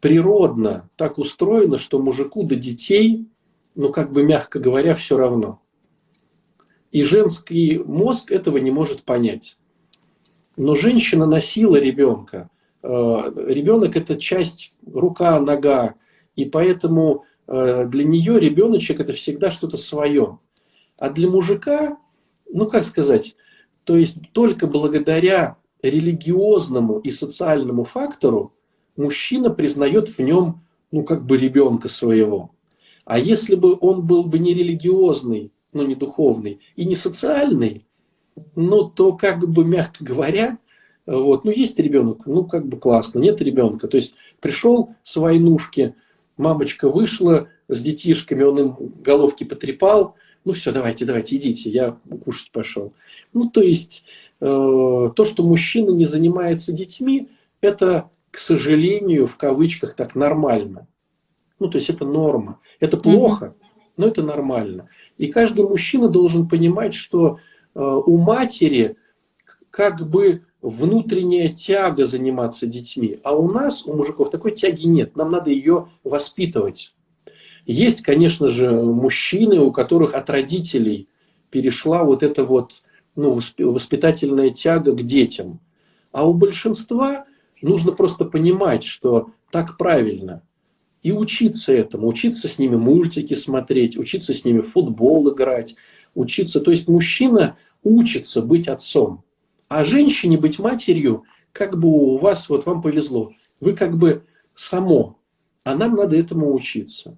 природно 0.00 0.88
так 0.96 1.18
устроено, 1.18 1.78
что 1.78 1.98
мужику 1.98 2.44
до 2.44 2.54
детей, 2.54 3.26
ну 3.74 3.90
как 3.90 4.12
бы 4.12 4.22
мягко 4.22 4.58
говоря, 4.60 4.94
все 4.94 5.16
равно. 5.16 5.60
И 6.92 7.02
женский 7.02 7.78
мозг 7.78 8.30
этого 8.30 8.58
не 8.58 8.70
может 8.70 9.02
понять. 9.02 9.58
Но 10.56 10.74
женщина 10.74 11.26
носила 11.26 11.76
ребенка. 11.76 12.50
Ребенок 12.82 13.96
это 13.96 14.16
часть 14.16 14.74
рука, 14.86 15.38
нога. 15.40 15.94
И 16.36 16.44
поэтому 16.44 17.24
для 17.46 18.04
нее 18.04 18.40
ребеночек 18.40 19.00
это 19.00 19.12
всегда 19.12 19.50
что-то 19.50 19.76
свое. 19.76 20.38
А 20.98 21.10
для 21.10 21.28
мужика, 21.28 21.98
ну 22.50 22.66
как 22.66 22.84
сказать, 22.84 23.36
то 23.84 23.96
есть 23.96 24.18
только 24.32 24.66
благодаря 24.66 25.56
религиозному 25.82 26.98
и 27.00 27.10
социальному 27.10 27.84
фактору 27.84 28.54
мужчина 28.96 29.50
признает 29.50 30.08
в 30.08 30.18
нем, 30.20 30.62
ну, 30.92 31.02
как 31.02 31.24
бы 31.26 31.36
ребенка 31.36 31.88
своего. 31.88 32.50
А 33.04 33.18
если 33.18 33.56
бы 33.56 33.76
он 33.80 34.06
был 34.06 34.22
бы 34.24 34.38
не 34.38 34.54
религиозный, 34.54 35.52
ну, 35.72 35.84
не 35.84 35.96
духовный, 35.96 36.60
и 36.76 36.84
не 36.84 36.94
социальный, 36.94 37.86
ну, 38.54 38.88
то, 38.88 39.14
как 39.14 39.48
бы, 39.48 39.64
мягко 39.64 40.04
говоря, 40.04 40.58
вот, 41.06 41.44
ну, 41.44 41.50
есть 41.50 41.78
ребенок, 41.78 42.26
ну, 42.26 42.44
как 42.44 42.66
бы 42.66 42.76
классно, 42.78 43.18
нет 43.18 43.40
ребенка. 43.40 43.88
То 43.88 43.96
есть 43.96 44.14
пришел 44.40 44.94
с 45.02 45.16
войнушки, 45.16 45.94
мамочка 46.36 46.88
вышла 46.88 47.48
с 47.68 47.82
детишками, 47.82 48.42
он 48.42 48.58
им 48.60 48.76
головки 49.02 49.44
потрепал, 49.44 50.16
ну, 50.44 50.52
все, 50.52 50.72
давайте, 50.72 51.04
давайте, 51.04 51.36
идите, 51.36 51.70
я 51.70 51.96
кушать 52.24 52.50
пошел. 52.50 52.92
Ну, 53.32 53.48
то 53.48 53.62
есть 53.62 54.04
э, 54.40 54.46
то, 54.46 55.24
что 55.24 55.42
мужчина 55.44 55.90
не 55.90 56.04
занимается 56.04 56.72
детьми, 56.72 57.28
это, 57.60 58.10
к 58.30 58.38
сожалению, 58.38 59.26
в 59.26 59.36
кавычках 59.36 59.94
так 59.94 60.14
нормально. 60.14 60.88
Ну, 61.58 61.68
то 61.68 61.78
есть 61.78 61.90
это 61.90 62.04
норма. 62.04 62.58
Это 62.80 62.96
плохо, 62.96 63.54
но 63.96 64.08
это 64.08 64.22
нормально. 64.22 64.88
И 65.16 65.28
каждый 65.28 65.64
мужчина 65.64 66.08
должен 66.08 66.48
понимать, 66.48 66.94
что 66.94 67.38
э, 67.74 67.80
у 67.80 68.18
матери 68.18 68.96
как 69.70 70.08
бы 70.08 70.42
внутренняя 70.62 71.48
тяга 71.48 72.06
заниматься 72.06 72.66
детьми. 72.66 73.18
А 73.24 73.34
у 73.36 73.50
нас, 73.50 73.84
у 73.84 73.92
мужиков, 73.92 74.30
такой 74.30 74.52
тяги 74.52 74.86
нет. 74.86 75.16
Нам 75.16 75.30
надо 75.30 75.50
ее 75.50 75.88
воспитывать. 76.04 76.94
Есть, 77.66 78.02
конечно 78.02 78.48
же, 78.48 78.70
мужчины, 78.70 79.60
у 79.60 79.72
которых 79.72 80.14
от 80.14 80.30
родителей 80.30 81.08
перешла 81.50 82.04
вот 82.04 82.22
эта 82.22 82.44
вот 82.44 82.72
ну, 83.16 83.38
воспитательная 83.58 84.50
тяга 84.50 84.92
к 84.92 85.02
детям. 85.02 85.60
А 86.12 86.26
у 86.26 86.32
большинства 86.32 87.26
нужно 87.60 87.92
просто 87.92 88.24
понимать, 88.24 88.84
что 88.84 89.30
так 89.50 89.76
правильно. 89.76 90.42
И 91.02 91.10
учиться 91.10 91.72
этому, 91.72 92.06
учиться 92.06 92.46
с 92.46 92.58
ними 92.58 92.76
мультики 92.76 93.34
смотреть, 93.34 93.98
учиться 93.98 94.32
с 94.32 94.44
ними 94.44 94.60
в 94.60 94.70
футбол 94.70 95.32
играть, 95.32 95.74
учиться. 96.14 96.60
То 96.60 96.70
есть 96.70 96.88
мужчина 96.88 97.56
учится 97.82 98.42
быть 98.42 98.68
отцом. 98.68 99.24
А 99.74 99.84
женщине 99.84 100.36
быть 100.36 100.58
матерью, 100.58 101.24
как 101.50 101.78
бы 101.78 101.88
у 101.88 102.18
вас, 102.18 102.50
вот 102.50 102.66
вам 102.66 102.82
повезло, 102.82 103.32
вы 103.58 103.72
как 103.72 103.96
бы 103.96 104.26
само, 104.54 105.18
а 105.64 105.74
нам 105.74 105.94
надо 105.94 106.14
этому 106.14 106.52
учиться. 106.52 107.16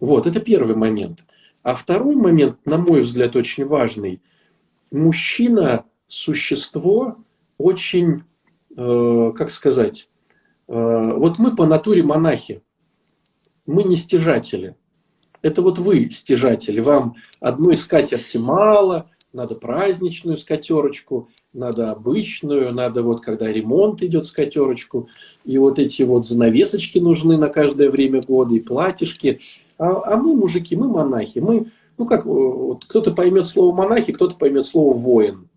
Вот, 0.00 0.26
это 0.26 0.40
первый 0.40 0.74
момент. 0.74 1.20
А 1.62 1.76
второй 1.76 2.16
момент, 2.16 2.58
на 2.66 2.76
мой 2.76 3.02
взгляд, 3.02 3.36
очень 3.36 3.66
важный. 3.66 4.20
Мужчина– 4.90 5.84
существо 6.08 7.18
очень, 7.56 8.24
э, 8.76 9.32
как 9.36 9.52
сказать, 9.52 10.10
э, 10.66 10.72
вот 10.74 11.38
мы 11.38 11.54
по 11.54 11.66
натуре 11.66 12.02
монахи, 12.02 12.64
мы 13.64 13.84
не 13.84 13.94
стяжатели. 13.94 14.74
Это 15.40 15.62
вот 15.62 15.78
вы 15.78 16.10
стяжатели, 16.10 16.80
вам 16.80 17.14
одной 17.38 17.76
скатерти 17.76 18.38
мало, 18.38 19.08
надо 19.32 19.54
праздничную 19.54 20.36
скатерочку, 20.36 21.30
надо 21.52 21.90
обычную, 21.90 22.72
надо 22.72 23.02
вот 23.02 23.20
когда 23.20 23.52
ремонт 23.52 24.02
идет 24.02 24.26
скатерочку, 24.26 25.08
и 25.44 25.58
вот 25.58 25.78
эти 25.78 26.02
вот 26.02 26.26
занавесочки 26.26 26.98
нужны 26.98 27.36
на 27.36 27.48
каждое 27.48 27.90
время 27.90 28.22
года, 28.22 28.54
и 28.54 28.60
платьишки. 28.60 29.40
А, 29.78 30.14
а 30.14 30.16
мы, 30.16 30.34
мужики, 30.34 30.76
мы 30.76 30.88
монахи, 30.88 31.40
мы, 31.40 31.66
ну 31.98 32.06
как, 32.06 32.24
вот 32.24 32.84
кто-то 32.86 33.12
поймет 33.12 33.46
слово 33.46 33.74
монахи, 33.74 34.12
кто-то 34.12 34.36
поймет 34.36 34.64
слово 34.64 34.96
воин. 34.96 35.48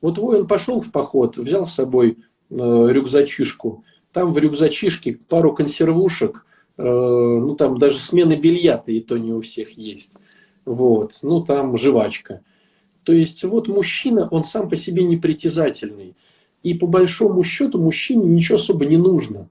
Вот 0.00 0.18
воин 0.18 0.46
пошел 0.46 0.80
в 0.80 0.90
поход, 0.90 1.36
взял 1.36 1.64
с 1.64 1.72
собой 1.72 2.18
э, 2.50 2.54
рюкзачишку, 2.56 3.84
там 4.12 4.32
в 4.32 4.38
рюкзачишке 4.38 5.18
пару 5.28 5.54
консервушек, 5.54 6.46
э, 6.78 6.82
ну 6.82 7.54
там 7.54 7.78
даже 7.78 7.98
смены 7.98 8.34
белья-то 8.34 8.92
и 8.92 9.00
то 9.00 9.18
не 9.18 9.32
у 9.32 9.40
всех 9.40 9.76
есть. 9.76 10.12
Вот, 10.64 11.18
ну 11.22 11.42
там 11.42 11.76
жвачка. 11.76 12.42
То 13.04 13.12
есть 13.12 13.44
вот 13.44 13.68
мужчина, 13.68 14.28
он 14.28 14.44
сам 14.44 14.68
по 14.68 14.76
себе 14.76 15.04
непритязательный. 15.04 16.16
И 16.62 16.72
по 16.74 16.86
большому 16.86 17.44
счету 17.44 17.78
мужчине 17.78 18.26
ничего 18.26 18.56
особо 18.56 18.86
не 18.86 18.96
нужно. 18.96 19.50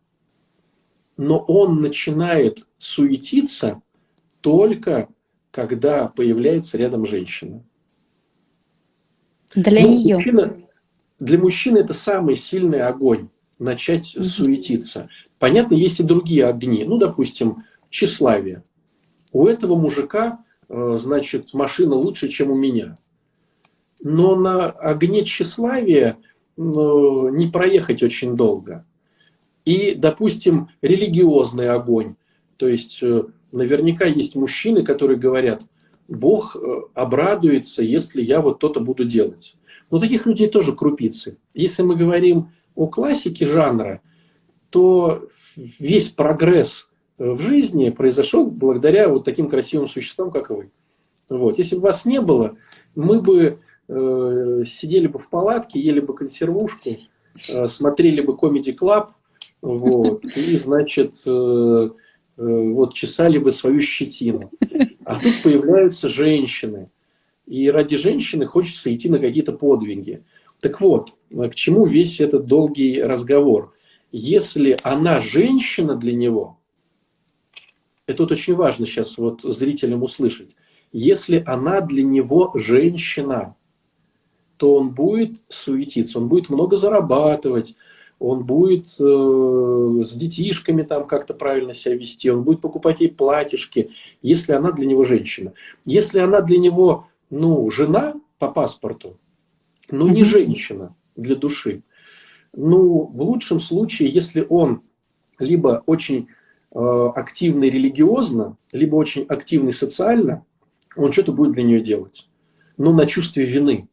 Но 1.15 1.37
он 1.37 1.79
начинает 1.79 2.65
суетиться 2.79 3.81
только 4.41 5.07
когда 5.51 6.07
появляется 6.07 6.79
рядом 6.79 7.05
женщина. 7.05 7.63
Для 9.53 9.83
ну, 9.83 9.87
нее. 9.89 10.15
Мужчина, 10.15 10.57
для 11.19 11.37
мужчины 11.37 11.77
это 11.77 11.93
самый 11.93 12.35
сильный 12.35 12.81
огонь 12.81 13.29
начать 13.59 14.15
угу. 14.17 14.23
суетиться. 14.23 15.09
Понятно, 15.37 15.75
есть 15.75 15.99
и 15.99 16.03
другие 16.03 16.47
огни. 16.47 16.83
Ну, 16.83 16.97
допустим, 16.97 17.65
тщеславие. 17.91 18.63
У 19.31 19.45
этого 19.45 19.75
мужика, 19.75 20.43
э, 20.69 20.97
значит, 20.99 21.53
машина 21.53 21.93
лучше, 21.93 22.29
чем 22.29 22.49
у 22.49 22.55
меня 22.55 22.97
но 24.03 24.35
на 24.35 24.69
огне 24.69 25.23
тщеславия 25.23 26.17
ну, 26.57 27.29
не 27.29 27.47
проехать 27.47 28.03
очень 28.03 28.35
долго. 28.35 28.85
И, 29.65 29.95
допустим, 29.95 30.69
религиозный 30.81 31.69
огонь. 31.69 32.15
То 32.57 32.67
есть, 32.67 33.01
э, 33.01 33.23
наверняка 33.51 34.05
есть 34.05 34.35
мужчины, 34.35 34.83
которые 34.83 35.17
говорят, 35.17 35.63
Бог 36.09 36.55
э, 36.55 36.81
обрадуется, 36.93 37.81
если 37.81 38.21
я 38.21 38.41
вот 38.41 38.59
то-то 38.59 38.81
буду 38.81 39.05
делать. 39.05 39.55
Но 39.89 39.99
таких 39.99 40.25
людей 40.25 40.49
тоже 40.49 40.73
крупицы. 40.73 41.37
Если 41.53 41.81
мы 41.81 41.95
говорим 41.95 42.51
о 42.75 42.87
классике 42.87 43.47
жанра, 43.47 44.01
то 44.69 45.25
весь 45.55 46.09
прогресс 46.09 46.89
в 47.17 47.39
жизни 47.39 47.89
произошел 47.89 48.47
благодаря 48.47 49.07
вот 49.07 49.23
таким 49.23 49.49
красивым 49.49 49.87
существам, 49.87 50.29
как 50.29 50.49
вы. 50.49 50.71
Вот. 51.29 51.57
Если 51.57 51.75
бы 51.75 51.83
вас 51.83 52.03
не 52.05 52.19
было, 52.19 52.57
мы 52.95 53.21
бы 53.21 53.59
Э, 53.89 54.63
сидели 54.65 55.07
бы 55.07 55.19
в 55.19 55.29
палатке, 55.29 55.79
ели 55.79 55.99
бы 55.99 56.15
консервушку, 56.15 56.97
э, 57.49 57.67
смотрели 57.67 58.21
бы 58.21 58.33
Comedy 58.33 58.75
Club, 58.75 59.09
вот, 59.61 60.23
и, 60.23 60.57
значит, 60.57 61.21
э, 61.25 61.89
вот 62.37 62.93
чесали 62.93 63.37
бы 63.37 63.51
свою 63.51 63.81
щетину. 63.81 64.51
А 65.05 65.19
тут 65.19 65.33
появляются 65.43 66.07
женщины. 66.09 66.89
И 67.45 67.69
ради 67.69 67.97
женщины 67.97 68.45
хочется 68.45 68.93
идти 68.93 69.09
на 69.09 69.19
какие-то 69.19 69.51
подвиги. 69.51 70.23
Так 70.61 70.79
вот, 70.79 71.15
к 71.29 71.53
чему 71.55 71.85
весь 71.85 72.21
этот 72.21 72.45
долгий 72.45 73.01
разговор? 73.03 73.73
Если 74.13 74.77
она 74.83 75.19
женщина 75.19 75.95
для 75.95 76.13
него, 76.13 76.57
это 78.07 78.23
вот 78.23 78.31
очень 78.31 78.55
важно 78.55 78.85
сейчас 78.85 79.17
вот 79.17 79.41
зрителям 79.43 80.03
услышать, 80.03 80.55
если 80.93 81.43
она 81.45 81.81
для 81.81 82.03
него 82.03 82.51
женщина, 82.55 83.55
то 84.57 84.75
он 84.75 84.91
будет 84.91 85.37
суетиться, 85.49 86.19
он 86.19 86.27
будет 86.27 86.49
много 86.49 86.75
зарабатывать, 86.75 87.75
он 88.19 88.45
будет 88.45 88.87
э, 88.99 90.01
с 90.03 90.13
детишками 90.13 90.83
там 90.83 91.07
как-то 91.07 91.33
правильно 91.33 91.73
себя 91.73 91.95
вести, 91.95 92.29
он 92.29 92.43
будет 92.43 92.61
покупать 92.61 93.01
ей 93.01 93.09
платьишки, 93.09 93.91
если 94.21 94.53
она 94.53 94.71
для 94.71 94.85
него 94.85 95.03
женщина. 95.03 95.53
Если 95.85 96.19
она 96.19 96.41
для 96.41 96.57
него, 96.59 97.07
ну, 97.29 97.69
жена 97.69 98.13
по 98.39 98.47
паспорту, 98.49 99.19
но 99.91 100.07
не 100.07 100.23
женщина 100.23 100.95
для 101.15 101.35
души, 101.35 101.83
ну, 102.55 103.07
в 103.07 103.21
лучшем 103.21 103.59
случае, 103.59 104.09
если 104.09 104.45
он 104.47 104.83
либо 105.39 105.83
очень 105.85 106.27
э, 106.73 106.79
активный 107.15 107.69
религиозно, 107.69 108.57
либо 108.71 108.95
очень 108.95 109.23
активный 109.23 109.73
социально, 109.73 110.45
он 110.95 111.11
что-то 111.11 111.33
будет 111.33 111.53
для 111.53 111.63
нее 111.63 111.81
делать. 111.81 112.29
Но 112.77 112.93
на 112.93 113.07
чувстве 113.07 113.45
вины 113.45 113.89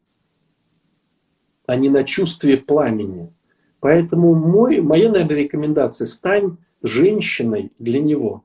а 1.65 1.75
не 1.75 1.89
на 1.89 2.03
чувстве 2.03 2.57
пламени. 2.57 3.33
Поэтому 3.79 4.35
мой, 4.35 4.81
моя, 4.81 5.09
наверное, 5.09 5.37
рекомендация– 5.37 6.05
стань 6.07 6.57
женщиной 6.83 7.71
для 7.79 7.99
него. 7.99 8.43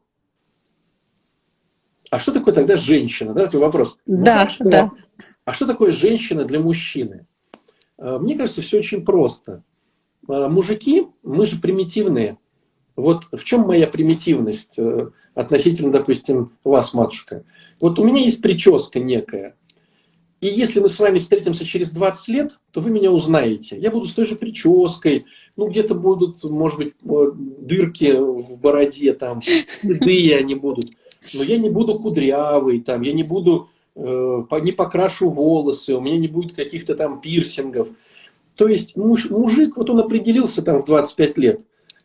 А 2.10 2.18
что 2.18 2.32
такое 2.32 2.54
тогда 2.54 2.76
женщина? 2.76 3.34
Да, 3.34 3.46
такой 3.46 3.60
вопрос. 3.60 3.98
Ну, 4.06 4.24
да, 4.24 4.44
ну, 4.44 4.50
что, 4.50 4.64
да. 4.68 4.90
А 5.44 5.52
что 5.52 5.66
такое 5.66 5.92
женщина 5.92 6.44
для 6.44 6.60
мужчины? 6.60 7.26
А, 7.98 8.18
мне 8.18 8.36
кажется, 8.36 8.62
все 8.62 8.78
очень 8.78 9.04
просто. 9.04 9.62
А, 10.28 10.48
мужики, 10.48 11.08
мы 11.22 11.46
же 11.46 11.60
примитивные. 11.60 12.38
Вот 12.94 13.24
в 13.30 13.44
чем 13.44 13.62
моя 13.62 13.86
примитивность 13.86 14.78
э, 14.78 15.10
относительно, 15.34 15.92
допустим, 15.92 16.52
вас, 16.64 16.94
матушка? 16.94 17.44
Вот 17.78 17.98
у 17.98 18.04
меня 18.04 18.22
есть 18.22 18.40
прическа 18.40 19.00
некая. 19.00 19.54
И 20.40 20.48
если 20.48 20.80
мы 20.80 20.88
с 20.88 20.98
вами 20.98 21.18
встретимся 21.18 21.64
через 21.64 21.90
20 21.90 22.28
лет, 22.28 22.52
то 22.70 22.80
вы 22.80 22.90
меня 22.90 23.10
узнаете. 23.10 23.78
Я 23.78 23.90
буду 23.90 24.06
с 24.06 24.12
той 24.12 24.26
же 24.26 24.36
прической, 24.36 25.24
ну 25.56 25.68
где-то 25.68 25.94
будут, 25.94 26.44
может 26.44 26.78
быть, 26.78 26.94
э, 27.04 27.32
дырки 27.34 28.12
в 28.16 28.58
бороде, 28.60 29.14
там, 29.14 29.40
следы 29.42 30.34
они 30.34 30.54
будут. 30.54 30.90
Но 31.34 31.42
я 31.42 31.56
не 31.56 31.70
буду 31.70 31.98
кудрявый, 31.98 32.80
там, 32.80 33.00
я 33.02 33.12
не 33.12 33.22
буду, 33.22 33.70
э, 33.94 34.42
не 34.62 34.72
покрашу 34.72 35.30
волосы, 35.30 35.94
у 35.94 36.00
меня 36.00 36.18
не 36.18 36.28
будет 36.28 36.54
каких-то 36.54 36.94
там 36.94 37.20
пирсингов. 37.20 37.88
То 38.56 38.68
есть 38.68 38.94
муж, 38.96 39.30
мужик, 39.30 39.76
вот 39.76 39.88
он 39.88 40.00
определился 40.00 40.62
там 40.62 40.82
в 40.82 40.84
25 40.84 41.38
лет. 41.38 41.60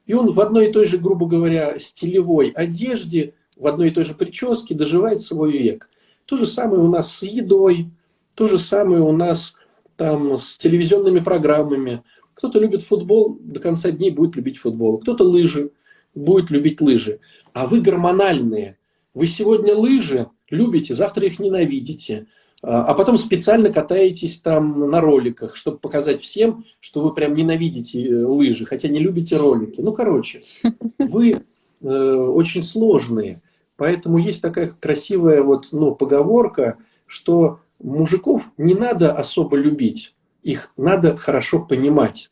И 0.06 0.14
он 0.14 0.32
в 0.32 0.40
одной 0.40 0.70
и 0.70 0.72
той 0.72 0.86
же, 0.86 0.98
грубо 0.98 1.26
говоря, 1.26 1.78
стилевой 1.80 2.50
одежде, 2.50 3.34
в 3.58 3.68
одной 3.68 3.90
и 3.90 3.92
той 3.92 4.06
же 4.06 4.14
прическе 4.14 4.74
доживает 4.74 5.22
свой 5.22 5.52
век. 5.52 5.90
То 6.26 6.38
же 6.38 6.46
самое 6.46 6.82
у 6.82 6.88
нас 6.88 7.14
с 7.14 7.24
едой, 7.24 7.88
то 8.36 8.48
же 8.48 8.58
самое 8.58 9.02
у 9.02 9.12
нас 9.12 9.56
там 9.96 10.38
с 10.38 10.58
телевизионными 10.58 11.20
программами. 11.20 12.04
Кто-то 12.34 12.60
любит 12.60 12.82
футбол, 12.82 13.38
до 13.40 13.60
конца 13.60 13.92
дней 13.92 14.12
будет 14.12 14.36
любить 14.36 14.58
футбол. 14.58 14.98
Кто-то 14.98 15.24
лыжи, 15.24 15.72
будет 16.16 16.50
любить 16.50 16.82
лыжи. 16.82 17.20
А 17.54 17.68
вы 17.68 17.82
гормональные. 17.82 18.78
Вы 19.14 19.28
сегодня 19.28 19.76
лыжи 19.76 20.28
любите, 20.52 20.94
завтра 20.94 21.26
их 21.26 21.40
ненавидите. 21.40 22.28
А, 22.62 22.86
а 22.86 22.94
потом 22.94 23.18
специально 23.18 23.74
катаетесь 23.74 24.40
там 24.40 24.92
на 24.92 25.02
роликах, 25.02 25.56
чтобы 25.56 25.80
показать 25.80 26.22
всем, 26.22 26.66
что 26.80 27.02
вы 27.02 27.14
прям 27.14 27.34
ненавидите 27.34 28.08
э, 28.08 28.26
лыжи, 28.26 28.66
хотя 28.66 28.88
не 28.88 29.00
любите 29.00 29.38
ролики. 29.38 29.82
Ну, 29.82 29.94
короче, 29.94 30.42
вы 31.00 31.44
э, 31.82 31.88
очень 31.88 32.62
сложные. 32.62 33.42
Поэтому 33.78 34.20
есть 34.20 34.42
такая 34.44 34.76
красивая 34.80 35.42
вот, 35.42 35.70
ну, 35.72 35.96
поговорка, 35.96 36.78
что 37.08 37.62
мужиков 37.84 38.52
не 38.58 38.74
надо 38.74 39.14
особо 39.14 39.58
любить, 39.58 40.16
их 40.44 40.72
надо 40.78 41.16
хорошо 41.18 41.60
понимать. 41.60 42.32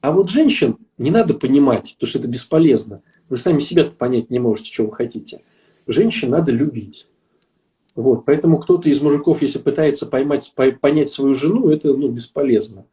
А 0.00 0.12
вот 0.12 0.30
женщин 0.30 0.76
не 0.98 1.10
надо 1.10 1.34
понимать, 1.34 1.94
потому 1.94 2.08
что 2.08 2.18
это 2.18 2.28
бесполезно. 2.28 3.02
Вы 3.28 3.36
сами 3.36 3.60
себя 3.60 3.84
понять 3.84 4.30
не 4.30 4.38
можете, 4.38 4.72
что 4.72 4.84
вы 4.84 4.92
хотите. 4.92 5.42
Женщин 5.86 6.30
надо 6.30 6.52
любить. 6.52 7.08
Вот, 7.94 8.24
поэтому 8.26 8.58
кто-то 8.58 8.88
из 8.88 9.00
мужиков, 9.00 9.40
если 9.40 9.58
пытается 9.58 10.06
поймать, 10.06 10.52
понять 10.80 11.08
свою 11.08 11.34
жену, 11.34 11.68
это 11.70 11.94
ну, 11.94 12.08
бесполезно. 12.08 12.84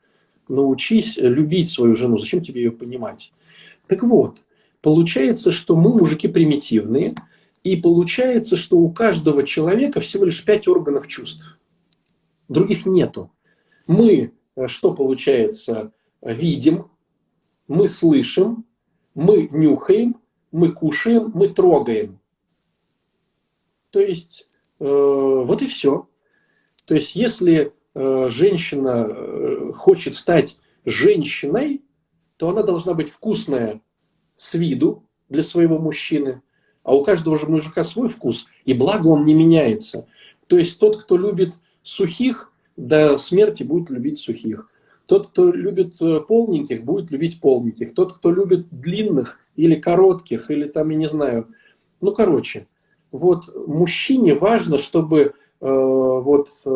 Научись 0.47 1.17
любить 1.17 1.69
свою 1.69 1.93
жену, 1.93 2.17
зачем 2.17 2.41
тебе 2.41 2.63
ее 2.63 2.71
понимать? 2.71 3.34
Так 3.88 4.03
вот, 4.03 4.38
получается, 4.82 5.51
что 5.51 5.75
мы 5.75 5.93
мужики 5.93 6.27
примитивные, 6.27 7.15
и 7.63 7.75
получается, 7.75 8.56
что 8.56 8.77
у 8.77 8.91
каждого 8.91 9.43
человека 9.43 9.99
всего 9.99 10.25
лишь 10.25 10.43
пять 10.43 10.67
органов 10.67 11.08
чувств. 11.08 11.58
Других 12.53 12.85
нету. 12.85 13.31
Мы, 13.87 14.33
э, 14.55 14.67
что 14.67 14.93
получается, 14.93 15.91
видим, 16.21 16.89
мы 17.67 17.87
слышим, 17.87 18.65
мы 19.15 19.47
нюхаем, 19.51 20.17
мы 20.51 20.71
кушаем, 20.71 21.31
мы 21.33 21.49
трогаем. 21.49 22.19
То 23.89 23.99
есть 23.99 24.47
Э, 24.83 25.43
вот 25.45 25.61
и 25.61 25.65
все. 25.65 26.09
То 26.85 26.93
есть, 26.95 27.15
если 27.15 27.73
э, 27.93 28.27
женщина 28.29 29.07
э, 29.07 29.71
хочет 29.73 30.15
стать 30.15 30.59
женщиной, 30.83 31.81
то 32.35 32.49
она 32.49 32.63
должна 32.63 32.93
быть 32.93 33.09
вкусная 33.09 33.81
с 34.35 34.55
виду 34.55 35.07
для 35.29 35.41
своего 35.41 35.77
мужчины, 35.77 36.41
а 36.83 36.93
у 36.93 37.01
каждого 37.01 37.37
же 37.37 37.47
мужика 37.47 37.85
свой 37.85 38.09
вкус, 38.09 38.47
и 38.65 38.73
благо 38.73 39.07
он 39.07 39.25
не 39.25 39.33
меняется. 39.33 40.05
То 40.47 40.57
есть 40.57 40.79
тот, 40.79 41.01
кто 41.01 41.15
любит 41.15 41.53
сухих, 41.83 42.51
до 42.75 43.17
смерти 43.17 43.63
будет 43.63 43.89
любить 43.89 44.19
сухих. 44.19 44.69
Тот, 45.05 45.27
кто 45.27 45.51
любит 45.51 45.97
полненьких, 46.27 46.83
будет 46.83 47.11
любить 47.11 47.39
полненьких. 47.39 47.93
Тот, 47.93 48.17
кто 48.17 48.31
любит 48.31 48.67
длинных 48.71 49.37
или 49.55 49.75
коротких, 49.75 50.49
или 50.49 50.67
там, 50.67 50.89
я 50.89 50.97
не 50.97 51.09
знаю, 51.09 51.49
ну, 52.01 52.13
короче, 52.13 52.67
вот 53.11 53.53
мужчине 53.67 54.33
важно, 54.33 54.77
чтобы 54.77 55.21
э, 55.21 55.31
вот 55.61 56.49
э, 56.65 56.69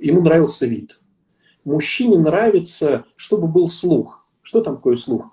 ему 0.00 0.20
нравился 0.22 0.66
вид. 0.66 1.00
Мужчине 1.64 2.18
нравится, 2.18 3.04
чтобы 3.16 3.46
был 3.46 3.68
слух. 3.68 4.26
Что 4.42 4.60
там 4.60 4.76
такое 4.76 4.96
слух? 4.96 5.30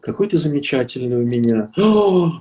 Какой 0.00 0.28
ты 0.28 0.38
замечательный 0.38 1.16
у 1.16 1.26
меня. 1.26 1.72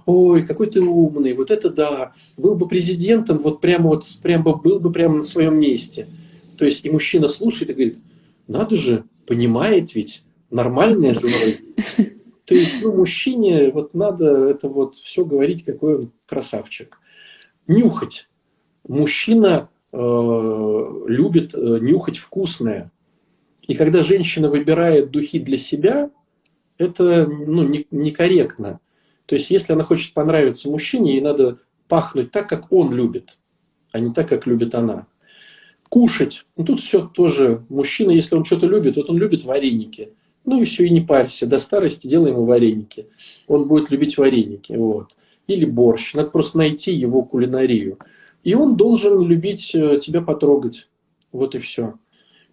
Ой, 0.06 0.46
какой 0.46 0.68
ты 0.68 0.82
умный. 0.82 1.34
Вот 1.34 1.52
это 1.52 1.70
да. 1.70 2.14
Был 2.38 2.56
бы 2.56 2.68
президентом, 2.68 3.40
вот 3.40 3.62
прямо 3.62 3.90
вот 3.90 4.06
прямо 4.22 4.56
был 4.56 4.80
бы 4.80 4.92
прямо 4.92 5.18
на 5.18 5.24
своем 5.24 5.60
месте. 5.60 6.08
То 6.58 6.66
есть 6.66 6.86
и 6.86 6.90
мужчина 6.90 7.28
слушает 7.28 7.70
и 7.70 7.74
говорит, 7.74 7.98
надо 8.48 8.76
же, 8.76 9.04
понимает 9.28 9.94
ведь, 9.96 10.24
нормальная 10.50 11.14
же 11.16 11.28
То 12.46 12.54
есть, 12.54 12.76
ну, 12.82 12.94
мужчине 12.94 13.72
вот 13.72 13.96
надо 13.96 14.48
это 14.48 14.70
вот 14.70 14.96
все 14.96 15.26
говорить, 15.26 15.66
какой 15.66 15.96
он 15.98 16.12
красавчик 16.28 17.00
нюхать. 17.68 18.28
Мужчина 18.88 19.70
э, 19.92 19.98
любит 21.08 21.54
э, 21.54 21.80
нюхать 21.82 22.18
вкусное. 22.18 22.92
И 23.68 23.74
когда 23.74 24.04
женщина 24.04 24.50
выбирает 24.50 25.10
духи 25.10 25.40
для 25.40 25.58
себя, 25.58 26.12
это 26.78 27.28
ну, 27.28 27.64
не, 27.64 27.88
некорректно. 27.92 28.80
То 29.26 29.36
есть, 29.36 29.50
если 29.50 29.74
она 29.74 29.84
хочет 29.84 30.14
понравиться 30.14 30.70
мужчине, 30.70 31.14
ей 31.14 31.22
надо 31.22 31.60
пахнуть 31.88 32.32
так, 32.32 32.48
как 32.48 32.72
он 32.72 32.94
любит, 32.94 33.38
а 33.92 34.00
не 34.00 34.14
так, 34.14 34.30
как 34.30 34.46
любит 34.48 34.76
она. 34.76 35.08
Кушать. 35.90 36.46
Ну, 36.58 36.66
тут 36.66 36.82
все 36.82 37.08
тоже. 37.08 37.64
Мужчина, 37.70 38.12
если 38.12 38.36
он 38.36 38.46
что-то 38.46 38.68
любит, 38.68 38.98
вот 38.98 39.10
он 39.10 39.18
любит 39.18 39.44
вареники. 39.44 40.14
Ну 40.44 40.62
и 40.62 40.66
все, 40.66 40.86
и 40.86 40.90
не 40.90 41.02
парься. 41.02 41.48
До 41.48 41.58
старости 41.58 42.08
делай 42.08 42.32
ему 42.32 42.46
вареники. 42.46 43.08
Он 43.48 43.68
будет 43.68 43.90
любить 43.90 44.18
вареники. 44.18 44.74
Вот 44.74 45.16
или 45.48 45.66
борщ. 45.66 46.14
Надо 46.14 46.30
просто 46.30 46.58
найти 46.58 46.94
его 46.94 47.24
кулинарию. 47.24 48.00
И 48.44 48.54
он 48.54 48.76
должен 48.76 49.22
любить 49.22 49.74
э, 49.74 50.00
тебя 50.02 50.22
потрогать. 50.22 50.88
Вот 51.32 51.56
и 51.56 51.60
все. 51.60 51.96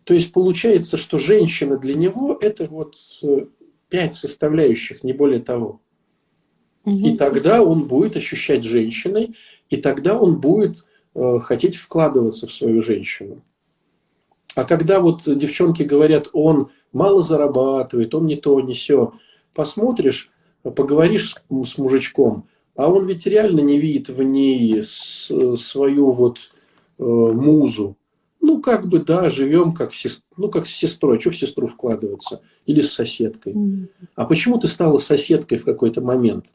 То 0.05 0.15
есть 0.15 0.33
получается, 0.33 0.97
что 0.97 1.19
женщина 1.19 1.79
для 1.79 1.95
него 1.95 2.37
это 2.41 2.67
вот 2.67 2.97
э, 3.23 3.47
пять 3.93 4.15
составляющих, 4.15 5.05
не 5.05 5.13
более 5.13 5.41
того. 5.41 5.83
Угу. 6.87 6.97
И 6.97 7.17
тогда 7.19 7.63
он 7.63 7.85
будет 7.85 8.17
ощущать 8.17 8.65
женщиной, 8.65 9.37
и 9.69 9.77
тогда 9.77 10.19
он 10.19 10.41
будет 10.41 10.87
э, 11.15 11.39
хотеть 11.43 11.77
вкладываться 11.77 12.47
в 12.47 12.53
свою 12.55 12.81
женщину. 12.81 13.43
А 14.55 14.65
когда 14.65 14.99
вот 15.01 15.25
девчонки 15.27 15.83
говорят, 15.83 16.29
он 16.33 16.71
мало 16.93 17.21
зарабатывает, 17.21 18.15
он 18.15 18.25
не 18.25 18.37
то, 18.37 18.59
не 18.63 18.73
все, 18.73 19.13
посмотришь, 19.53 20.31
поговоришь 20.63 21.35
с, 21.35 21.71
с 21.71 21.77
мужичком, 21.77 22.49
а 22.75 22.91
он 22.91 23.05
ведь 23.07 23.27
реально 23.27 23.61
не 23.61 23.79
видит 23.79 24.09
в 24.09 24.23
ней 24.23 24.83
свою 24.85 26.13
вот 26.13 26.39
э, 26.99 27.03
музу. 27.03 27.99
Ну, 28.45 28.61
как 28.61 28.89
бы, 28.89 28.99
да, 28.99 29.29
живем 29.29 29.73
как, 29.73 29.95
сест... 29.95 30.25
ну, 30.37 30.51
как 30.51 30.67
с 30.67 30.71
сестрой. 30.71 31.21
Что 31.21 31.31
в 31.31 31.37
сестру 31.37 31.69
вкладываться? 31.69 32.43
Или 32.67 32.81
с 32.81 32.93
соседкой? 32.93 33.55
А 34.17 34.25
почему 34.25 34.59
ты 34.59 34.67
стала 34.67 34.99
соседкой 34.99 35.59
в 35.59 35.65
какой-то 35.65 36.01
момент? 36.01 36.47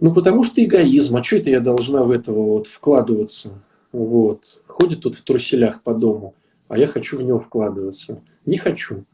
Ну, 0.00 0.14
потому 0.14 0.42
что 0.42 0.64
эгоизм. 0.64 1.16
А 1.16 1.22
что 1.22 1.36
это 1.36 1.50
я 1.50 1.60
должна 1.60 2.02
в 2.02 2.10
этого 2.10 2.42
вот 2.42 2.66
вкладываться? 2.66 3.50
Вот. 3.92 4.62
Ходит 4.66 5.02
тут 5.02 5.16
в 5.16 5.22
труселях 5.22 5.82
по 5.82 5.92
дому, 5.94 6.34
а 6.68 6.78
я 6.78 6.86
хочу 6.86 7.18
в 7.18 7.22
него 7.22 7.38
вкладываться. 7.38 8.22
Не 8.46 8.56
хочу. 8.56 9.04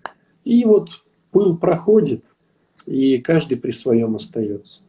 И 0.45 0.65
вот 0.65 0.89
пыл 1.33 1.57
проходит, 1.57 2.25
и 2.87 3.19
каждый 3.19 3.57
при 3.57 3.73
своем 3.73 4.15
остается. 4.15 4.83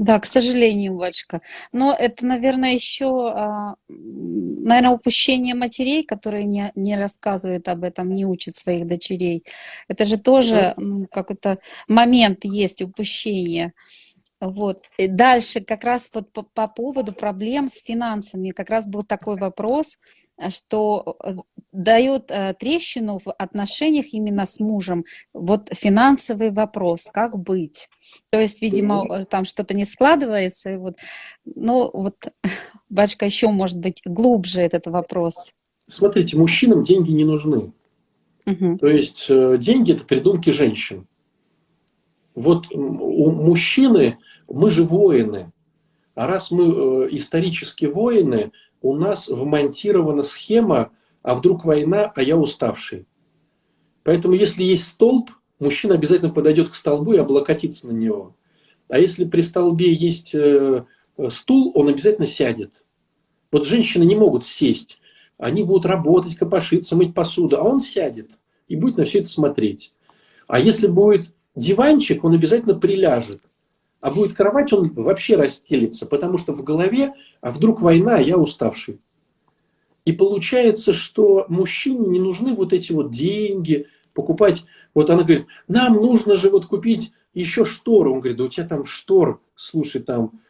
Да, 0.00 0.18
к 0.18 0.24
сожалению, 0.24 0.94
батюшка. 0.94 1.42
Но 1.72 1.94
это, 1.94 2.24
наверное, 2.24 2.72
еще, 2.72 3.30
а, 3.34 3.74
наверное, 3.88 4.92
упущение 4.92 5.54
матерей, 5.54 6.04
которые 6.04 6.46
не, 6.46 6.72
не 6.74 6.96
рассказывают 6.96 7.68
об 7.68 7.84
этом, 7.84 8.14
не 8.14 8.24
учат 8.24 8.56
своих 8.56 8.86
дочерей. 8.86 9.44
Это 9.88 10.06
же 10.06 10.16
тоже 10.18 10.72
ну, 10.78 11.06
какой-то 11.12 11.58
момент 11.86 12.46
есть 12.46 12.80
упущение. 12.80 13.74
Вот. 14.40 14.84
И 14.96 15.06
дальше 15.06 15.60
как 15.60 15.84
раз 15.84 16.10
вот 16.14 16.32
по, 16.32 16.42
по 16.42 16.66
поводу 16.66 17.12
проблем 17.12 17.68
с 17.68 17.82
финансами, 17.82 18.50
как 18.50 18.70
раз 18.70 18.86
был 18.86 19.02
такой 19.02 19.36
вопрос, 19.36 19.98
что 20.48 21.18
э, 21.22 21.34
дает 21.72 22.30
э, 22.30 22.54
трещину 22.58 23.20
в 23.22 23.30
отношениях 23.32 24.06
именно 24.12 24.46
с 24.46 24.58
мужем. 24.58 25.04
Вот 25.34 25.68
финансовый 25.72 26.50
вопрос, 26.50 27.08
как 27.12 27.38
быть? 27.38 27.88
То 28.30 28.40
есть, 28.40 28.62
видимо, 28.62 29.06
э, 29.10 29.24
там 29.26 29.44
что-то 29.44 29.74
не 29.74 29.84
складывается. 29.84 30.70
И 30.70 30.76
вот, 30.76 30.96
ну, 31.44 31.90
вот, 31.92 32.16
батюшка, 32.88 33.26
еще, 33.26 33.48
может 33.48 33.78
быть, 33.78 34.00
глубже 34.06 34.62
этот 34.62 34.86
вопрос. 34.86 35.52
Смотрите, 35.86 36.38
мужчинам 36.38 36.82
деньги 36.82 37.10
не 37.10 37.24
нужны. 37.24 37.72
Угу. 38.46 38.78
То 38.78 38.86
есть, 38.86 39.26
деньги– 39.28 39.92
это 39.94 40.04
придумки 40.04 40.48
женщин. 40.48 41.06
Вот 42.34 42.72
у 42.72 43.30
мужчины 43.32 44.16
мы 44.50 44.70
же 44.70 44.84
воины. 44.84 45.52
А 46.14 46.26
раз 46.26 46.50
мы 46.50 46.64
э, 46.64 47.08
исторически 47.12 47.86
воины, 47.86 48.52
у 48.82 48.94
нас 48.94 49.28
вмонтирована 49.28 50.22
схема, 50.22 50.90
а 51.22 51.34
вдруг 51.34 51.64
война, 51.64 52.12
а 52.14 52.22
я 52.22 52.36
уставший. 52.36 53.06
Поэтому 54.02 54.34
если 54.34 54.64
есть 54.64 54.88
столб, 54.88 55.30
мужчина 55.58 55.94
обязательно 55.94 56.32
подойдет 56.32 56.70
к 56.70 56.74
столбу 56.74 57.12
и 57.12 57.18
облокотится 57.18 57.88
на 57.88 57.92
него. 57.92 58.36
А 58.88 58.98
если 58.98 59.24
при 59.24 59.40
столбе 59.40 59.92
есть 59.92 60.34
э, 60.34 60.84
стул, 61.28 61.72
он 61.74 61.88
обязательно 61.88 62.26
сядет. 62.26 62.84
Вот 63.52 63.66
женщины 63.66 64.04
не 64.04 64.16
могут 64.16 64.44
сесть. 64.44 65.00
Они 65.38 65.62
будут 65.62 65.86
работать, 65.86 66.36
копошиться, 66.36 66.96
мыть 66.96 67.14
посуду, 67.14 67.56
а 67.56 67.62
он 67.62 67.80
сядет 67.80 68.32
и 68.68 68.76
будет 68.76 68.96
на 68.96 69.04
все 69.04 69.20
это 69.20 69.28
смотреть. 69.28 69.94
А 70.46 70.58
если 70.58 70.86
будет 70.86 71.34
диванчик, 71.54 72.24
он 72.24 72.34
обязательно 72.34 72.78
приляжет. 72.78 73.40
А 74.00 74.10
будет 74.10 74.32
кровать, 74.32 74.72
он 74.72 74.92
вообще 74.94 75.36
расстелится, 75.36 76.06
потому 76.06 76.38
что 76.38 76.54
в 76.54 76.62
голове, 76.64 77.12
а 77.40 77.50
вдруг 77.50 77.80
война, 77.80 78.16
а 78.16 78.20
я 78.20 78.38
уставший. 78.38 79.00
И 80.06 80.12
получается, 80.12 80.94
что 80.94 81.44
мужчине 81.48 82.06
не 82.06 82.18
нужны 82.18 82.54
вот 82.54 82.72
эти 82.72 82.92
вот 82.92 83.12
деньги, 83.12 83.86
покупать. 84.14 84.64
Вот 84.94 85.10
она 85.10 85.22
говорит, 85.22 85.46
нам 85.68 85.94
нужно 85.94 86.34
же 86.34 86.50
вот 86.50 86.66
купить 86.66 87.12
еще 87.34 87.64
шторы. 87.64 88.10
Он 88.10 88.20
говорит, 88.20 88.38
да 88.38 88.44
у 88.44 88.48
тебя 88.48 88.66
там 88.66 88.84
штор, 88.84 89.40
слушай, 89.54 90.00
там 90.00 90.40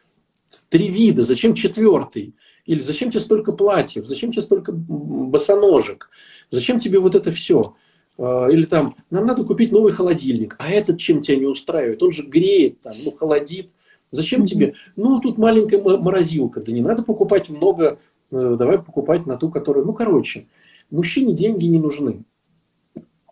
три 0.69 0.87
вида, 0.87 1.23
зачем 1.23 1.53
четвертый? 1.53 2.35
Или 2.65 2.79
зачем 2.79 3.09
тебе 3.09 3.19
столько 3.19 3.51
платьев? 3.51 4.05
Зачем 4.05 4.31
тебе 4.31 4.41
столько 4.41 4.71
босоножек? 4.71 6.09
Зачем 6.49 6.79
тебе 6.79 6.99
вот 6.99 7.15
это 7.15 7.31
все? 7.31 7.75
А, 8.21 8.47
или 8.49 8.65
там, 8.65 8.95
нам 9.09 9.25
надо 9.25 9.43
купить 9.43 9.71
новый 9.71 9.93
холодильник, 9.93 10.55
а 10.59 10.69
этот 10.69 10.99
чем 10.99 11.21
тебя 11.21 11.37
не 11.37 11.47
устраивает? 11.47 12.03
Он 12.03 12.11
же 12.11 12.21
греет, 12.21 12.79
там, 12.81 12.93
ну, 13.03 13.11
холодит. 13.11 13.71
Зачем 14.11 14.45
тебе? 14.45 14.75
Ну, 14.95 15.19
тут 15.19 15.39
маленькая 15.39 15.81
морозилка, 15.81 16.61
да 16.61 16.71
не 16.71 16.81
надо 16.81 17.01
покупать 17.01 17.49
много, 17.49 17.97
э, 18.29 18.55
давай 18.59 18.77
покупать 18.77 19.25
на 19.25 19.37
ту, 19.37 19.49
которая... 19.49 19.83
Ну, 19.83 19.93
короче, 19.93 20.45
мужчине 20.91 21.33
деньги 21.33 21.65
не 21.65 21.79
нужны. 21.79 22.23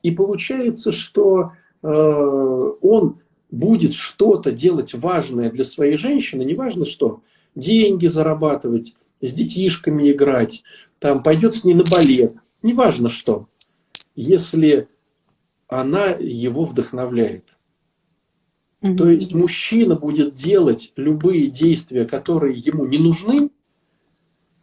И 0.02 0.10
получается, 0.10 0.92
что 0.92 1.52
э, 1.84 1.88
он 1.88 3.20
будет 3.52 3.94
что-то 3.94 4.52
делать 4.52 4.96
важное 4.96 5.52
для 5.52 5.66
своей 5.66 5.98
женщины, 5.98 6.42
неважно 6.42 6.86
что, 6.86 7.22
деньги 7.54 8.08
зарабатывать, 8.08 8.96
с 9.22 9.34
детишками 9.34 10.12
играть, 10.12 10.64
там 10.98 11.22
пойдет 11.22 11.54
с 11.54 11.64
ней 11.64 11.74
на 11.74 11.84
балет, 11.84 12.36
неважно 12.64 13.10
что, 13.10 13.48
если 14.22 14.90
она 15.70 16.08
его 16.08 16.66
вдохновляет. 16.66 17.58
Mm-hmm. 18.82 18.98
То 18.98 19.08
есть 19.08 19.34
мужчина 19.34 19.96
будет 19.96 20.34
делать 20.34 20.92
любые 20.98 21.48
действия, 21.48 22.06
которые 22.06 22.58
ему 22.58 22.86
не 22.86 22.98
нужны, 22.98 23.50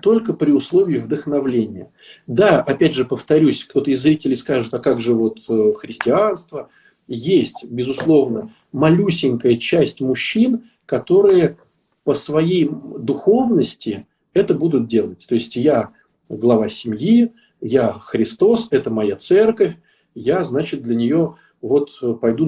только 0.02 0.34
при 0.34 0.52
условии 0.52 0.98
вдохновления. 0.98 1.90
Да, 2.26 2.61
опять 2.61 2.94
же 2.94 3.07
повторюсь, 3.07 3.64
кто-то 3.64 3.90
из 3.90 4.02
зрителей 4.02 4.36
скажет, 4.36 4.74
а 4.74 4.78
как 4.78 5.00
же 5.00 5.14
вот 5.14 5.38
э, 5.48 5.72
христианство? 5.78 6.68
Есть, 7.09 7.64
безусловно, 7.64 8.52
малюсенькая 8.72 9.57
часть 9.57 10.02
мужчин, 10.02 10.68
которые 10.84 11.57
по 12.04 12.12
своей 12.12 12.68
духовности 12.68 14.07
это 14.34 14.52
будут 14.52 14.86
делать. 14.86 15.24
То 15.26 15.34
есть 15.34 15.57
я 15.57 15.92
глава 16.28 16.68
семьи, 16.68 17.32
я 17.66 17.92
Христос, 17.92 18.68
это 18.70 18.90
моя 18.90 19.16
церковь, 19.16 19.76
я, 20.14 20.44
значит, 20.44 20.82
для 20.82 20.94
нее 20.94 21.34
вот 21.60 21.90
пойду 22.20 22.46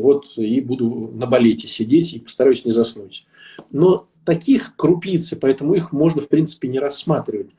вот 0.00 0.26
и 0.36 0.60
буду 0.60 1.10
на 1.14 1.26
балете 1.26 1.68
сидеть 1.68 2.14
и 2.14 2.20
постараюсь 2.20 2.64
не 2.64 2.70
заснуть. 2.70 3.26
Но 3.70 4.06
таких 4.24 4.76
крупицы, 4.76 5.36
поэтому 5.36 5.74
их 5.74 5.92
можно, 5.92 6.22
в 6.22 6.28
принципе, 6.28 6.68
не 6.68 6.78
рассматривать. 6.78 7.50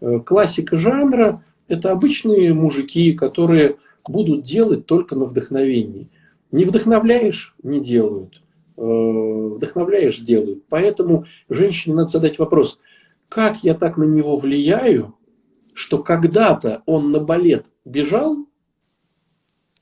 Э, 0.00 0.20
классика 0.20 0.76
жанра– 0.76 1.44
это 1.68 1.90
обычные 1.90 2.54
мужики, 2.54 3.12
которые 3.12 3.76
будут 4.06 4.42
делать 4.42 4.86
только 4.86 5.16
на 5.16 5.24
вдохновении. 5.24 6.08
Не 6.52 6.64
вдохновляешь– 6.64 7.54
не 7.62 7.80
делают. 7.80 8.42
Э, 8.76 8.82
вдохновляешь– 8.82 10.18
делают. 10.20 10.62
Поэтому 10.68 11.26
женщине 11.48 11.96
надо 11.96 12.08
задать 12.08 12.38
вопрос– 12.38 12.78
как 13.32 13.64
я 13.64 13.72
так 13.72 13.96
на 13.96 14.04
него 14.04 14.36
влияю, 14.36 15.14
что 15.72 16.02
когда-то 16.02 16.82
он 16.86 17.10
на 17.10 17.20
балет 17.20 17.66
бежал, 17.84 18.46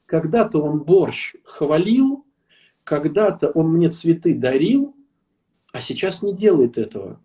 когда-то 0.06 0.62
он 0.62 0.80
борщ 0.80 1.34
хвалил, 1.44 2.24
когда-то 2.84 3.50
он 3.50 3.72
мне 3.72 3.90
цветы 3.90 4.34
дарил, 4.34 4.94
а 5.72 5.80
сейчас 5.80 6.22
не 6.22 6.34
делает 6.34 6.78
этого. 6.78 7.20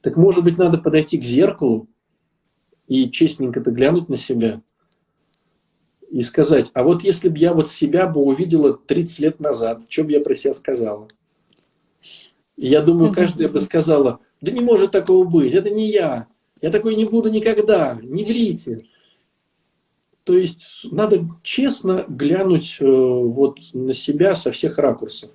Так 0.00 0.16
может 0.16 0.44
быть 0.44 0.58
надо 0.58 0.78
подойти 0.78 1.18
к 1.18 1.24
зеркалу 1.24 1.88
и 2.86 3.10
честненько-то 3.10 3.70
глянуть 3.70 4.08
на 4.08 4.16
себя 4.16 4.62
и 6.10 6.22
сказать, 6.22 6.70
а 6.74 6.82
вот 6.82 7.02
если 7.02 7.28
бы 7.28 7.38
я 7.38 7.54
вот 7.54 7.70
себя 7.70 8.06
бы 8.06 8.20
увидела 8.20 8.74
30 8.74 9.18
лет 9.20 9.40
назад, 9.40 9.84
что 9.88 10.04
бы 10.04 10.12
я 10.12 10.20
про 10.20 10.34
себя 10.34 10.52
сказала? 10.52 11.08
И 12.56 12.66
я 12.66 12.82
думаю, 12.82 13.12
каждая 13.12 13.48
бы 13.48 13.60
сказала– 13.60 14.20
да 14.42 14.50
не 14.50 14.60
может 14.60 14.90
такого 14.90 15.24
быть, 15.24 15.54
это 15.54 15.70
не 15.70 15.88
я. 15.88 16.26
Я 16.62 16.70
такой 16.70 16.94
не 16.94 17.04
буду 17.04 17.28
никогда, 17.28 17.98
не 18.00 18.24
врите. 18.24 18.86
То 20.24 20.34
есть 20.34 20.86
надо 20.90 21.28
честно 21.42 22.04
глянуть 22.08 22.76
э, 22.78 22.86
вот 22.86 23.58
на 23.72 23.92
себя 23.92 24.36
со 24.36 24.52
всех 24.52 24.78
ракурсов. 24.78 25.30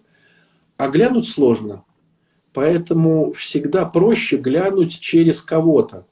А 0.78 0.88
глянуть 0.88 1.28
сложно. 1.28 1.84
Поэтому 2.54 3.34
всегда 3.34 3.86
проще 3.86 4.38
глянуть 4.38 5.00
через 5.00 5.42
кого-то. 5.42 6.08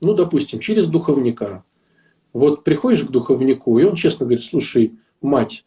Ну, 0.00 0.14
допустим, 0.14 0.58
через 0.58 0.88
духовника. 0.88 1.64
Вот 2.32 2.64
приходишь 2.64 3.04
к 3.04 3.10
духовнику, 3.10 3.78
и 3.78 3.84
он 3.84 3.94
честно 3.94 4.26
говорит, 4.26 4.44
слушай, 4.44 4.98
мать, 5.22 5.64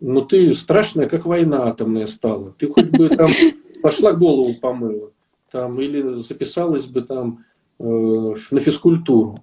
ну 0.00 0.20
ты 0.20 0.52
страшная, 0.52 1.08
как 1.08 1.24
война 1.24 1.64
атомная 1.64 2.06
стала. 2.06 2.52
Ты 2.52 2.68
хоть 2.68 2.90
бы 2.90 3.08
там 3.08 3.28
пошла 3.82 4.12
голову 4.12 4.54
помыла 4.54 5.12
там, 5.50 5.80
или 5.80 6.18
записалась 6.18 6.86
бы 6.86 7.00
там 7.00 7.45
на 7.78 8.60
физкультуру. 8.60 9.42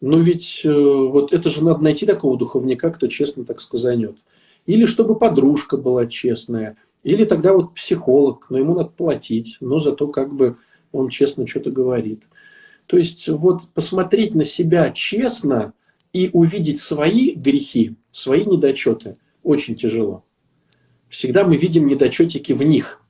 Но 0.00 0.18
ведь 0.18 0.62
э, 0.64 0.72
вот 0.72 1.32
это 1.32 1.48
же 1.48 1.64
надо 1.64 1.82
найти 1.84 2.06
такого 2.06 2.36
духовника, 2.36 2.90
кто 2.90 3.06
честно 3.06 3.44
так 3.44 3.60
сказанет. 3.60 4.16
Или 4.66 4.84
чтобы 4.84 5.16
подружка 5.16 5.76
была 5.76 6.06
честная. 6.06 6.76
Или 7.04 7.24
тогда 7.24 7.52
вот 7.52 7.74
психолог, 7.74 8.46
но 8.50 8.58
ему 8.58 8.74
надо 8.74 8.90
платить, 8.90 9.58
но 9.60 9.78
зато 9.78 10.08
как 10.08 10.34
бы 10.34 10.56
он 10.90 11.08
честно 11.08 11.46
что-то 11.46 11.70
говорит. 11.70 12.24
То 12.86 12.96
есть 12.96 13.28
вот 13.28 13.62
посмотреть 13.74 14.34
на 14.34 14.44
себя 14.44 14.90
честно 14.90 15.72
и 16.12 16.30
увидеть 16.32 16.80
свои 16.80 17.32
грехи, 17.32 17.94
свои 18.10 18.42
недочеты 18.44 19.16
очень 19.42 19.76
тяжело. 19.76 20.24
Всегда 21.08 21.44
мы 21.44 21.56
видим 21.56 21.86
недочетики 21.86 22.52
в 22.52 22.62
них. 22.62 23.01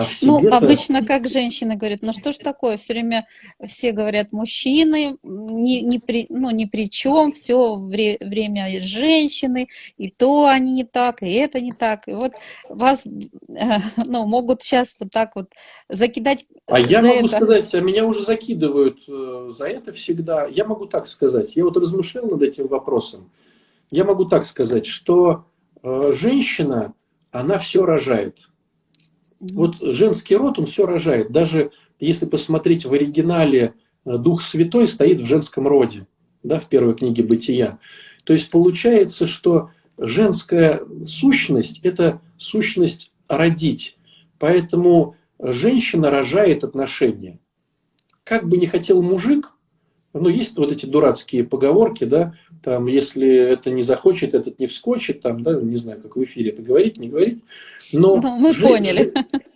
А 0.00 0.06
в 0.06 0.14
себе 0.14 0.30
ну, 0.30 0.54
обычно 0.54 1.04
как 1.04 1.28
женщины 1.28 1.76
говорят, 1.76 2.00
ну 2.00 2.12
что 2.14 2.32
ж 2.32 2.38
такое, 2.38 2.78
все 2.78 2.94
время 2.94 3.26
все 3.66 3.92
говорят, 3.92 4.32
мужчины 4.32 5.18
ни, 5.22 5.80
ни, 5.80 5.98
при, 5.98 6.26
ну, 6.30 6.50
ни 6.50 6.64
при 6.64 6.88
чем, 6.88 7.32
все 7.32 7.76
вре, 7.76 8.16
время 8.18 8.82
женщины, 8.82 9.68
и 9.98 10.10
то 10.10 10.48
они 10.48 10.72
не 10.72 10.84
так, 10.84 11.22
и 11.22 11.30
это 11.32 11.60
не 11.60 11.72
так. 11.72 12.08
И 12.08 12.12
вот 12.12 12.32
вас 12.70 13.06
ну, 14.06 14.24
могут 14.24 14.62
сейчас 14.62 14.96
вот 14.98 15.10
так 15.10 15.36
вот 15.36 15.50
закидать 15.90 16.46
А 16.66 16.80
я 16.80 17.02
могу 17.02 17.26
это. 17.26 17.36
сказать, 17.36 17.74
а 17.74 17.80
меня 17.80 18.06
уже 18.06 18.22
закидывают 18.22 19.00
э, 19.06 19.50
за 19.50 19.66
это 19.66 19.92
всегда. 19.92 20.46
Я 20.46 20.64
могу 20.64 20.86
так 20.86 21.06
сказать, 21.06 21.56
я 21.56 21.64
вот 21.64 21.76
размышлял 21.76 22.24
над 22.24 22.40
этим 22.40 22.68
вопросом. 22.68 23.30
Я 23.90 24.04
могу 24.04 24.24
так 24.24 24.46
сказать, 24.46 24.86
что 24.86 25.44
э, 25.82 26.12
женщина, 26.14 26.94
она 27.32 27.58
все 27.58 27.84
рожает– 27.84 28.38
вот 29.40 29.80
женский 29.80 30.36
род, 30.36 30.58
он 30.58 30.66
все 30.66 30.86
рожает. 30.86 31.32
Даже 31.32 31.72
если 31.98 32.26
посмотреть 32.26 32.84
в 32.84 32.92
оригинале, 32.92 33.74
э, 34.04 34.18
Дух 34.18 34.42
Святой 34.42 34.86
стоит 34.86 35.20
в 35.20 35.26
женском 35.26 35.66
роде, 35.66 36.06
да, 36.42 36.58
в 36.58 36.68
первой 36.68 36.94
книге 36.94 37.22
Бытия. 37.22 37.78
То 38.24 38.32
есть 38.32 38.50
получается, 38.50 39.26
что 39.26 39.70
женская 39.98 40.82
сущность– 41.06 41.80
это 41.82 42.20
сущность 42.36 43.12
родить. 43.28 43.96
Поэтому 44.38 45.16
женщина 45.38 46.10
рожает 46.10 46.64
отношения. 46.64 47.38
Как 48.24 48.46
бы 48.46 48.56
не 48.56 48.66
хотел 48.66 49.02
мужик, 49.02 49.52
ну, 50.12 50.28
есть 50.28 50.56
вот 50.56 50.72
эти 50.72 50.86
дурацкие 50.86 51.44
поговорки, 51.44 52.04
да, 52.04 52.34
там, 52.62 52.86
если 52.86 53.28
это 53.28 53.70
не 53.70 53.82
захочет, 53.82 54.34
этот 54.34 54.58
не 54.58 54.66
вскочит, 54.66 55.22
там, 55.22 55.42
да, 55.42 55.54
не 55.60 55.76
знаю, 55.76 56.00
как 56.00 56.16
в 56.16 56.22
эфире 56.22 56.50
это 56.50 56.62
говорить, 56.62 56.98
не 56.98 57.08
говорить, 57.08 57.42
но 57.92 58.16
ну, 58.16 58.36
мы 58.36 58.52
жен, 58.52 58.68
поняли. 58.68 59.12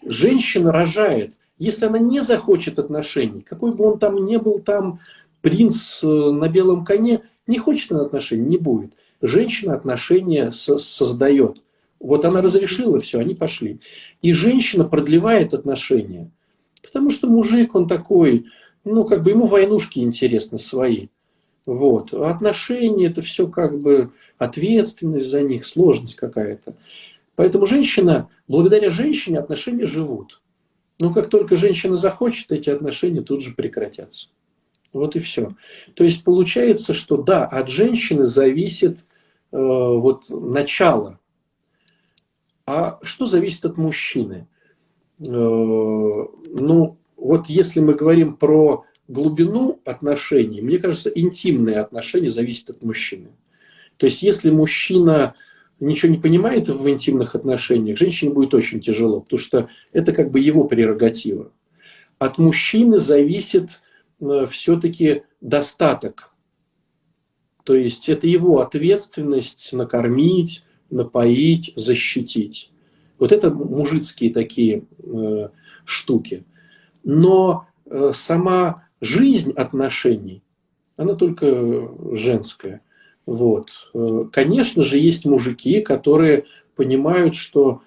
женщина 0.07 0.73
рожает, 0.73 1.35
если 1.59 1.87
она 1.87 1.99
не 1.99 2.21
захочет 2.21 2.79
отношений, 2.79 3.41
какой 3.41 3.75
бы 3.75 3.85
он 3.85 3.99
там 3.99 4.25
ни 4.27 4.37
был 4.37 4.61
там 4.61 5.01
принц 5.41 6.03
э, 6.03 6.07
на 6.07 6.49
белом 6.49 6.85
коне, 6.85 7.23
не 7.47 7.59
хочет 7.59 7.93
она 7.93 8.03
отношений, 8.03 8.47
не 8.47 8.57
будет. 8.57 8.93
Женщина 9.21 9.75
отношения 9.75 10.51
со 10.51 10.79
создает. 10.79 11.59
Вот 12.01 12.25
она 12.25 12.43
разрешила 12.43 12.99
все, 12.99 13.19
они 13.19 13.35
пошли. 13.35 13.81
И 14.21 14.33
женщина 14.33 14.85
продлевает 14.85 15.55
отношения. 15.55 16.31
Потому 16.83 17.11
что 17.11 17.29
мужик, 17.29 17.75
он 17.75 17.89
такой, 17.89 18.47
ну, 18.85 19.05
как 19.05 19.23
бы 19.23 19.31
ему 19.31 19.47
войнушки 19.47 20.01
интересны 20.01 20.59
свои. 20.59 21.09
Вот. 21.67 22.13
А 22.13 22.31
отношения, 22.31 23.07
это 23.07 23.23
все 23.23 23.49
как 23.49 23.81
бы 23.81 24.13
ответственность 24.39 25.29
за 25.29 25.43
них, 25.43 25.65
сложность 25.65 26.17
какая-то. 26.17 26.75
Поэтому 27.37 27.67
женщина, 27.67 28.29
благодаря 28.47 28.91
женщине 28.91 29.39
отношения 29.39 29.87
живут. 29.87 30.41
Но 31.01 31.13
как 31.13 31.29
только 31.29 31.57
женщина 31.57 31.97
захочет, 31.97 32.53
эти 32.53 32.71
отношения 32.71 33.23
тут 33.23 33.43
же 33.43 33.53
прекратятся. 33.53 34.29
Вот 34.93 35.17
и 35.17 35.19
все. 35.19 35.57
То 35.95 36.05
есть 36.05 36.23
получается, 36.23 36.95
что 36.95 37.17
да, 37.17 37.45
от 37.47 37.69
женщины 37.69 38.25
зависит 38.25 39.01
э, 39.51 39.57
вот 39.59 40.27
начало. 40.29 41.19
А 42.67 43.01
что 43.03 43.27
зависит 43.27 43.65
от 43.65 43.77
мужчины? 43.77 44.47
Э, 45.19 45.25
ну, 45.27 46.99
вот 47.25 47.47
если 47.47 47.81
мы 47.81 47.95
говорим 47.95 48.37
про 48.37 48.85
глубину 49.09 49.81
отношений, 49.87 50.61
мне 50.61 50.79
кажется, 50.79 51.09
интимные 51.09 51.81
отношения 51.81 52.29
зависят 52.29 52.69
от 52.69 52.83
мужчины. 52.83 53.31
То 53.97 54.05
есть, 54.05 54.23
если 54.23 54.51
мужчина 54.51 55.35
ничего 55.81 56.13
не 56.13 56.19
понимает 56.19 56.69
в 56.69 56.87
интимных 56.87 57.35
отношениях, 57.35 57.97
женщине 57.97 58.31
будет 58.31 58.53
очень 58.53 58.83
тяжело, 58.83 59.23
потому 59.23 59.41
что 59.41 59.71
это 59.93 60.13
как 60.13 60.31
бы 60.31 60.39
его 60.39 60.65
прерогатива. 60.65 61.51
От 62.19 62.37
мужчины 62.37 62.99
зависит 62.99 63.81
э, 64.21 64.45
все-таки 64.51 65.23
достаток. 65.41 66.31
То 67.65 67.75
есть 67.75 68.11
это 68.11 68.27
его 68.27 68.61
ответственность 68.61 69.73
накормить, 69.73 70.63
напоить, 70.91 71.73
защитить. 71.75 72.71
Вот 73.19 73.33
это 73.33 73.51
мужицкие 73.51 74.31
такие 74.31 74.85
э, 74.99 75.49
штуки. 75.87 76.45
Но 77.05 77.67
э, 77.87 78.13
сама 78.15 78.89
жизнь 79.01 79.53
отношений, 79.53 80.43
она 80.97 81.15
только 81.15 81.91
женская. 82.13 82.81
Вот. 83.27 83.69
Э, 83.95 84.25
конечно 84.33 84.83
же, 84.83 84.99
есть 84.99 85.25
мужики, 85.25 85.81
которые 85.81 86.45
понимают, 86.75 87.35
что 87.35 87.83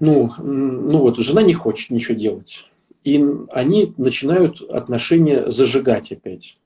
ну, 0.00 0.32
ну 0.38 0.98
вот, 0.98 1.18
жена 1.18 1.42
не 1.42 1.52
хочет 1.52 1.90
ничего 1.90 2.16
делать. 2.16 2.64
И 3.04 3.22
они 3.50 3.94
начинают 3.96 4.60
отношения 4.62 5.50
зажигать 5.50 6.10
опять. 6.10 6.58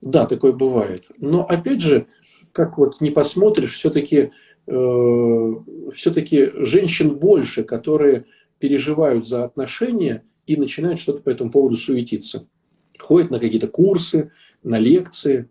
Да, 0.00 0.26
такое 0.26 0.52
бывает. 0.52 1.06
Но 1.18 1.44
опять 1.44 1.80
же, 1.80 2.06
как 2.52 2.78
вот 2.78 3.00
не 3.00 3.10
посмотришь, 3.10 3.74
все-таки 3.74 4.30
э, 4.66 5.54
все-таки 5.92 6.50
женщин 6.54 7.16
больше, 7.16 7.64
которые 7.64 8.26
переживают 8.58 9.26
за 9.26 9.44
отношения 9.44 10.24
и 10.46 10.56
начинают 10.56 11.00
что-то 11.00 11.22
по 11.22 11.30
этому 11.30 11.50
поводу 11.50 11.76
суетиться. 11.76 12.46
Ходят 12.98 13.30
на 13.30 13.38
какие-то 13.38 13.68
курсы, 13.68 14.30
на 14.62 14.78
лекции, 14.78 15.48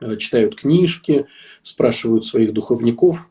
Э, 0.00 0.16
читают 0.16 0.56
книжки, 0.56 1.26
спрашивают 1.62 2.26
своих 2.26 2.52
духовников. 2.52 3.28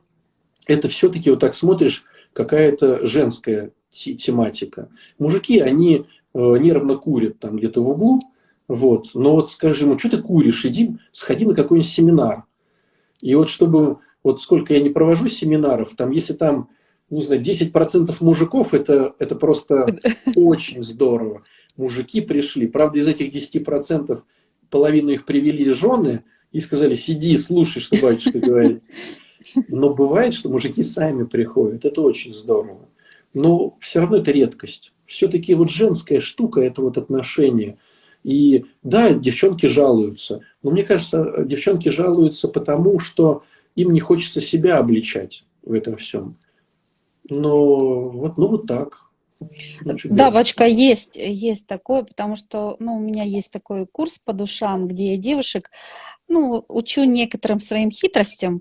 Это 0.66 0.88
все-таки 0.88 1.30
вот 1.30 1.39
так 1.39 1.55
смотришь, 1.55 2.05
какая-то 2.32 3.05
женская 3.05 3.72
тематика. 3.89 4.89
Мужики, 5.20 5.59
они 5.59 6.05
э, 6.34 6.57
нервно 6.57 6.95
курят 6.95 7.39
там 7.39 7.57
где-то 7.57 7.82
в 7.82 7.89
углу, 7.89 8.20
вот. 8.68 9.09
Но 9.14 9.36
вот 9.36 9.51
скажи 9.51 9.86
ему, 9.86 9.99
что 9.99 10.09
ты 10.09 10.18
куришь, 10.20 10.66
иди, 10.66 10.97
сходи 11.11 11.45
на 11.45 11.53
какой-нибудь 11.53 11.89
семинар. 11.89 12.45
И 13.22 13.36
вот 13.36 13.49
чтобы, 13.49 13.97
вот 14.24 14.41
сколько 14.41 14.74
я 14.74 14.82
не 14.82 14.89
провожу 14.89 15.28
семинаров, 15.28 15.95
там, 15.95 16.11
если 16.11 16.34
там, 16.34 16.70
не 17.18 17.24
знаю, 17.24 17.41
10% 17.41 18.16
мужиков, 18.22 18.74
это, 18.74 19.16
это 19.20 19.36
просто 19.36 19.97
очень 20.36 20.84
здорово. 20.84 21.43
Мужики 21.78 22.22
пришли. 22.22 22.68
Правда, 22.68 22.99
из 22.99 23.07
этих 23.07 23.34
10% 23.34 24.20
половину 24.70 25.11
их 25.11 25.26
привели 25.26 25.72
жены, 25.72 26.24
и 26.53 26.59
сказали, 26.59 26.93
сиди, 26.93 27.36
слушай, 27.36 27.82
что 27.82 27.99
батюшка 28.01 28.39
говорит. 28.39 28.84
Но 29.68 29.93
бывает, 29.93 30.34
что 30.34 30.49
мужики 30.49 30.84
сами 30.84 31.26
приходят, 31.26 31.84
это 31.84 32.01
очень 32.01 32.34
здорово. 32.34 32.88
Но 33.34 33.76
все 33.80 33.99
равно 33.99 34.18
это 34.18 34.32
редкость. 34.32 34.93
Все-таки 35.05 35.53
вот 35.55 35.70
женская 35.70 36.22
штука– 36.22 36.61
это 36.61 36.82
вот 36.82 36.97
отношения. 36.97 37.78
И 38.24 38.66
да, 38.84 39.11
девчонки 39.11 39.66
жалуются, 39.66 40.41
но 40.61 40.72
мне 40.72 40.84
кажется, 40.84 41.43
девчонки 41.43 41.89
жалуются 41.89 42.47
потому, 42.47 42.99
что 42.99 43.43
им 43.76 43.91
не 43.91 43.99
хочется 43.99 44.39
себя 44.39 44.78
обличать 44.78 45.45
в 45.64 45.74
этом 45.74 45.97
всем. 45.97 46.38
Но 47.30 48.10
вот, 48.10 48.38
ну 48.38 48.48
вот 48.48 48.68
так. 48.68 49.04
Ну, 49.82 49.96
да, 50.06 50.32
Вачка, 50.32 50.66
есть, 50.66 51.16
есть 51.16 51.68
такое, 51.68 52.04
потому 52.04 52.36
что 52.36 52.78
ну, 52.80 52.96
у 52.96 53.00
меня 53.00 53.24
есть 53.24 53.52
такой 53.52 53.86
курс 53.86 54.18
по 54.18 54.32
душам, 54.32 54.88
где 54.88 55.14
я 55.14 55.18
девушек 55.18 55.70
ну, 56.28 56.66
учу 56.68 57.04
некоторым 57.04 57.60
своим 57.60 57.92
хитростям, 57.92 58.60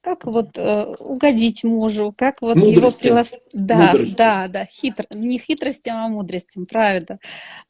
как 0.00 0.26
вот 0.26 0.56
э, 0.56 0.84
угодить 1.00 1.64
мужу, 1.64 2.14
как 2.16 2.40
вот 2.42 2.56
мудрости. 2.56 2.76
его 2.76 2.90
прилас... 2.90 3.34
Да, 3.52 3.92
мудрости. 3.92 4.16
да, 4.16 4.48
да, 4.48 4.64
хитр... 4.66 5.06
не 5.14 5.38
хитростям, 5.38 5.96
а 5.96 6.08
мудростям, 6.08 6.66
правильно, 6.66 7.18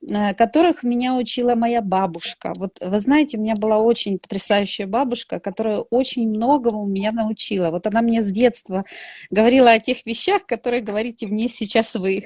э, 0.03 0.34
которых 0.34 0.82
меня 0.82 1.14
учила 1.14 1.55
моя 1.55 1.80
бабушка. 1.80 2.53
Вот 2.57 2.78
вы 2.80 2.99
знаете, 2.99 3.39
у 3.39 3.41
меня 3.41 3.55
была 3.55 3.78
очень 3.78 4.18
потрясающая 4.18 4.86
бабушка, 4.86 5.41
которая 5.41 5.78
очень 5.78 6.28
многому 6.28 6.86
меня 6.86 7.12
научила. 7.12 7.70
Вот 7.70 7.86
она 7.86 8.03
мне 8.03 8.22
с 8.22 8.30
детства 8.30 8.84
говорила 9.30 9.70
о 9.70 9.78
тех 9.78 10.05
вещах, 10.05 10.47
которые 10.47 10.82
говорите 10.82 11.26
мне 11.26 11.49
сейчас 11.49 11.95
вы. 11.95 12.24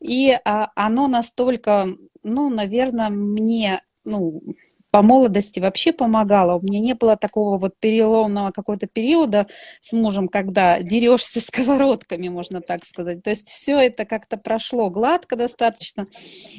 И 0.00 0.36
а, 0.44 0.70
оно 0.74 1.08
настолько, 1.08 1.86
ну, 2.22 2.48
наверное, 2.48 3.10
мне 3.10 3.80
ну, 4.04 4.42
по 4.90 5.02
молодости 5.02 5.60
вообще 5.60 5.92
помогала. 5.92 6.58
У 6.58 6.62
меня 6.62 6.80
не 6.80 6.94
было 6.94 7.16
такого 7.16 7.58
вот 7.58 7.74
переломного 7.78 8.50
какого-то 8.52 8.86
периода 8.86 9.46
с 9.80 9.92
мужем, 9.92 10.28
когда 10.28 10.80
дерешься 10.80 11.40
сковородками, 11.46 12.28
можно 12.28 12.60
так 12.60 12.84
сказать. 12.84 13.22
То 13.22 13.30
есть 13.30 13.48
все 13.48 13.78
это 13.78 14.04
как-то 14.04 14.36
прошло 14.36 14.90
гладко 14.90 15.36
достаточно. 15.36 16.06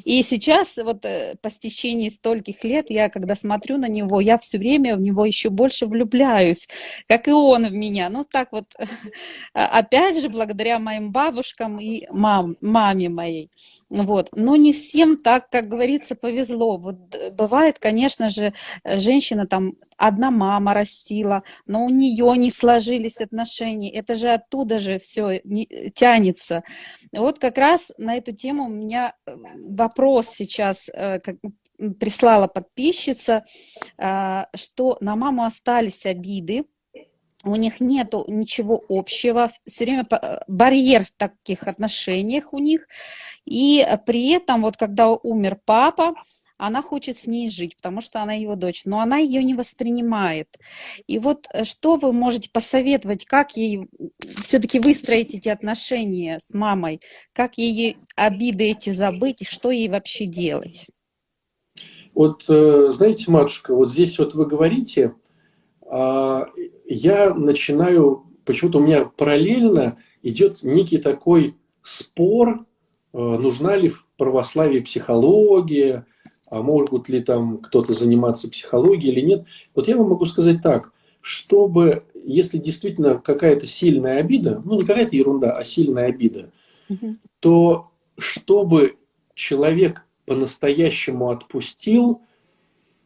И 0.04 0.22
сейчас 0.22 0.76
вот 0.78 1.04
э, 1.04 1.36
по 1.42 1.50
стечении 1.50 2.08
стольких 2.08 2.62
лет 2.64 2.86
я, 2.90 3.08
когда 3.08 3.34
смотрю 3.34 3.78
на 3.78 3.88
него, 3.88 4.20
я 4.20 4.38
все 4.38 4.58
время 4.58 4.96
в 4.96 5.00
него 5.00 5.24
еще 5.24 5.50
больше 5.50 5.86
влюбляюсь, 5.86 6.68
как 7.08 7.28
и 7.28 7.32
он 7.32 7.66
в 7.66 7.72
меня. 7.72 8.08
Ну 8.08 8.24
так 8.24 8.52
вот, 8.52 8.64
а, 9.54 9.78
опять 9.78 10.20
же, 10.20 10.28
благодаря 10.28 10.78
моим 10.78 11.12
бабушкам 11.12 11.78
и 11.80 12.06
мам, 12.10 12.56
маме 12.60 13.08
моей. 13.08 13.50
Вот. 13.88 14.28
Но 14.32 14.56
не 14.56 14.72
всем 14.72 15.16
так, 15.16 15.50
как 15.50 15.68
говорится, 15.68 16.14
повезло. 16.14 16.76
Вот 16.76 17.14
э, 17.14 17.30
бывает, 17.30 17.78
конечно, 17.78 18.19
конечно 18.20 18.28
же, 18.28 18.52
э, 18.84 18.98
женщина 18.98 19.46
там, 19.46 19.74
одна 19.96 20.30
мама 20.30 20.74
растила, 20.74 21.42
но 21.66 21.84
у 21.84 21.88
нее 21.88 22.36
не 22.36 22.50
сложились 22.50 23.20
отношения. 23.20 23.90
Это 23.92 24.14
же 24.14 24.28
оттуда 24.28 24.78
же 24.78 24.98
все 24.98 25.42
тянется. 25.94 26.62
Вот 27.12 27.38
как 27.38 27.58
раз 27.58 27.92
на 27.98 28.16
эту 28.16 28.32
тему 28.32 28.64
у 28.64 28.68
меня 28.68 29.14
э, 29.26 29.36
вопрос 29.68 30.28
сейчас, 30.28 30.90
э, 30.92 31.20
как, 31.20 31.36
прислала 31.98 32.46
подписчица, 32.46 33.42
что 34.54 34.98
на 35.00 35.16
маму 35.16 35.44
остались 35.44 36.04
обиды, 36.04 36.64
у 37.44 37.56
них 37.56 37.80
нету 37.80 38.26
ничего 38.28 38.84
общего, 38.90 39.50
все 39.66 39.84
время 39.84 40.06
барьер 40.46 41.06
в 41.06 41.10
таких 41.12 41.66
отношениях 41.66 42.52
у 42.52 42.58
них, 42.58 42.86
и 43.46 43.82
при 44.04 44.32
этом 44.32 44.60
вот 44.60 44.76
когда 44.76 45.08
умер 45.08 45.58
папа, 45.64 46.12
она 46.60 46.82
хочет 46.82 47.16
с 47.16 47.26
ней 47.26 47.50
жить, 47.50 47.76
потому 47.76 48.00
что 48.00 48.22
она 48.22 48.34
его 48.34 48.54
дочь, 48.54 48.84
но 48.84 49.00
она 49.00 49.16
ее 49.16 49.42
не 49.42 49.54
воспринимает. 49.54 50.48
И 51.06 51.18
вот 51.18 51.46
э, 51.52 51.64
что 51.64 51.96
вы 51.96 52.12
можете 52.12 52.50
посоветовать, 52.52 53.24
как 53.24 53.56
ей 53.56 53.88
все-таки 54.20 54.78
выстроить 54.78 55.34
эти 55.34 55.48
отношения 55.48 56.38
с 56.38 56.52
мамой, 56.52 57.00
как 57.32 57.56
ей 57.56 57.96
обиды 58.14 58.70
эти 58.70 58.90
забыть, 58.90 59.42
и 59.42 59.44
что 59.44 59.70
ей 59.70 59.88
вообще 59.88 60.26
делать? 60.26 60.86
Вот, 62.14 62.44
э, 62.48 62.90
знаете, 62.92 63.30
матушка, 63.30 63.74
вот 63.74 63.90
здесь 63.90 64.18
вот 64.18 64.34
вы 64.34 64.44
говорите, 64.44 65.14
а, 65.82 66.46
я 66.84 67.34
начинаю, 67.34 68.26
почему-то 68.44 68.78
у 68.78 68.82
меня 68.82 69.06
параллельно 69.06 69.96
идет 70.22 70.62
некий 70.62 70.98
такой 70.98 71.56
спор, 71.82 72.66
э, 73.12 73.18
нужна 73.18 73.76
ли 73.76 73.88
в 73.88 74.06
православии 74.18 74.80
психология, 74.80 76.04
а 76.50 76.62
может 76.62 77.08
ли 77.08 77.22
там 77.22 77.58
кто-то 77.58 77.92
заниматься 77.92 78.50
психологией 78.50 79.12
или 79.12 79.20
нет. 79.20 79.44
Вот 79.74 79.88
я 79.88 79.96
вам 79.96 80.10
могу 80.10 80.26
сказать 80.26 80.60
так, 80.62 80.92
чтобы, 81.20 82.04
если 82.14 82.58
действительно 82.58 83.18
какая-то 83.18 83.66
сильная 83.66 84.18
обида, 84.18 84.60
ну 84.64 84.80
не 84.80 84.84
какая-то 84.84 85.14
ерунда, 85.14 85.52
а 85.52 85.64
сильная 85.64 86.06
обида, 86.06 86.50
угу. 86.88 87.16
то 87.38 87.90
чтобы 88.18 88.96
человек 89.34 90.04
по-настоящему 90.26 91.30
отпустил, 91.30 92.22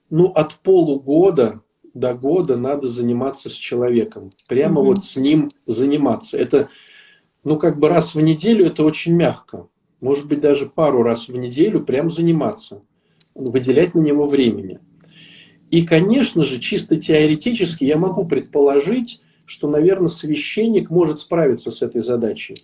ну 0.09 0.27
от 0.27 0.55
полугода 0.55 1.61
до 1.93 2.15
года 2.15 2.57
надо 2.57 2.89
заниматься 2.89 3.51
с 3.51 3.55
человеком, 3.55 4.31
прямо 4.49 4.81
угу. 4.81 4.89
вот 4.89 5.05
с 5.05 5.17
ним 5.17 5.51
заниматься. 5.67 6.39
Это, 6.39 6.71
ну 7.45 7.59
как 7.59 7.79
бы 7.79 7.91
раз 7.91 8.15
в 8.15 8.21
неделю 8.23 8.67
это 8.67 8.85
очень 8.85 9.13
мягко, 9.13 9.69
может 10.01 10.27
быть 10.29 10.41
даже 10.41 10.65
пару 10.65 11.03
раз 11.03 11.29
в 11.29 11.37
неделю 11.37 11.85
прям 11.85 12.09
заниматься 12.09 12.83
выделять 13.35 13.95
на 13.95 14.01
него 14.01 14.27
времени. 14.27 14.79
И, 15.71 15.83
конечно 15.83 16.45
же, 16.45 16.61
чисто 16.61 16.97
теоретически 16.97 17.85
я 17.85 17.97
могу 17.97 18.25
предположить, 18.25 19.21
что, 19.45 19.69
наверное, 19.69 20.09
священник 20.09 20.91
может 20.91 21.19
справиться 21.19 21.71
с 21.71 21.83
этой 21.83 22.01
задачей. 22.01 22.55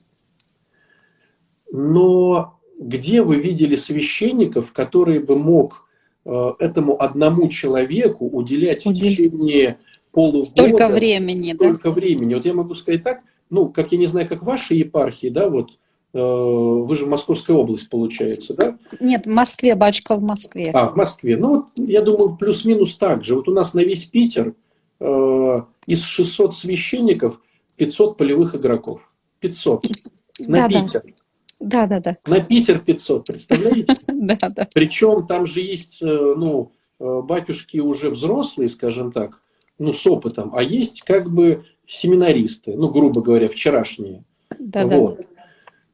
Но 1.73 2.61
где 2.79 3.23
вы 3.23 3.37
видели 3.37 3.75
священников, 3.75 4.73
который 4.73 5.19
бы 5.19 5.37
мог 5.37 5.89
э, 6.25 6.53
этому 6.59 7.01
одному 7.01 7.49
человеку 7.49 8.29
уделять 8.29 8.87
Уделить. 8.87 9.19
в 9.19 9.33
течение 9.33 9.79
полугода 10.13 10.45
столько 10.45 10.89
времени, 10.89 11.53
столько 11.53 11.89
да? 11.89 11.91
времени. 11.91 12.35
Вот 12.35 12.47
я 12.47 12.55
могу 12.55 12.75
сказать 12.75 13.03
так, 13.03 13.21
ну, 13.51 13.69
как 13.69 13.93
я 13.93 13.99
не 13.99 14.07
знаю, 14.07 14.29
как 14.29 14.43
ваши 14.43 14.75
епархии, 14.75 15.29
да, 15.29 15.49
вот, 15.49 15.71
вы 16.13 16.95
же 16.97 17.05
в 17.05 17.09
Московской 17.09 17.55
области, 17.55 17.89
получается, 17.89 18.55
да? 18.55 18.79
Нет, 18.99 19.27
в 19.27 19.31
Москве, 19.31 19.75
батюшка 19.77 20.17
в 20.17 20.23
Москве. 20.23 20.71
А, 20.75 20.91
в 20.91 20.97
Москве. 20.97 21.37
Ну, 21.37 21.49
вот, 21.49 21.67
я 21.77 22.01
думаю, 22.01 22.37
плюс-минус 22.37 22.97
так 22.97 23.23
же. 23.23 23.37
Вот 23.37 23.49
у 23.49 23.53
нас 23.53 23.75
на 23.75 23.81
весь 23.81 24.07
Питер 24.07 24.55
э, 24.99 25.63
из 25.87 26.03
600 26.03 26.55
священников 26.55 27.41
500 27.77 28.17
полевых 28.17 28.55
игроков. 28.55 29.11
500. 29.41 29.87
На 30.41 30.69
да, 30.69 30.69
Питер. 30.69 31.03
Да, 31.61 31.87
да, 31.87 32.01
да. 32.01 32.17
На 32.27 32.41
Питер 32.41 32.81
500, 32.81 33.27
представляете? 33.27 33.95
Да, 34.21 34.37
да. 34.51 34.69
Причем 34.75 35.27
там 35.27 35.47
же 35.47 35.61
есть, 35.61 36.03
э, 36.03 36.07
ну, 36.07 36.73
э, 36.99 37.21
батюшки 37.23 37.79
уже 37.79 38.11
взрослые, 38.11 38.69
скажем 38.69 39.13
так, 39.13 39.41
ну, 39.79 39.95
с 39.95 40.07
опытом, 40.07 40.53
а 40.55 40.63
есть 40.63 41.03
как 41.03 41.31
бы 41.31 41.65
семинаристы, 41.87 42.77
ну, 42.77 42.91
грубо 42.91 43.23
говоря, 43.23 43.49
вчерашние. 43.49 44.25
Да, 44.59 44.87
вот. 44.87 45.17
да. 45.17 45.25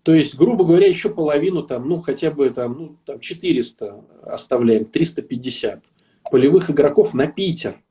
То 0.06 0.14
есть, 0.14 0.36
грубо 0.36 0.64
говоря, 0.64 0.86
еще 0.86 1.10
половину 1.10 1.64
там, 1.64 1.88
ну, 1.88 2.00
хотя 2.00 2.30
бы 2.30 2.48
там, 2.50 2.78
ну, 2.78 2.96
там 3.04 3.18
400 3.18 4.04
оставляем, 4.22 4.84
350 4.84 5.82
полевых 6.30 6.70
игроков 6.70 7.12
на 7.12 7.26
Питер. 7.26 7.82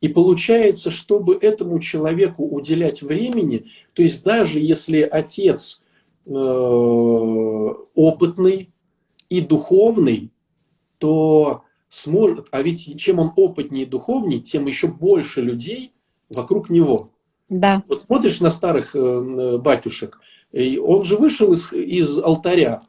И 0.00 0.06
получается, 0.06 0.92
чтобы 0.92 1.34
этому 1.34 1.80
человеку 1.80 2.46
уделять 2.46 3.02
времени, 3.02 3.72
то 3.94 4.02
есть 4.02 4.22
даже 4.22 4.60
если 4.60 5.00
отец 5.00 5.82
э, 6.24 6.30
опытный 6.30 8.70
и 9.28 9.40
духовный, 9.40 10.30
то 10.98 11.64
сможет, 11.88 12.46
а 12.52 12.62
ведь 12.62 12.96
чем 13.00 13.18
он 13.18 13.32
опытнее 13.34 13.86
и 13.86 13.88
духовнее, 13.88 14.38
тем 14.38 14.68
еще 14.68 14.86
больше 14.86 15.40
людей 15.40 15.90
вокруг 16.32 16.70
него. 16.70 17.10
Да. 17.48 17.82
Вот 17.88 18.04
смотришь 18.04 18.38
на 18.38 18.50
старых 18.50 18.94
э, 18.94 19.58
батюшек, 19.58 20.20
он 20.52 21.04
же 21.04 21.16
вышел 21.16 21.52
из, 21.52 21.72
из 21.72 22.18
алтаря, 22.18 22.82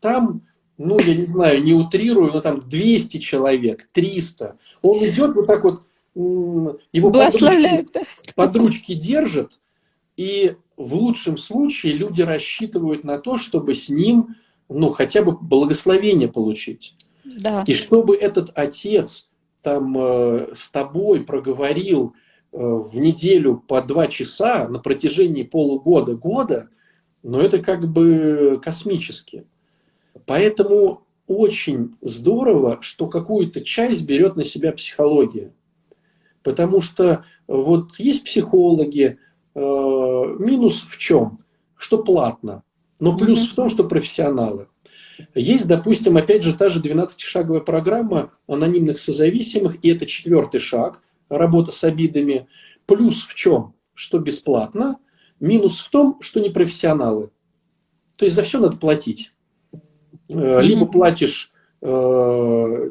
там, 0.00 0.42
ну, 0.78 0.98
я 0.98 1.14
не 1.14 1.26
знаю, 1.26 1.62
не 1.62 1.74
утрирую, 1.74 2.32
но 2.32 2.40
там 2.40 2.58
200 2.58 3.18
человек, 3.18 3.88
300. 3.92 4.58
Он 4.82 4.98
идет 4.98 5.34
вот 5.34 5.46
так 5.46 5.64
вот, 5.64 5.82
его 6.14 7.10
под 7.10 7.34
ручки, 7.34 7.86
под 8.34 8.56
ручки 8.56 8.94
держит, 8.94 9.60
и 10.16 10.56
в 10.76 10.94
лучшем 10.94 11.38
случае 11.38 11.94
люди 11.94 12.22
рассчитывают 12.22 13.04
на 13.04 13.18
то, 13.18 13.38
чтобы 13.38 13.74
с 13.74 13.88
ним, 13.88 14.36
ну, 14.68 14.90
хотя 14.90 15.22
бы 15.22 15.32
благословение 15.32 16.28
получить. 16.28 16.96
Да. 17.24 17.64
И 17.66 17.74
чтобы 17.74 18.16
этот 18.16 18.50
отец 18.54 19.28
там 19.62 19.96
э, 19.96 20.54
с 20.54 20.68
тобой 20.70 21.22
проговорил 21.22 22.14
э, 22.52 22.58
в 22.58 22.98
неделю 22.98 23.62
по 23.66 23.80
два 23.80 24.08
часа 24.08 24.66
на 24.68 24.80
протяжении 24.80 25.44
полугода, 25.44 26.16
года, 26.16 26.68
но 27.22 27.40
это 27.40 27.58
как 27.58 27.86
бы 27.88 28.60
космически. 28.62 29.44
Поэтому 30.26 31.02
очень 31.26 31.96
здорово, 32.00 32.78
что 32.82 33.06
какую-то 33.06 33.62
часть 33.62 34.04
берет 34.04 34.36
на 34.36 34.44
себя 34.44 34.72
психология. 34.72 35.52
Потому 36.42 36.80
что 36.80 37.24
вот 37.46 37.98
есть 37.98 38.24
психологи, 38.24 39.18
э, 39.54 39.60
минус 39.60 40.86
в 40.88 40.98
чем? 40.98 41.38
Что 41.76 42.02
платно, 42.02 42.62
но 43.00 43.16
плюс 43.16 43.44
mm-hmm. 43.44 43.52
в 43.52 43.54
том, 43.54 43.68
что 43.68 43.84
профессионалы. 43.84 44.68
Есть, 45.34 45.66
допустим, 45.66 46.16
опять 46.16 46.42
же, 46.42 46.54
та 46.54 46.68
же 46.68 46.80
12-шаговая 46.80 47.60
программа 47.60 48.32
анонимных 48.48 48.98
созависимых, 48.98 49.76
и 49.82 49.88
это 49.90 50.06
четвертый 50.06 50.58
шаг, 50.60 51.00
работа 51.28 51.70
с 51.70 51.84
обидами. 51.84 52.48
Плюс 52.86 53.22
в 53.22 53.34
чем? 53.34 53.74
Что 53.94 54.18
бесплатно, 54.18 54.98
минус 55.42 55.80
в 55.80 55.90
том, 55.90 56.16
что 56.20 56.40
не 56.40 56.48
профессионалы. 56.48 57.30
То 58.16 58.24
есть 58.24 58.34
за 58.34 58.42
все 58.42 58.58
надо 58.60 58.76
платить. 58.78 59.32
Mm-hmm. 60.30 60.62
Либо 60.62 60.86
платишь, 60.86 61.52
э, 61.82 62.90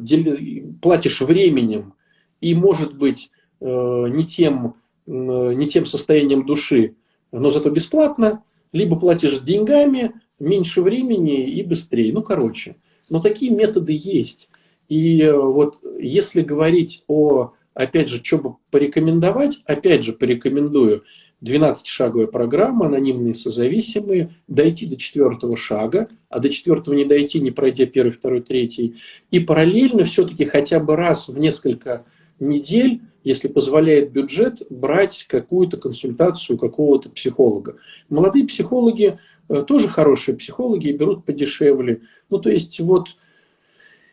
платишь 0.82 1.22
временем, 1.22 1.93
и, 2.41 2.54
может 2.54 2.95
быть, 2.95 3.32
э, 3.62 3.66
не 3.66 4.26
тем, 4.26 4.76
не 5.08 5.68
тем 5.68 5.86
состоянием 5.86 6.45
души, 6.45 6.95
но 7.32 7.49
зато 7.49 7.70
бесплатно, 7.70 8.43
либо 8.72 8.99
платишь 8.99 9.39
деньгами, 9.39 10.14
меньше 10.39 10.82
времени 10.82 11.49
и 11.49 11.64
быстрее. 11.64 12.14
Ну, 12.14 12.22
короче. 12.22 12.76
Но 13.10 13.20
такие 13.22 13.52
методы 13.52 13.97
есть. 13.97 14.49
И 14.89 15.22
э, 15.22 15.34
вот 15.34 15.80
если 15.99 16.41
говорить 16.41 17.04
о, 17.08 17.54
опять 17.74 18.10
же, 18.10 18.22
что 18.24 18.38
бы 18.38 18.56
порекомендовать, 18.72 19.62
опять 19.66 20.04
же, 20.04 20.14
порекомендую 20.14 21.04
12-шаговая 21.44 22.28
программа, 22.28 22.86
анонимные 22.86 23.34
созависимые, 23.34 24.36
дойти 24.48 24.86
до 24.86 24.96
четвертого 24.96 25.58
шага, 25.58 26.08
а 26.30 26.39
до 26.39 26.50
четвертого 26.50 26.94
не 26.94 27.06
дойти, 27.06 27.39
не 27.39 27.52
пройдя 27.52 27.86
первый, 27.86 28.12
второй, 28.12 28.42
третий. 28.42 28.96
И 29.32 29.39
параллельно 29.39 30.04
все-таки 30.04 30.46
хотя 30.46 30.80
бы 30.80 30.96
раз 30.96 31.28
в 31.28 31.38
несколько 31.38 32.06
недель, 32.39 33.02
если 33.24 33.48
позволяет 33.48 34.12
бюджет, 34.12 34.62
брать 34.70 35.26
какую-то 35.28 35.78
консультацию 35.78 36.58
какого-то 36.58 37.10
психолога. 37.10 37.78
Молодые 38.10 38.46
психологи 38.46 39.20
Э, 39.52 39.64
тоже 39.64 39.89
хорошие 39.89 40.38
психологи 40.38 40.88
и 40.88 40.94
берут 40.94 41.26
подешевле. 41.26 42.02
Ну, 42.30 42.39
то 42.39 42.50
есть 42.50 42.80
вот, 42.80 43.18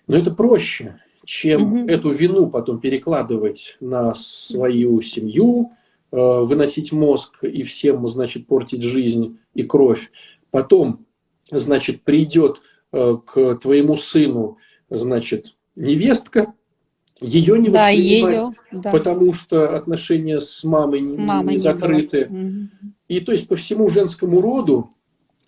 но 0.08 0.16
это 0.16 0.34
проще, 0.34 1.00
чем 1.24 1.82
угу. 1.82 1.88
эту 1.88 2.10
вину 2.10 2.48
потом 2.50 2.80
перекладывать 2.80 3.76
на 3.78 4.14
свою 4.14 5.00
семью, 5.00 5.72
выносить 6.10 6.92
мозг 6.92 7.42
и 7.44 7.62
всем, 7.62 8.06
значит, 8.08 8.46
портить 8.46 8.82
жизнь 8.82 9.38
и 9.54 9.62
кровь. 9.62 10.10
Потом, 10.50 11.06
значит, 11.50 12.02
придет 12.02 12.62
э, 12.92 13.16
к 13.26 13.56
твоему 13.56 13.96
сыну, 13.96 14.56
значит, 14.88 15.56
невестка, 15.76 16.54
ее 17.20 17.58
не 17.58 17.68
да, 17.68 17.88
ее, 17.88 18.52
да. 18.70 18.90
потому 18.90 19.32
что 19.32 19.76
отношения 19.76 20.40
с 20.40 20.62
мамой, 20.62 21.02
с 21.02 21.16
мамой 21.16 21.54
не 21.54 21.58
закрыты. 21.58 22.28
Не 22.30 22.70
и 23.08 23.20
то 23.20 23.32
есть 23.32 23.48
по 23.48 23.56
всему 23.56 23.90
женскому 23.90 24.40
роду 24.40 24.90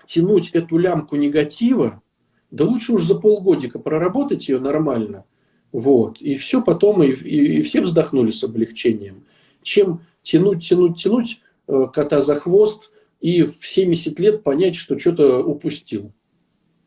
тянуть 0.04 0.50
эту 0.50 0.78
лямку 0.78 1.16
негатива, 1.16 2.02
да 2.50 2.64
лучше 2.64 2.94
уж 2.94 3.04
за 3.04 3.14
полгодика 3.14 3.78
проработать 3.78 4.48
ее 4.48 4.58
нормально. 4.58 5.24
Вот. 5.70 6.20
И 6.20 6.34
все 6.34 6.62
потом, 6.62 7.02
и, 7.02 7.12
и, 7.12 7.58
и 7.58 7.62
все 7.62 7.80
вздохнули 7.80 8.30
с 8.30 8.42
облегчением. 8.42 9.24
Чем 9.62 10.00
тянуть, 10.22 10.66
тянуть, 10.68 11.02
тянуть 11.02 11.40
э, 11.68 11.86
кота 11.92 12.20
за 12.20 12.36
хвост 12.36 12.90
и 13.20 13.42
в 13.42 13.66
70 13.66 14.18
лет 14.18 14.42
понять, 14.42 14.74
что 14.74 14.98
что-то 14.98 15.42
упустил. 15.42 16.12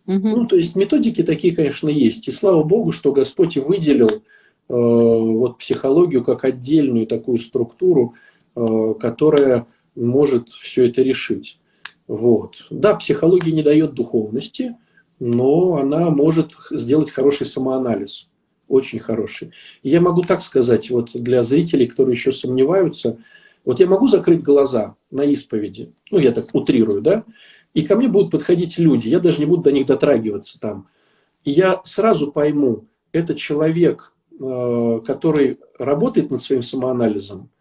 Угу. 0.05 0.27
Ну, 0.27 0.45
то 0.47 0.55
есть 0.55 0.75
методики 0.75 1.23
такие, 1.23 1.55
конечно, 1.55 1.89
есть. 1.89 2.27
И 2.27 2.31
слава 2.31 2.63
богу, 2.63 2.91
что 2.91 3.13
Господь 3.13 3.55
и 3.55 3.59
выделил 3.61 4.09
э, 4.09 4.21
вот 4.67 5.59
психологию 5.59 6.23
как 6.23 6.43
отдельную 6.43 7.07
такую 7.07 7.37
структуру, 7.37 8.15
э, 8.55 8.93
которая 8.99 9.67
может 9.95 10.49
все 10.49 10.87
это 10.87 11.01
решить. 11.01 11.59
Вот. 12.07 12.55
Да, 12.69 12.95
психология 12.95 13.51
не 13.51 13.63
дает 13.63 13.93
духовности, 13.93 14.75
но 15.19 15.77
она 15.77 16.09
может 16.09 16.51
сделать 16.71 17.11
хороший 17.11 17.47
самоанализ. 17.47 18.27
Очень 18.73 18.97
хороший. 18.97 19.51
И 19.83 19.91
я 19.91 20.01
могу 20.01 20.23
так 20.23 20.41
сказать, 20.41 20.89
вот 20.89 21.11
для 21.13 21.43
зрителей, 21.43 21.85
которые 21.85 22.13
еще 22.13 22.31
сомневаются, 22.31 23.19
вот 23.65 23.79
я 23.79 23.85
могу 23.85 24.07
закрыть 24.07 24.41
глаза 24.41 24.95
на 25.11 25.21
исповеди, 25.25 25.93
ну, 26.09 26.17
я 26.17 26.31
так 26.31 26.45
утрирую, 26.53 27.03
да, 27.03 27.23
и 27.75 27.83
ко 27.83 27.95
мне 27.95 28.07
будут 28.07 28.31
подходить 28.31 28.79
люди, 28.79 29.09
я 29.09 29.19
даже 29.19 29.37
не 29.37 29.45
буду 29.45 29.61
до 29.61 29.71
них 29.71 29.85
дотрагиваться 29.85 30.59
там. 30.59 30.87
И 31.43 31.51
я 31.51 31.81
сразу 31.83 32.31
пойму, 32.31 32.85
это 33.11 33.35
человек, 33.35 34.11
э, 34.39 35.01
который 35.05 35.59
работает 35.77 36.31
над 36.31 36.41
своим 36.41 36.63
самоанализом, 36.63 37.51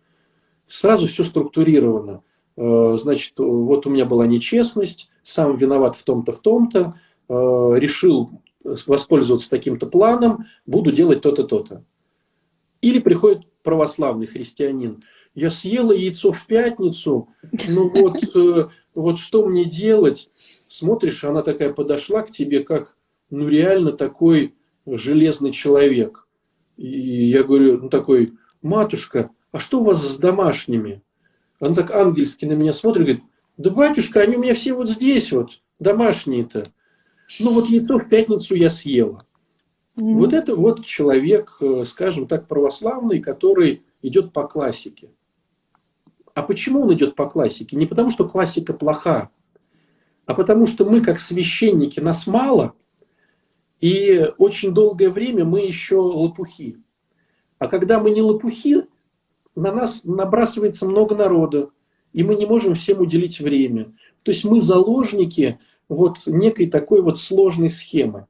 сразу 0.67 1.09
все 1.09 1.25
структурировано. 1.25 2.23
Э, 2.57 2.97
значит, 2.99 3.35
вот 3.37 3.87
у 3.87 3.91
меня 3.91 4.07
была 4.07 4.27
нечестность, 4.27 5.11
сам 5.23 5.59
виноват 5.59 5.95
в 5.95 6.05
том-то, 6.05 6.33
в 6.33 6.41
том-то, 6.41 6.95
э, 7.29 7.35
решил 7.77 8.31
воспользоваться 8.87 9.51
таким-то 9.51 9.87
планом, 9.87 10.47
буду 10.67 10.93
делать 10.93 11.23
то-то, 11.23 11.45
то-то. 11.45 11.85
Или 12.81 12.99
приходит 12.99 13.47
православный 13.63 14.27
христианин, 14.27 15.03
я 15.35 15.51
съела 15.51 15.93
яйцо 15.93 16.33
в 16.33 16.47
пятницу, 16.47 17.29
ну 17.69 17.91
вот, 17.91 18.37
э, 18.37 18.69
вот 18.95 19.19
что 19.19 19.47
мне 19.47 19.65
делать? 19.65 20.31
Смотришь, 20.69 21.25
она 21.25 21.43
такая 21.43 21.73
подошла 21.73 22.23
к 22.23 22.31
тебе, 22.31 22.63
как, 22.63 22.97
ну 23.31 23.49
реально 23.49 23.93
такой 23.93 24.55
железный 24.87 25.53
человек. 25.53 26.27
И 26.77 27.31
я 27.31 27.45
говорю, 27.45 27.79
ну 27.79 27.89
такой, 27.89 28.33
матушка, 28.61 29.31
а 29.53 29.59
что 29.59 29.81
у 29.81 29.85
вас 29.85 30.03
с 30.07 30.17
домашними? 30.17 31.03
Он 31.61 31.75
так 31.75 31.93
ангельски 31.93 32.45
на 32.45 32.53
меня 32.53 32.73
смотрит, 32.73 33.05
говорит, 33.05 33.25
да, 33.57 33.71
батюшка, 33.71 34.21
они 34.21 34.37
у 34.37 34.41
меня 34.41 34.55
все 34.55 34.75
вот 34.75 34.89
здесь 34.89 35.33
вот, 35.33 35.61
домашние-то. 35.79 36.65
Ну 37.41 37.53
вот 37.53 37.69
яйцо 37.69 37.99
в 37.99 38.09
пятницу 38.09 38.55
я 38.55 38.71
съела. 38.71 39.25
Mm-hmm. 39.97 40.15
Вот 40.15 40.33
это 40.33 40.57
вот 40.57 40.85
человек, 40.85 41.57
э, 41.61 41.85
скажем 41.87 42.27
так, 42.27 42.49
православный, 42.49 43.21
который 43.21 43.83
идет 44.01 44.33
по 44.33 44.47
классике. 44.47 45.11
А 46.35 46.43
почему 46.43 46.83
он 46.83 46.95
идет 46.95 47.15
по 47.15 47.29
классике? 47.29 47.77
Не 47.77 47.87
потому, 47.87 48.11
что 48.11 48.27
классика 48.27 48.73
плоха, 48.73 49.31
а 50.25 50.35
потому 50.35 50.67
что 50.67 50.85
мы, 50.85 51.03
как 51.03 51.19
священники, 51.19 52.01
нас 52.01 52.27
мало, 52.27 52.75
и 53.81 54.31
очень 54.39 54.73
долгое 54.73 55.11
время 55.11 55.45
мы 55.45 55.61
еще 55.61 55.97
лопухи. 55.97 56.79
А 57.59 57.69
когда 57.69 58.01
мы 58.01 58.11
не 58.11 58.23
лопухи, 58.23 58.87
на 59.55 59.73
нас 59.73 60.05
набрасывается 60.05 60.89
много 60.89 61.15
народу, 61.15 61.73
и 62.13 62.23
мы 62.23 62.37
не 62.37 62.47
можем 62.47 62.75
всем 62.75 63.01
уделить 63.01 63.41
время. 63.41 63.87
То 64.23 64.31
есть 64.31 64.45
мы 64.45 64.61
заложники 64.61 65.59
вот 65.95 66.19
некой 66.27 66.69
такой 66.69 67.03
вот 67.03 67.21
сложной 67.21 67.71
схемы. 67.71 68.27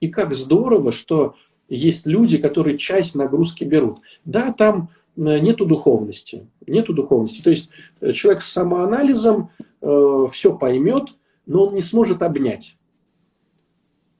И 0.00 0.08
как 0.08 0.34
здорово, 0.34 0.92
что 0.92 1.34
есть 1.68 2.06
люди, 2.06 2.38
которые 2.38 2.78
часть 2.78 3.14
нагрузки 3.14 3.64
берут. 3.64 4.00
Да, 4.24 4.52
там 4.52 4.90
э, 5.16 5.38
нету 5.38 5.66
духовности, 5.66 6.48
нету 6.66 6.94
духовности. 6.94 7.42
То 7.42 7.50
есть 7.50 7.68
э, 8.00 8.12
человек 8.12 8.42
с 8.42 8.50
самоанализом 8.50 9.50
э, 9.80 10.26
все 10.32 10.56
поймет, 10.56 11.18
но 11.46 11.66
он 11.66 11.74
не 11.74 11.82
сможет 11.82 12.22
обнять. 12.22 12.76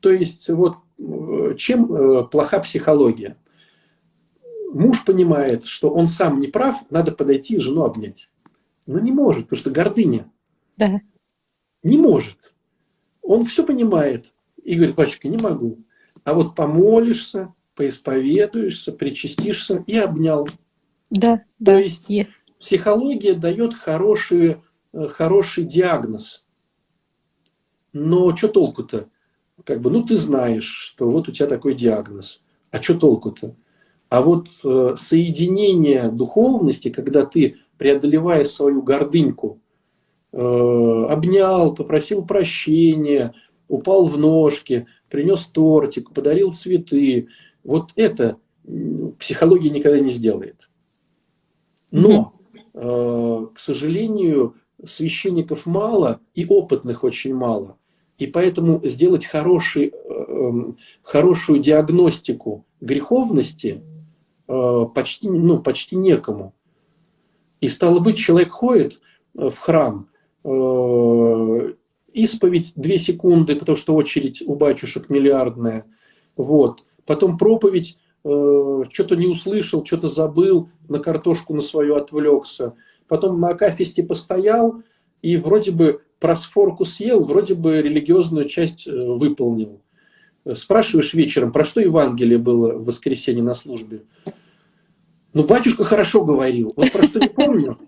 То 0.00 0.10
есть 0.10 0.48
вот 0.48 0.76
э, 0.98 1.54
чем 1.56 1.92
э, 1.92 2.24
плоха 2.24 2.60
психология? 2.60 3.36
Муж 4.72 5.04
понимает, 5.04 5.64
что 5.64 5.90
он 5.90 6.06
сам 6.06 6.40
не 6.40 6.48
прав, 6.48 6.76
надо 6.90 7.12
подойти 7.12 7.56
и 7.56 7.60
жену 7.60 7.84
обнять. 7.84 8.30
Но 8.86 8.98
не 8.98 9.12
может, 9.12 9.44
потому 9.44 9.58
что 9.58 9.70
гордыня. 9.70 10.30
Да. 10.76 11.00
Не 11.82 11.96
может. 11.96 12.54
Он 13.28 13.44
все 13.44 13.62
понимает 13.62 14.32
и 14.64 14.74
говорит, 14.74 14.96
батюшка, 14.96 15.28
не 15.28 15.36
могу. 15.36 15.84
А 16.24 16.32
вот 16.32 16.54
помолишься, 16.54 17.52
поисповедуешься, 17.74 18.90
причастишься 18.90 19.84
и 19.86 19.98
обнял. 19.98 20.48
Да, 21.10 21.36
То 21.36 21.42
да. 21.58 21.78
есть 21.78 22.08
есть. 22.08 22.30
психология 22.58 23.34
дает 23.34 23.74
хороший, 23.74 24.62
э, 24.94 25.08
хороший 25.08 25.64
диагноз. 25.64 26.46
Но 27.92 28.34
что 28.34 28.48
толку-то? 28.48 29.10
Как 29.62 29.82
бы, 29.82 29.90
ну 29.90 30.02
ты 30.04 30.16
знаешь, 30.16 30.64
что 30.64 31.10
вот 31.10 31.28
у 31.28 31.32
тебя 31.32 31.48
такой 31.48 31.74
диагноз. 31.74 32.42
А 32.70 32.80
что 32.80 32.94
толку-то? 32.94 33.54
А 34.08 34.22
вот 34.22 34.48
э, 34.64 34.94
соединение 34.96 36.10
духовности, 36.10 36.88
когда 36.88 37.26
ты, 37.26 37.58
преодолевая 37.76 38.44
свою 38.44 38.80
гордыньку, 38.80 39.60
обнял, 40.40 41.74
попросил 41.74 42.24
прощения, 42.24 43.34
упал 43.66 44.06
в 44.06 44.18
ножки, 44.18 44.86
принес 45.08 45.46
тортик, 45.46 46.12
подарил 46.12 46.52
цветы, 46.52 47.28
вот 47.64 47.90
это 47.96 48.38
психология 49.18 49.70
никогда 49.70 49.98
не 49.98 50.10
сделает. 50.10 50.68
Но, 51.90 52.34
э, 52.74 53.46
к 53.54 53.58
сожалению, 53.58 54.56
священников 54.84 55.66
мало 55.66 56.20
и 56.34 56.46
опытных 56.46 57.02
очень 57.04 57.34
мало. 57.34 57.76
И 58.18 58.26
поэтому 58.26 58.80
сделать 58.84 59.24
хороший, 59.24 59.92
эм, 59.92 60.76
хорошую 61.02 61.60
диагностику 61.60 62.66
греховности 62.80 63.82
э, 64.48 64.84
почти, 64.94 65.28
ну, 65.28 65.58
почти 65.60 65.96
некому. 65.96 66.54
И 67.60 67.68
стало 67.68 68.00
быть, 68.00 68.18
человек 68.18 68.50
ходит 68.50 69.00
э, 69.36 69.48
в 69.48 69.58
храм, 69.58 70.08
э, 70.10 70.17
исповедь 72.12 72.72
две 72.74 72.98
секунды, 72.98 73.56
потому 73.56 73.76
что 73.76 73.94
очередь 73.94 74.42
у 74.46 74.54
батюшек 74.54 75.08
миллиардная. 75.10 75.84
Вот. 76.36 76.84
Потом 77.06 77.38
проповедь, 77.38 77.98
что-то 78.22 79.16
не 79.16 79.26
услышал, 79.26 79.84
что-то 79.84 80.08
забыл, 80.08 80.68
на 80.88 80.98
картошку 80.98 81.54
на 81.54 81.62
свою 81.62 81.96
отвлекся. 81.96 82.74
Потом 83.06 83.40
на 83.40 83.50
акафисте 83.50 84.02
постоял, 84.02 84.82
и 85.22 85.36
вроде 85.36 85.70
бы 85.70 86.02
просфорку 86.20 86.84
съел, 86.84 87.20
вроде 87.20 87.54
бы 87.54 87.80
религиозную 87.80 88.48
часть 88.48 88.86
э, 88.86 88.90
выполнил. 88.92 89.80
Спрашиваешь 90.54 91.14
вечером, 91.14 91.52
про 91.52 91.64
что 91.64 91.80
Евангелие 91.80 92.38
было 92.38 92.76
в 92.76 92.84
воскресенье 92.86 93.42
на 93.42 93.54
службе? 93.54 94.02
Ну, 95.32 95.44
батюшка 95.44 95.84
хорошо 95.84 96.24
говорил. 96.24 96.72
Вот 96.76 96.90
про 96.92 97.02
что 97.04 97.20
не 97.20 97.28
помню. 97.28 97.78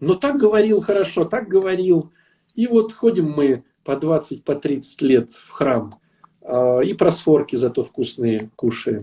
Но 0.00 0.14
так 0.14 0.38
говорил 0.38 0.80
хорошо, 0.80 1.24
так 1.24 1.48
говорил. 1.48 2.10
И 2.54 2.66
вот 2.66 2.92
ходим 2.92 3.30
мы 3.30 3.64
по 3.84 3.96
20, 3.96 4.44
по 4.44 4.54
30 4.54 5.02
лет 5.02 5.30
в 5.30 5.50
храм. 5.50 5.94
А, 6.42 6.80
и 6.80 6.94
просфорки 6.94 7.56
зато 7.56 7.84
вкусные 7.84 8.50
кушаем. 8.56 9.02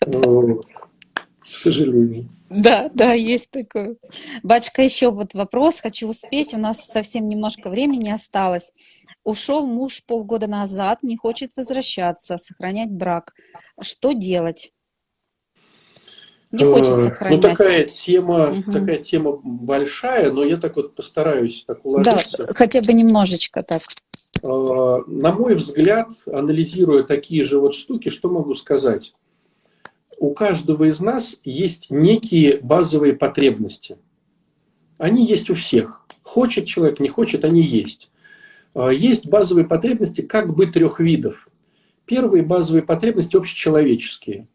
К 0.00 1.48
сожалению. 1.48 2.26
Да, 2.48 2.90
да, 2.94 3.12
есть 3.12 3.50
такое. 3.50 3.96
Бачка, 4.42 4.82
еще 4.82 5.10
вот 5.10 5.34
вопрос, 5.34 5.80
хочу 5.80 6.08
успеть, 6.08 6.54
у 6.54 6.58
нас 6.58 6.86
совсем 6.86 7.28
немножко 7.28 7.68
времени 7.68 8.10
осталось. 8.10 8.72
Ушел 9.24 9.66
муж 9.66 10.04
полгода 10.06 10.46
назад, 10.46 11.02
не 11.02 11.18
хочет 11.18 11.54
возвращаться, 11.54 12.38
сохранять 12.38 12.90
брак. 12.90 13.34
Что 13.78 14.12
делать? 14.12 14.72
Не 16.54 16.64
хочет 16.64 16.94
э, 16.94 16.96
сохранять. 16.96 17.42
Ну, 17.42 17.48
такая 17.48 17.84
тема, 17.84 18.50
угу. 18.50 18.72
такая 18.72 18.98
тема 18.98 19.40
большая, 19.42 20.32
но 20.32 20.44
я 20.44 20.56
так 20.56 20.76
вот 20.76 20.94
постараюсь 20.94 21.64
так 21.66 21.84
уложиться. 21.84 22.46
Да, 22.46 22.54
хотя 22.54 22.80
бы 22.80 22.92
немножечко 22.92 23.62
так. 23.62 23.80
Э, 24.42 25.02
на 25.06 25.32
мой 25.32 25.54
взгляд, 25.54 26.08
анализируя 26.26 27.02
такие 27.02 27.44
же 27.44 27.58
вот 27.58 27.74
штуки, 27.74 28.08
что 28.08 28.28
могу 28.28 28.54
сказать? 28.54 29.14
у 30.24 30.32
каждого 30.32 30.84
из 30.84 31.00
нас 31.00 31.40
есть 31.44 31.90
некие 31.90 32.58
базовые 32.62 33.14
потребности. 33.14 33.98
Они 34.98 35.26
есть 35.26 35.50
у 35.50 35.54
всех. 35.54 36.06
Хочет 36.22 36.66
человек, 36.66 37.00
не 37.00 37.08
хочет, 37.08 37.44
они 37.44 37.62
есть. 37.62 38.10
А, 38.74 38.88
есть 38.88 39.26
базовые 39.26 39.66
потребности 39.66 40.22
как 40.22 40.54
бы 40.54 40.66
трех 40.66 41.00
видов. 41.00 41.48
Первые 42.06 42.42
базовые 42.42 42.82
потребности 42.82 43.36
общечеловеческие. 43.36 44.48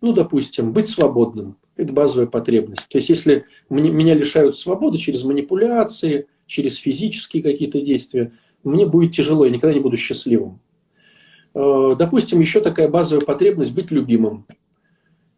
Ну, 0.00 0.12
допустим, 0.12 0.72
быть 0.72 0.88
свободным. 0.88 1.56
Это 1.76 1.92
базовая 1.92 2.26
потребность. 2.26 2.86
То 2.88 2.98
есть, 2.98 3.08
если 3.08 3.44
меня 3.68 4.14
лишают 4.14 4.56
свободы 4.56 4.98
через 4.98 5.24
манипуляции, 5.24 6.26
через 6.46 6.76
физические 6.76 7.42
какие-то 7.42 7.80
действия, 7.80 8.32
мне 8.64 8.86
будет 8.86 9.14
тяжело, 9.14 9.44
я 9.44 9.50
никогда 9.50 9.74
не 9.74 9.80
буду 9.80 9.96
счастливым. 9.96 10.60
А, 11.54 11.94
допустим, 11.94 12.40
еще 12.40 12.60
такая 12.60 12.88
базовая 12.88 13.24
потребность 13.24 13.74
быть 13.74 13.90
любимым. 13.90 14.46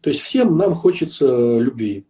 То 0.01 0.09
есть 0.09 0.21
всем 0.21 0.55
нам 0.55 0.75
хочется 0.75 1.59
любви. 1.59 2.05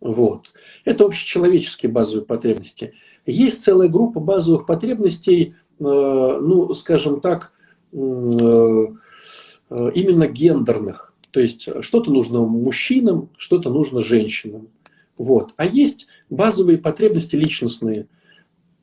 Вот. 0.00 0.46
Это 0.84 1.04
общечеловеческие 1.04 1.90
базовые 1.90 2.24
потребности. 2.24 2.94
Есть 3.26 3.62
целая 3.62 3.88
группа 3.88 4.20
базовых 4.20 4.66
потребностей, 4.66 5.54
э, 5.78 5.82
ну, 5.82 6.72
скажем 6.72 7.20
так, 7.20 7.52
э, 7.92 7.98
именно 7.98 10.26
гендерных. 10.26 11.07
То 11.30 11.40
есть 11.40 11.68
что-то 11.82 12.10
нужно 12.10 12.40
мужчинам, 12.40 13.30
что-то 13.36 13.70
нужно 13.70 14.00
женщинам. 14.00 14.68
Вот. 15.16 15.52
А 15.56 15.66
есть 15.66 16.06
базовые 16.30 16.78
потребности 16.78 17.36
личностные. 17.36 18.06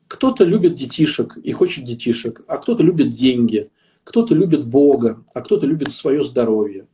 Кто-то 0.08 0.44
любит 0.44 0.74
детишек 0.74 1.36
и 1.36 1.52
хочет 1.52 1.84
детишек, 1.84 2.42
а 2.46 2.58
кто-то 2.58 2.82
любит 2.82 3.10
деньги, 3.10 3.70
кто-то 4.04 4.34
любит 4.34 4.66
Бога, 4.66 5.24
а 5.34 5.40
кто-то 5.40 5.66
любит 5.66 5.90
свое 5.90 6.22
здоровье. 6.22 6.86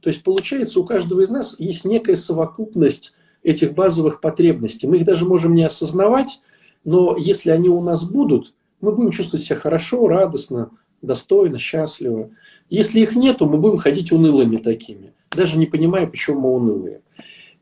То 0.00 0.08
есть 0.08 0.22
получается, 0.22 0.78
у 0.80 0.84
каждого 0.84 1.20
из 1.20 1.30
нас 1.30 1.56
есть 1.58 1.84
некая 1.84 2.16
совокупность 2.16 3.12
этих 3.42 3.74
базовых 3.74 4.20
потребностей. 4.20 4.86
Мы 4.86 4.98
их 4.98 5.04
даже 5.04 5.24
можем 5.24 5.54
не 5.54 5.64
осознавать, 5.64 6.40
но 6.84 7.16
если 7.16 7.50
они 7.50 7.68
у 7.68 7.80
нас 7.80 8.04
будут, 8.04 8.54
мы 8.80 8.92
будем 8.92 9.10
чувствовать 9.10 9.44
себя 9.44 9.56
хорошо, 9.56 10.06
радостно, 10.08 10.70
достойно, 11.02 11.58
счастливо. 11.58 12.30
Если 12.70 13.00
их 13.00 13.16
нету, 13.16 13.46
мы 13.46 13.58
будем 13.58 13.78
ходить 13.78 14.12
унылыми 14.12 14.56
такими, 14.56 15.12
даже 15.30 15.58
не 15.58 15.66
понимая, 15.66 16.06
почему 16.06 16.40
мы 16.40 16.54
унылые. 16.54 17.02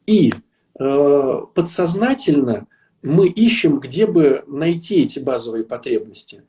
И 0.06 0.34
э, 0.78 1.40
подсознательно 1.54 2.66
мы 3.02 3.28
ищем, 3.28 3.80
где 3.80 4.06
бы 4.06 4.44
найти 4.46 5.02
эти 5.02 5.18
базовые 5.18 5.64
потребности. 5.64 6.42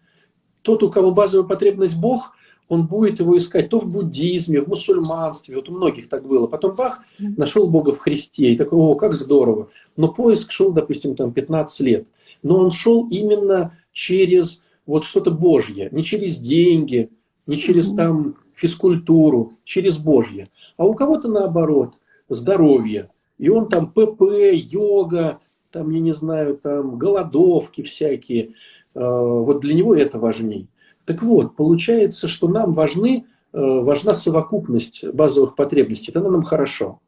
Тот, 0.62 0.84
у 0.84 0.90
кого 0.90 1.12
базовая 1.12 1.48
потребность 1.48 1.98
Бог, 1.98 2.34
он 2.68 2.86
будет 2.86 3.20
его 3.20 3.36
искать 3.38 3.70
то 3.70 3.80
в 3.80 3.92
буддизме, 3.92 4.62
в 4.62 4.68
мусульманстве, 4.68 5.56
вот 5.56 5.70
у 5.70 5.72
многих 5.72 6.10
так 6.10 6.28
было. 6.28 6.46
Потом 6.46 6.76
бах, 6.76 7.00
нашел 7.18 7.68
Бога 7.68 7.94
в 7.94 8.00
Христе, 8.00 8.52
и 8.52 8.58
такой, 8.58 8.78
о, 8.78 8.96
как 8.96 9.16
здорово. 9.16 9.70
Но 9.96 10.10
поиск 10.10 10.52
шел, 10.52 10.72
допустим, 10.72 11.16
там 11.16 11.32
15 11.32 11.80
лет. 11.80 12.08
Но 12.44 12.60
он 12.60 12.72
шел 12.72 13.08
именно 13.10 13.78
через 13.92 14.62
вот 14.86 15.06
что-то 15.06 15.32
Божье, 15.32 15.90
не 15.92 16.04
через 16.04 16.38
деньги, 16.38 17.10
не 17.48 17.58
через 17.58 17.92
там 17.94 18.36
физкультуру, 18.60 19.54
через 19.64 19.98
Божье. 19.98 20.50
А 20.78 20.86
у 20.86 20.94
кого-то 20.94 21.28
наоборот, 21.28 21.96
здоровье. 22.28 23.10
И 23.38 23.50
он 23.50 23.70
там 23.70 23.92
ПП, 23.92 24.22
йога, 24.54 25.40
там, 25.72 25.90
я 25.92 26.00
не 26.00 26.14
знаю, 26.14 26.58
там 26.58 26.98
голодовки 26.98 27.82
всякие. 27.82 28.54
А, 28.96 29.02
вот 29.02 29.62
для 29.62 29.74
него 29.74 29.96
это 29.96 30.20
важней. 30.20 30.68
Так 31.06 31.24
вот, 31.24 31.56
получается, 31.56 32.28
что 32.28 32.48
нам 32.48 32.74
важны, 32.74 33.26
э, 33.52 33.58
важна 33.60 34.14
совокупность 34.14 35.04
базовых 35.12 35.56
потребностей, 35.56 36.12
тогда 36.12 36.30
нам 36.30 36.44
хорошо. 36.44 37.00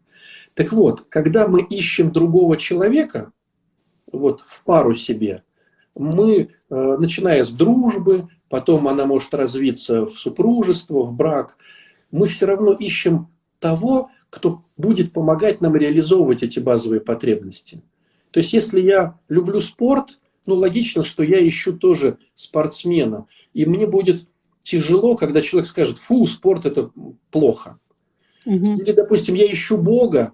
Так 0.55 0.71
вот, 0.71 1.01
когда 1.09 1.47
мы 1.47 1.61
ищем 1.61 2.11
другого 2.11 2.57
человека, 2.57 3.31
вот 4.11 4.41
в 4.41 4.63
пару 4.63 4.95
себе, 4.95 5.43
мы, 5.95 6.49
э, 6.69 6.97
начиная 6.97 7.43
с 7.43 7.51
дружбы, 7.51 8.27
потом 8.51 8.89
она 8.89 9.05
может 9.05 9.33
развиться 9.33 10.05
в 10.05 10.19
супружество, 10.19 11.03
в 11.03 11.13
брак, 11.13 11.57
мы 12.11 12.27
все 12.27 12.45
равно 12.45 12.73
ищем 12.73 13.29
того, 13.59 14.11
кто 14.29 14.63
будет 14.75 15.13
помогать 15.13 15.61
нам 15.61 15.75
реализовывать 15.75 16.43
эти 16.43 16.59
базовые 16.59 16.99
потребности. 16.99 17.81
То 18.31 18.41
есть, 18.41 18.51
если 18.51 18.81
я 18.81 19.17
люблю 19.29 19.61
спорт, 19.61 20.19
ну, 20.45 20.55
логично, 20.55 21.03
что 21.03 21.23
я 21.23 21.45
ищу 21.47 21.77
тоже 21.77 22.17
спортсмена. 22.33 23.25
И 23.53 23.65
мне 23.65 23.87
будет 23.87 24.27
тяжело, 24.63 25.15
когда 25.15 25.41
человек 25.41 25.67
скажет, 25.67 25.97
фу, 25.97 26.25
спорт 26.25 26.65
это 26.65 26.91
плохо. 27.29 27.79
Угу. 28.45 28.81
Или, 28.81 28.91
допустим, 28.91 29.35
я 29.35 29.51
ищу 29.51 29.77
Бога 29.77 30.33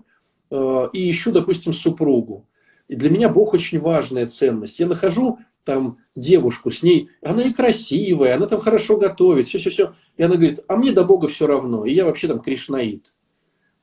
э, 0.49 0.87
и 0.93 1.11
ищу, 1.11 1.31
допустим, 1.31 1.71
супругу. 1.71 2.47
И 2.87 2.95
для 2.95 3.09
меня 3.09 3.29
Бог 3.29 3.53
очень 3.53 3.79
важная 3.79 4.25
ценность. 4.27 4.79
Я 4.79 4.87
нахожу 4.87 5.39
там 5.67 5.97
девушку 6.15 6.71
с 6.71 6.81
ней, 6.81 7.09
она 7.21 7.43
и 7.43 7.53
красивая, 7.53 8.35
она 8.35 8.47
там 8.47 8.61
хорошо 8.61 8.97
готовит, 8.97 9.47
все-все-все. 9.47 9.93
И 10.15 10.23
она 10.23 10.35
говорит, 10.35 10.61
а 10.67 10.77
мне 10.77 10.93
до 10.93 11.03
Бога 11.03 11.27
все 11.27 11.45
равно, 11.45 11.85
и 11.85 11.93
я 11.93 12.05
вообще 12.05 12.27
там 12.27 12.39
кришнаит. 12.39 13.13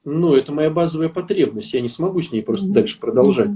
Ну, 0.05 0.35
это 0.35 0.51
моя 0.51 0.71
базовая 0.71 1.11
потребность, 1.11 1.75
я 1.75 1.83
не 1.83 1.89
смогу 1.89 2.23
с 2.23 2.33
ней 2.33 2.43
просто 2.43 2.67
mm-hmm. 2.67 2.73
дальше 2.73 2.99
продолжать. 2.99 3.51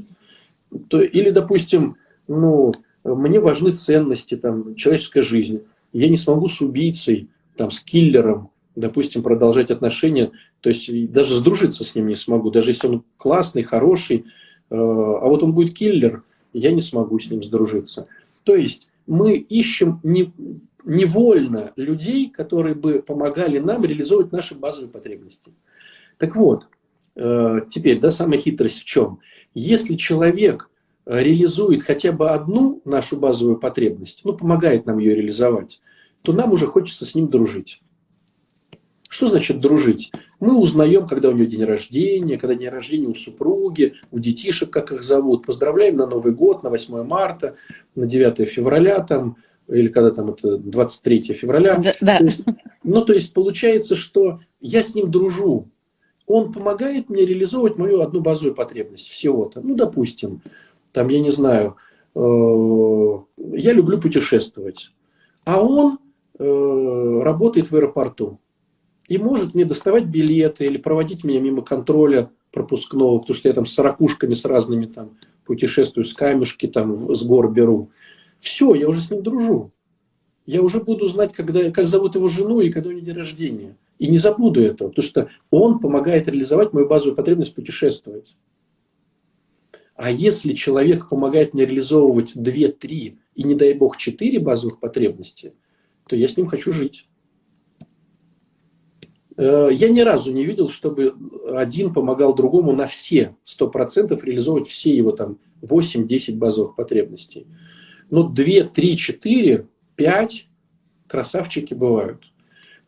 То, 0.89 1.01
или, 1.01 1.31
допустим, 1.31 1.97
ну, 2.29 2.74
мне 3.03 3.41
важны 3.41 3.72
ценности, 3.72 4.37
там, 4.37 4.74
человеческая 4.74 5.22
жизнь. 5.22 5.62
Я 5.95 6.11
не 6.11 6.18
смогу 6.18 6.49
с 6.49 6.61
убийцей, 6.61 7.31
там, 7.57 7.70
с 7.70 7.81
киллером, 7.81 8.51
допустим, 8.76 9.22
продолжать 9.22 9.70
отношения, 9.70 10.33
то 10.61 10.68
есть 10.68 11.11
даже 11.11 11.35
сдружиться 11.35 11.83
с 11.83 11.95
ним 11.95 12.09
не 12.09 12.14
смогу, 12.14 12.51
даже 12.51 12.70
если 12.70 12.89
он 12.89 13.05
классный, 13.16 13.62
хороший, 13.62 14.18
э, 14.18 14.76
а 14.76 15.26
вот 15.26 15.43
он 15.43 15.53
будет 15.53 15.74
киллер, 15.74 16.24
я 16.59 16.73
не 16.73 16.81
смогу 16.81 17.19
с 17.19 17.31
ним 17.31 17.43
сдружиться. 17.43 18.09
То 18.45 18.57
есть 18.57 18.91
мы 19.07 19.37
ищем 19.37 20.01
не, 20.03 20.33
невольно 20.85 21.73
людей, 21.77 22.31
которые 22.31 22.75
бы 22.75 23.03
помогали 23.03 23.59
нам 23.59 23.85
реализовывать 23.85 24.33
наши 24.33 24.55
базовые 24.55 24.91
потребности. 24.91 25.53
Так 26.19 26.37
вот, 26.37 26.69
э, 27.17 27.61
теперь, 27.71 28.01
да, 28.01 28.11
самая 28.11 28.39
хитрость 28.39 28.81
в 28.81 28.85
чем? 28.85 29.21
Если 29.55 29.97
человек 29.97 30.71
реализует 31.07 31.83
хотя 31.83 32.13
бы 32.13 32.31
одну 32.31 32.83
нашу 32.85 33.17
базовую 33.17 33.59
потребность, 33.59 34.21
ну, 34.25 34.35
помогает 34.35 34.85
нам 34.87 34.99
ее 34.99 35.15
реализовать, 35.15 35.81
то 36.23 36.33
нам 36.33 36.53
уже 36.53 36.67
хочется 36.67 37.07
с 37.07 37.15
ним 37.15 37.29
дружить. 37.29 37.81
Что 39.09 39.27
значит 39.27 39.61
дружить? 39.61 40.13
Мы 40.39 40.57
узнаем, 40.57 41.09
когда 41.09 41.31
у 41.31 41.33
него 41.33 41.47
день 41.47 41.65
рождения, 41.65 42.37
когда 42.37 42.55
день 42.55 42.69
рождения 42.69 43.09
у 43.09 43.15
супруги, 43.15 43.95
у 44.11 44.19
детишек, 44.19 44.71
как 44.71 44.93
их 44.93 45.03
зовут. 45.03 45.47
Поздравляем 45.47 45.97
на 45.97 46.07
Новый 46.07 46.35
год, 46.35 46.63
на 46.63 46.69
8 46.69 47.03
марта, 47.05 47.57
на 47.95 48.07
9 48.07 48.47
февраля, 48.47 49.01
там, 49.01 49.39
или 49.67 49.89
когда 49.89 50.11
там 50.11 50.31
это 50.31 50.59
23 50.59 51.23
февраля. 51.33 51.79
Да, 51.79 51.93
да. 52.03 52.19
То 52.19 52.25
есть, 52.25 52.45
ну, 52.85 53.05
то 53.05 53.15
есть 53.15 53.33
получается, 53.33 53.97
что 53.97 54.41
я 54.61 54.83
с 54.83 54.95
ним 54.95 55.11
дружу. 55.11 55.69
Он 56.27 56.53
помогает 56.53 57.09
мне 57.09 57.25
реализовывать 57.25 57.79
мою 57.79 58.03
одну 58.03 58.21
базовую 58.21 58.55
потребность 58.55 59.09
всего-то. 59.09 59.63
Ну, 59.63 59.75
допустим, 59.75 60.43
там, 60.93 61.09
я 61.09 61.21
не 61.21 61.31
знаю, 61.31 61.77
э, 62.15 62.21
я 63.57 63.73
люблю 63.73 63.99
путешествовать, 63.99 64.91
а 65.47 65.63
он 65.63 65.99
э, 66.39 67.21
работает 67.23 67.71
в 67.71 67.77
аэропорту 67.77 68.39
и 69.09 69.17
может 69.17 69.55
мне 69.55 69.65
доставать 69.65 70.05
билеты 70.05 70.67
или 70.67 70.77
проводить 70.77 71.25
меня 71.25 71.41
мимо 71.41 71.63
контроля 71.63 72.31
пропускного, 72.53 73.19
потому 73.19 73.35
что 73.35 73.49
я 73.49 73.55
там 73.55 73.67
с 73.67 73.77
ракушками 73.79 74.35
с 74.35 74.45
разными 74.45 74.87
там 74.87 75.17
путешествую, 75.45 76.05
с 76.05 76.13
камешки 76.13 76.67
там 76.67 77.15
с 77.15 77.23
гор 77.25 77.51
беру. 77.51 77.91
Все, 78.39 78.75
я 78.75 78.89
уже 78.89 79.01
с 79.01 79.11
ним 79.11 79.23
дружу. 79.23 79.73
Я 80.45 80.63
уже 80.63 80.81
буду 80.81 81.07
знать, 81.07 81.33
когда, 81.33 81.71
как 81.71 81.89
зовут 81.89 82.15
его 82.15 82.29
жену 82.29 82.61
и 82.61 82.71
когда 82.71 82.91
у 82.91 82.93
нее 82.93 83.03
день 83.03 83.17
рождения. 83.17 83.77
И 83.99 84.07
не 84.07 84.19
забуду 84.19 84.61
этого, 84.61 84.91
потому 84.91 85.05
что 85.05 85.29
он 85.51 85.81
помогает 85.81 86.29
реализовать 86.29 86.73
мою 86.73 86.87
базовую 86.87 87.17
потребность 87.17 87.55
путешествовать. 87.55 88.37
А 89.97 90.11
если 90.11 90.53
человек 90.53 91.09
помогает 91.09 91.55
мне 91.55 91.65
реализовывать 91.65 92.33
2, 92.37 92.69
3 92.69 93.19
и, 93.35 93.43
не 93.43 93.55
дай 93.55 93.75
бог, 93.75 93.97
4 93.97 94.39
базовых 94.39 94.79
потребности, 94.79 95.55
то 96.07 96.15
я 96.15 96.29
с 96.29 96.37
ним 96.37 96.47
хочу 96.47 96.73
жить. 96.73 97.08
Э, 99.39 99.70
я 99.72 99.89
ни 99.89 100.01
разу 100.01 100.32
не 100.32 100.45
видел, 100.45 100.68
чтобы 100.68 101.14
один 101.55 101.95
помогал 101.95 102.34
другому 102.34 102.72
на 102.72 102.86
все 102.86 103.36
100% 103.47 104.18
реализовывать 104.22 104.68
все 104.68 104.95
его 104.95 105.12
там 105.12 105.39
8-10 105.62 106.36
базовых 106.36 106.74
потребностей. 106.74 107.47
Но 108.11 108.24
2, 108.24 108.64
3, 108.64 108.97
4, 108.97 109.66
5 109.97 110.49
красавчики 111.07 111.72
бывают. 111.72 112.24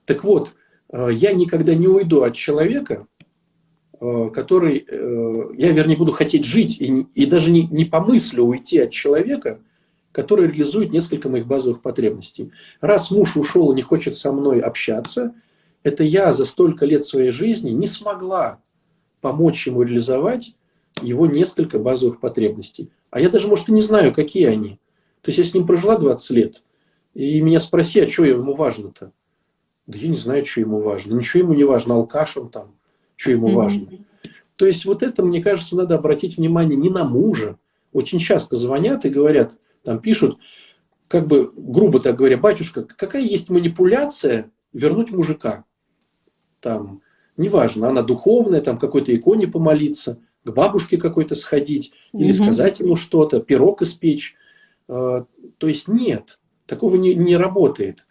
Так 0.04 0.24
вот, 0.24 0.50
э, 0.92 1.08
я 1.12 1.32
никогда 1.32 1.74
не 1.74 1.86
уйду 1.86 2.22
от 2.22 2.34
человека, 2.34 3.06
Э, 4.00 4.30
который 4.32 4.86
я, 5.58 5.72
вернее, 5.72 5.96
буду 5.96 6.12
хотеть 6.12 6.46
жить 6.46 6.80
и, 6.80 7.06
и 7.14 7.26
даже 7.26 7.50
не, 7.50 7.66
не 7.66 7.84
помыслю 7.84 8.44
уйти 8.44 8.78
от 8.78 8.92
человека, 8.92 9.60
который 10.10 10.46
реализует 10.48 10.90
несколько 10.90 11.28
моих 11.28 11.46
базовых 11.46 11.82
потребностей. 11.82 12.50
Раз 12.80 13.10
муж 13.10 13.36
ушел 13.36 13.70
и 13.70 13.74
не 13.74 13.82
хочет 13.82 14.14
со 14.14 14.32
мной 14.32 14.60
общаться, 14.60 15.34
это 15.82 16.04
я 16.04 16.32
за 16.32 16.44
столько 16.44 16.86
лет 16.86 17.04
своей 17.04 17.30
жизни 17.30 17.70
не 17.70 17.86
смогла 17.86 18.60
помочь 19.20 19.66
ему 19.66 19.82
реализовать 19.82 20.56
его 21.02 21.26
несколько 21.26 21.78
базовых 21.78 22.20
потребностей. 22.20 22.90
А 23.10 23.20
я 23.20 23.28
даже, 23.28 23.48
может, 23.48 23.68
и 23.68 23.72
не 23.72 23.80
знаю, 23.80 24.14
какие 24.14 24.46
они. 24.46 24.78
То 25.22 25.28
есть 25.28 25.38
я 25.38 25.44
с 25.44 25.54
ним 25.54 25.66
прожила 25.66 25.96
20 25.96 26.30
лет, 26.30 26.62
и 27.14 27.40
меня 27.40 27.60
спроси, 27.60 28.00
а 28.00 28.08
что 28.08 28.24
ему 28.24 28.54
важно-то? 28.54 29.12
Да 29.86 29.98
я 29.98 30.08
не 30.08 30.16
знаю, 30.16 30.44
что 30.44 30.60
ему 30.60 30.80
важно. 30.80 31.14
Ничего 31.14 31.42
ему 31.42 31.54
не 31.54 31.64
важно, 31.64 31.94
алкаш 31.94 32.36
он 32.36 32.48
там, 32.48 32.74
что 33.16 33.30
ему 33.32 33.50
важно. 33.50 33.88
То 34.56 34.66
есть 34.66 34.84
вот 34.84 35.02
это, 35.02 35.22
мне 35.22 35.42
кажется, 35.42 35.76
надо 35.76 35.96
обратить 35.96 36.36
внимание 36.36 36.76
не 36.76 36.90
на 36.90 37.04
мужа. 37.04 37.58
Очень 37.92 38.18
часто 38.18 38.56
звонят 38.56 39.04
и 39.04 39.10
говорят, 39.10 39.58
там 39.82 39.98
пишут, 39.98 40.38
как 41.08 41.26
бы 41.26 41.50
грубо 41.56 41.98
так 41.98 42.16
говоря, 42.16 42.36
батюшка, 42.36 42.84
какая 42.84 43.22
есть 43.22 43.50
манипуляция 43.50 44.50
вернуть 44.72 45.10
мужика? 45.10 45.64
Там, 46.60 47.02
неважно, 47.36 47.88
она 47.88 48.02
духовная, 48.02 48.60
там 48.60 48.78
какой-то 48.78 49.14
иконе 49.14 49.46
помолиться, 49.48 50.18
к 50.44 50.52
бабушке 50.52 50.96
какой-то 50.96 51.34
сходить, 51.34 51.92
или 52.12 52.30
угу. 52.30 52.44
сказать 52.44 52.80
ему 52.80 52.96
что-то, 52.96 53.40
пирог 53.40 53.82
испечь. 53.82 54.34
А, 54.88 55.26
то 55.58 55.68
есть 55.68 55.88
нет, 55.88 56.38
такого 56.66 56.96
не, 56.96 57.14
не 57.14 57.36
работает. 57.36 58.06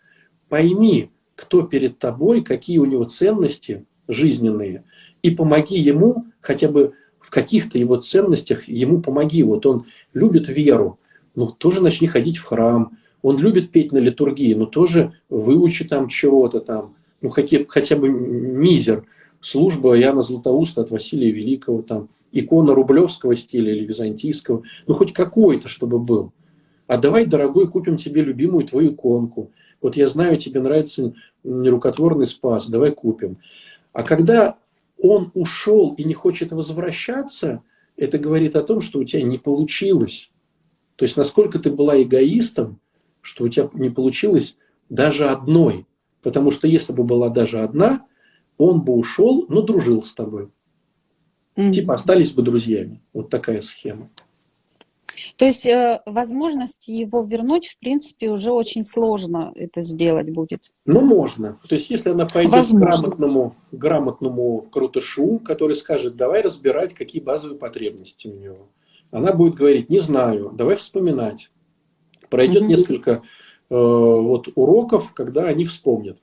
Пойми, 0.48 1.12
кто 1.36 1.62
перед 1.62 2.00
тобой, 2.00 2.44
какие 2.44 2.80
у 2.80 2.86
него 2.86 3.04
ценности 3.06 3.86
жизненные– 4.08 4.84
и 5.22 5.32
помоги 5.32 5.80
ему 5.80 6.26
хотя 6.40 6.68
бы 6.70 6.94
в 7.20 7.30
каких-то 7.30 7.78
его 7.78 7.98
ценностях, 7.98 8.68
ему 8.68 9.02
помоги. 9.02 9.44
Вот 9.44 9.66
он 9.66 9.86
любит 10.14 10.48
веру, 10.48 11.00
ну 11.36 11.48
тоже 11.48 11.82
начни 11.82 12.08
ходить 12.08 12.38
в 12.38 12.46
храм. 12.46 12.98
Он 13.22 13.38
любит 13.38 13.72
петь 13.72 13.92
на 13.92 13.98
литургии, 13.98 14.54
ну 14.54 14.66
тоже 14.66 15.14
выучи 15.30 15.86
там 15.86 16.08
чего-то 16.08 16.62
там. 16.62 16.96
Ну 17.22 17.30
хотя, 17.30 17.66
хотя 17.68 17.96
бы 17.96 18.10
мизер. 18.10 19.06
Служба 19.42 19.94
Яна 19.94 20.22
Златоуста 20.22 20.82
от 20.82 20.92
Василия 20.92 21.32
Великого, 21.32 21.82
там, 21.82 22.10
икона 22.32 22.76
рублевского 22.76 23.36
стиля 23.36 23.74
или 23.74 23.86
византийского. 23.86 24.64
Ну 24.86 24.94
хоть 24.94 25.14
какой-то, 25.14 25.68
чтобы 25.68 26.00
был. 26.00 26.34
А 26.88 26.98
давай, 26.98 27.26
дорогой, 27.26 27.70
купим 27.70 27.96
тебе 27.98 28.22
любимую 28.22 28.66
твою 28.66 28.94
иконку. 28.94 29.52
Вот 29.82 29.96
я 29.96 30.08
знаю, 30.10 30.38
тебе 30.38 30.60
нравится 30.60 31.14
нерукотворный 31.44 32.26
спас, 32.26 32.68
давай 32.68 32.92
купим. 32.92 33.38
А 33.94 34.04
когда 34.04 34.58
он 35.02 35.32
ушел 35.34 35.94
и 35.98 36.04
не 36.04 36.14
хочет 36.14 36.52
возвращаться, 36.52 37.64
это 37.96 38.18
говорит 38.18 38.56
о 38.56 38.64
том, 38.64 38.82
что 38.82 39.00
у 39.00 39.04
тебя 39.04 39.24
не 39.24 39.38
получилось. 39.38 40.30
То 40.96 41.06
есть, 41.06 41.16
насколько 41.16 41.60
ты 41.60 41.72
была 41.72 42.02
эгоистом, 42.02 42.80
что 43.22 43.46
у 43.46 43.50
тебя 43.50 43.70
не 43.74 43.90
получилось 43.90 44.58
даже 44.90 45.30
одной. 45.30 45.86
Потому 46.22 46.52
что 46.52 46.68
если 46.68 46.94
бы 46.94 47.04
была 47.04 47.30
даже 47.30 47.60
одна, 47.60 48.06
он 48.58 48.82
бы 48.82 48.94
ушел, 48.94 49.46
но 49.50 49.62
дружил 49.62 50.04
с 50.04 50.14
тобой. 50.14 50.50
Mm-hmm. 51.56 51.72
Типа 51.72 51.94
остались 51.94 52.32
бы 52.32 52.42
друзьями. 52.42 53.02
Вот 53.14 53.30
такая 53.30 53.62
схема. 53.62 54.10
То 55.38 55.46
есть 55.46 55.66
э, 55.66 56.02
возможность 56.06 56.88
его 56.88 57.24
вернуть, 57.24 57.68
в 57.68 57.80
принципе, 57.80 58.30
уже 58.30 58.52
очень 58.52 58.84
сложно 58.84 59.52
это 59.56 59.84
сделать 59.84 60.30
будет. 60.30 60.72
Ну, 60.86 61.02
можно. 61.02 61.60
То 61.68 61.76
есть 61.76 61.90
если 61.90 62.10
она 62.10 62.26
пойдет 62.26 62.52
Возможно. 62.52 62.88
к 62.88 63.18
грамотному, 63.18 63.56
грамотному 63.72 64.62
крутышу, 64.72 65.40
который 65.40 65.76
скажет, 65.76 66.16
давай 66.16 66.42
разбирать, 66.42 66.94
какие 66.94 67.22
базовые 67.22 67.58
потребности 67.58 68.28
у 68.28 68.36
него. 68.36 68.70
Она 69.12 69.34
будет 69.34 69.56
говорить, 69.56 69.90
не 69.90 70.00
знаю, 70.00 70.52
давай 70.54 70.76
вспоминать. 70.76 71.52
Пройдет 72.30 72.64
угу. 72.64 72.70
несколько 72.70 73.24
вот, 73.70 74.48
уроков, 74.56 75.14
когда 75.14 75.46
они 75.46 75.66
вспомнят. 75.66 76.22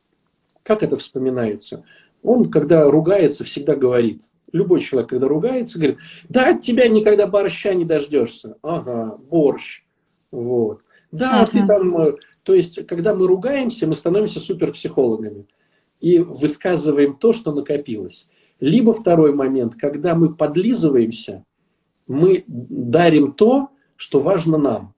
Как 0.63 0.83
это 0.83 0.97
вспоминается? 0.97 1.85
Он, 2.23 2.51
когда 2.51 2.91
ругается, 2.91 3.45
всегда 3.45 3.77
говорит, 3.77 4.23
Любой 4.53 4.81
человек, 4.81 5.11
когда 5.11 5.29
ругается, 5.29 5.79
говорит, 5.79 5.99
да 6.29 6.51
от 6.51 6.61
тебя 6.61 6.89
никогда 6.89 7.27
борща 7.27 7.75
не 7.75 7.85
дождешься. 7.85 8.57
Ага, 8.63 9.19
борщ. 9.29 9.83
Вот. 10.31 10.83
Да, 11.11 11.43
ага. 11.43 11.51
ты 11.51 11.67
там... 11.67 11.97
Э, 11.99 12.13
то 12.45 12.55
есть, 12.55 12.87
когда 12.87 13.15
мы 13.15 13.27
ругаемся, 13.27 13.87
мы 13.87 13.97
становимся 13.97 14.39
суперпсихологами 14.39 15.47
и 16.01 16.19
высказываем 16.19 17.17
то, 17.17 17.33
что 17.33 17.53
накопилось. 17.53 18.31
Либо 18.61 18.93
второй 18.93 19.35
момент, 19.35 19.75
когда 19.75 20.15
мы 20.15 20.35
подлизываемся, 20.35 21.45
мы 22.07 22.45
дарим 22.47 23.33
то, 23.33 23.71
что 23.97 24.21
важно 24.21 24.59
нам. 24.59 24.95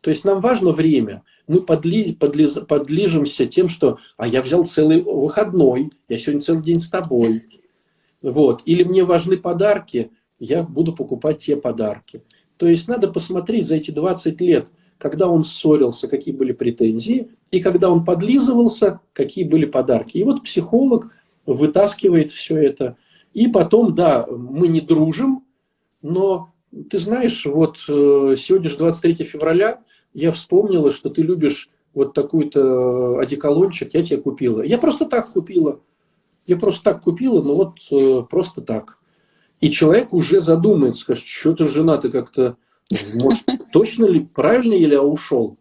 То 0.00 0.10
есть 0.10 0.24
нам 0.24 0.40
важно 0.40 0.72
время. 0.72 1.22
Мы 1.48 1.62
подлиз, 1.62 2.14
подлиз, 2.14 2.52
подлижемся 2.68 3.46
тем, 3.46 3.68
что 3.68 3.98
«а 4.16 4.28
я 4.28 4.42
взял 4.42 4.64
целый 4.64 5.02
выходной, 5.02 5.90
я 6.08 6.18
сегодня 6.18 6.40
целый 6.40 6.62
день 6.62 6.78
с 6.78 6.88
тобой». 6.88 7.40
Вот. 8.20 8.62
Или 8.66 8.84
мне 8.84 9.04
важны 9.04 9.36
подарки, 9.36 10.10
я 10.38 10.62
буду 10.62 10.92
покупать 10.92 11.38
те 11.38 11.56
подарки. 11.56 12.22
То 12.58 12.66
есть 12.66 12.86
надо 12.86 13.08
посмотреть 13.08 13.66
за 13.66 13.76
эти 13.76 13.90
20 13.90 14.40
лет, 14.40 14.68
когда 14.98 15.28
он 15.28 15.44
ссорился, 15.44 16.08
какие 16.08 16.34
были 16.34 16.52
претензии, 16.52 17.30
и 17.50 17.60
когда 17.60 17.90
он 17.90 18.04
подлизывался, 18.04 19.00
какие 19.12 19.44
были 19.44 19.64
подарки. 19.64 20.18
И 20.18 20.24
вот 20.24 20.42
психолог 20.42 21.12
вытаскивает 21.46 22.30
все 22.30 22.56
это. 22.56 22.96
И 23.32 23.48
потом, 23.48 23.94
да, 23.94 24.26
мы 24.26 24.68
не 24.68 24.80
дружим, 24.80 25.44
но 26.02 26.52
ты 26.90 26.98
знаешь, 26.98 27.46
вот 27.46 27.78
э, 27.88 28.34
сегодня 28.36 28.68
же 28.68 28.76
23 28.76 29.24
февраля, 29.24 29.80
я 30.18 30.32
вспомнила, 30.32 30.90
что 30.90 31.10
ты 31.10 31.22
любишь 31.22 31.70
вот 31.94 32.12
такой-то 32.12 33.18
одеколончик, 33.18 33.94
я 33.94 34.02
тебе 34.02 34.20
купила. 34.20 34.62
Я 34.62 34.78
просто 34.78 35.06
так 35.06 35.28
купила. 35.28 35.80
Я 36.46 36.56
просто 36.56 36.82
так 36.82 37.02
купила, 37.02 37.42
но 37.42 37.54
вот 37.54 37.74
э, 37.90 38.22
просто 38.28 38.60
так. 38.60 38.98
И 39.60 39.70
человек 39.70 40.12
уже 40.12 40.40
задумается, 40.40 41.02
скажет, 41.02 41.26
что 41.26 41.54
ты 41.54 41.64
жена, 41.64 41.98
ты 41.98 42.10
как-то, 42.10 42.56
может, 43.14 43.44
точно 43.72 44.06
ли, 44.06 44.20
правильно 44.20 44.74
или 44.74 44.94
я 44.94 45.02
ушел? 45.02 45.56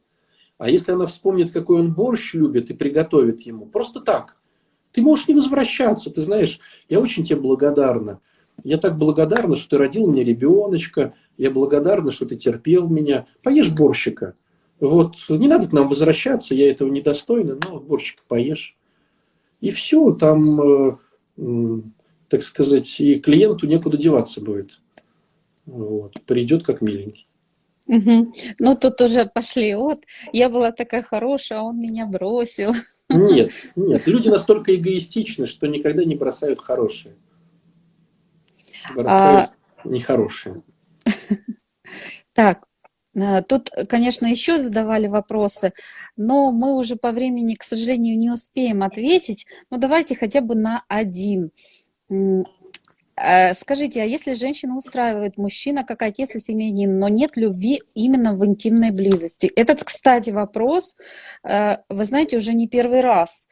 А 0.57 0.69
если 0.69 0.91
она 0.91 1.05
вспомнит, 1.05 1.51
какой 1.51 1.79
он 1.79 1.93
борщ 1.93 2.33
любит 2.33 2.69
и 2.71 2.73
приготовит 2.73 3.41
ему, 3.41 3.65
просто 3.65 3.99
так. 3.99 4.35
Ты 4.91 5.01
можешь 5.01 5.27
не 5.27 5.35
возвращаться, 5.35 6.09
ты 6.09 6.21
знаешь, 6.21 6.59
я 6.89 6.99
очень 6.99 7.23
тебе 7.23 7.39
благодарна. 7.39 8.21
Я 8.63 8.77
так 8.77 8.97
благодарна, 8.97 9.55
что 9.55 9.71
ты 9.71 9.77
родил 9.77 10.07
мне 10.07 10.23
ребеночка, 10.23 11.13
я 11.37 11.51
благодарна, 11.51 12.09
что 12.09 12.25
ты 12.25 12.35
терпел 12.35 12.87
меня. 12.87 13.27
Поешь 13.43 13.71
борщика. 13.71 14.35
Вот, 14.79 15.15
не 15.29 15.47
надо 15.47 15.67
к 15.67 15.73
нам 15.73 15.87
возвращаться, 15.87 16.53
я 16.53 16.69
этого 16.69 16.89
недостойна, 16.89 17.57
но 17.67 17.79
борщика 17.79 18.21
поешь. 18.27 18.75
И 19.59 19.71
все, 19.71 20.11
там, 20.11 20.61
э, 20.61 21.81
так 22.29 22.43
сказать, 22.43 22.99
и 22.99 23.19
клиенту 23.19 23.65
некуда 23.65 23.97
деваться 23.97 24.39
будет. 24.39 24.79
Вот, 25.65 26.21
придет 26.25 26.63
как 26.63 26.81
миленький. 26.81 27.27
Угу. 27.87 28.33
Ну, 28.59 28.75
тут 28.75 29.01
уже 29.01 29.25
пошли, 29.25 29.73
вот, 29.75 30.03
я 30.33 30.49
была 30.49 30.71
такая 30.71 31.01
хорошая, 31.01 31.59
а 31.59 31.63
он 31.63 31.79
меня 31.79 32.05
бросил. 32.05 32.73
Нет, 33.09 33.51
нет, 33.75 34.05
люди 34.05 34.27
настолько 34.29 34.75
эгоистичны, 34.75 35.45
что 35.45 35.67
никогда 35.67 36.03
не 36.03 36.15
бросают 36.15 36.61
хорошие. 36.61 37.15
Бросают 38.93 39.51
а... 39.83 39.87
нехорошие. 39.87 40.61
Так, 42.33 42.66
Тут, 43.47 43.71
конечно, 43.89 44.27
еще 44.27 44.57
задавали 44.57 45.07
вопросы, 45.07 45.73
но 46.17 46.51
мы 46.51 46.75
уже 46.75 46.95
по 46.95 47.11
времени, 47.11 47.55
к 47.55 47.63
сожалению, 47.63 48.17
не 48.19 48.29
успеем 48.29 48.83
ответить. 48.83 49.47
Но 49.71 49.77
давайте 49.77 50.15
хотя 50.15 50.41
бы 50.41 50.55
на 50.55 50.83
один. 50.87 51.51
Э, 53.19 53.55
скажите, 53.55 54.03
а 54.03 54.05
если 54.05 54.35
женщина 54.35 54.77
устраивает 54.77 55.37
мужчина 55.37 55.83
как 55.83 56.03
отец 56.03 56.35
и 56.35 56.39
семьянин, 56.39 56.99
но 56.99 57.07
нет 57.07 57.35
любви 57.35 57.81
именно 57.95 58.35
в 58.35 58.45
интимной 58.45 58.91
близости? 58.91 59.47
Этот, 59.47 59.83
кстати, 59.83 60.29
вопрос, 60.29 60.95
э, 61.43 61.77
вы 61.89 62.05
знаете, 62.05 62.37
уже 62.37 62.53
не 62.53 62.67
первый 62.67 63.01
раз. 63.01 63.47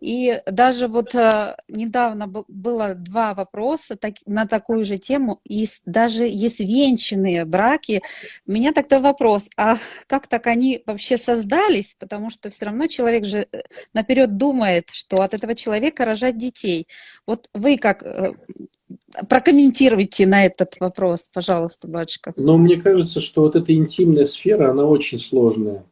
И 0.00 0.40
даже 0.46 0.86
вот 0.86 1.14
э, 1.14 1.56
недавно 1.68 2.26
было 2.26 2.94
два 2.94 3.34
вопроса 3.34 3.98
на 4.26 4.46
такую 4.46 4.84
же 4.84 4.98
тему, 4.98 5.40
и 5.44 5.66
даже 5.86 6.24
есть 6.26 6.60
венчанные 6.60 7.44
браки. 7.44 8.02
У 8.46 8.52
меня 8.52 8.72
тогда 8.72 9.00
вопрос, 9.00 9.48
а 9.56 9.76
как 10.06 10.28
так 10.28 10.46
они 10.46 10.82
вообще 10.86 11.16
создались? 11.16 11.96
Потому 11.98 12.30
что 12.30 12.48
все 12.50 12.66
равно 12.66 12.86
человек 12.86 13.24
же 13.24 13.46
э, 13.50 13.62
наперед 13.92 14.36
думает, 14.36 14.90
что 14.92 15.22
от 15.22 15.34
этого 15.34 15.54
человека 15.54 16.04
рожать 16.04 16.38
детей. 16.38 16.86
Вот 17.26 17.48
вы 17.52 17.76
как 17.76 18.02
э, 18.04 18.34
прокомментируйте 19.28 20.26
на 20.26 20.46
этот 20.46 20.76
вопрос, 20.80 21.28
пожалуйста, 21.28 21.88
батюшка. 21.88 22.32
Ну, 22.36 22.56
мне 22.56 22.76
кажется, 22.76 23.20
что 23.20 23.42
вот 23.42 23.56
эта 23.56 23.74
интимная 23.74 24.24
сфера, 24.24 24.70
она 24.70 24.84
очень 24.84 25.18
сложная. 25.18 25.84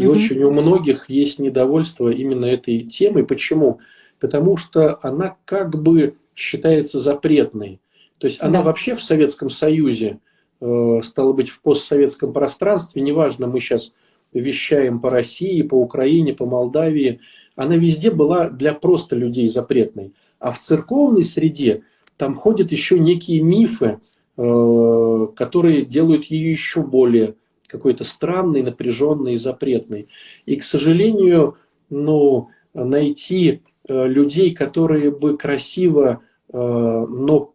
И 0.00 0.06
угу. 0.06 0.14
очень 0.14 0.42
у 0.42 0.50
многих 0.50 1.10
есть 1.10 1.38
недовольство 1.38 2.08
именно 2.08 2.46
этой 2.46 2.80
темой. 2.80 3.24
Почему? 3.24 3.80
Потому 4.18 4.56
что 4.56 4.98
она 5.02 5.36
как 5.44 5.80
бы 5.80 6.14
считается 6.34 6.98
запретной. 6.98 7.80
То 8.18 8.26
есть 8.26 8.40
она 8.40 8.58
да. 8.58 8.62
вообще 8.62 8.94
в 8.94 9.02
Советском 9.02 9.50
Союзе, 9.50 10.18
э, 10.60 11.00
стало 11.04 11.34
быть, 11.34 11.50
в 11.50 11.60
постсоветском 11.60 12.32
пространстве, 12.32 13.02
неважно, 13.02 13.46
мы 13.46 13.60
сейчас 13.60 13.92
вещаем 14.32 15.00
по 15.00 15.10
России, 15.10 15.60
по 15.62 15.74
Украине, 15.74 16.32
по 16.32 16.46
Молдавии, 16.46 17.20
она 17.56 17.76
везде 17.76 18.10
была 18.10 18.48
для 18.48 18.72
просто 18.72 19.16
людей 19.16 19.48
запретной. 19.48 20.14
А 20.38 20.50
в 20.50 20.58
церковной 20.58 21.24
среде 21.24 21.82
там 22.16 22.34
ходят 22.34 22.72
еще 22.72 22.98
некие 22.98 23.42
мифы, 23.42 24.00
э, 24.36 25.26
которые 25.36 25.84
делают 25.84 26.26
ее 26.26 26.50
еще 26.50 26.82
более 26.82 27.34
какой-то 27.70 28.04
странный, 28.04 28.62
напряженный 28.62 29.36
запретный. 29.36 30.06
И, 30.46 30.56
к 30.56 30.62
сожалению, 30.62 31.56
ну, 31.88 32.48
найти 32.74 33.62
э, 33.88 34.06
людей, 34.06 34.54
которые 34.54 35.10
бы 35.10 35.36
красиво, 35.36 36.22
э, 36.52 36.56
но 36.56 37.54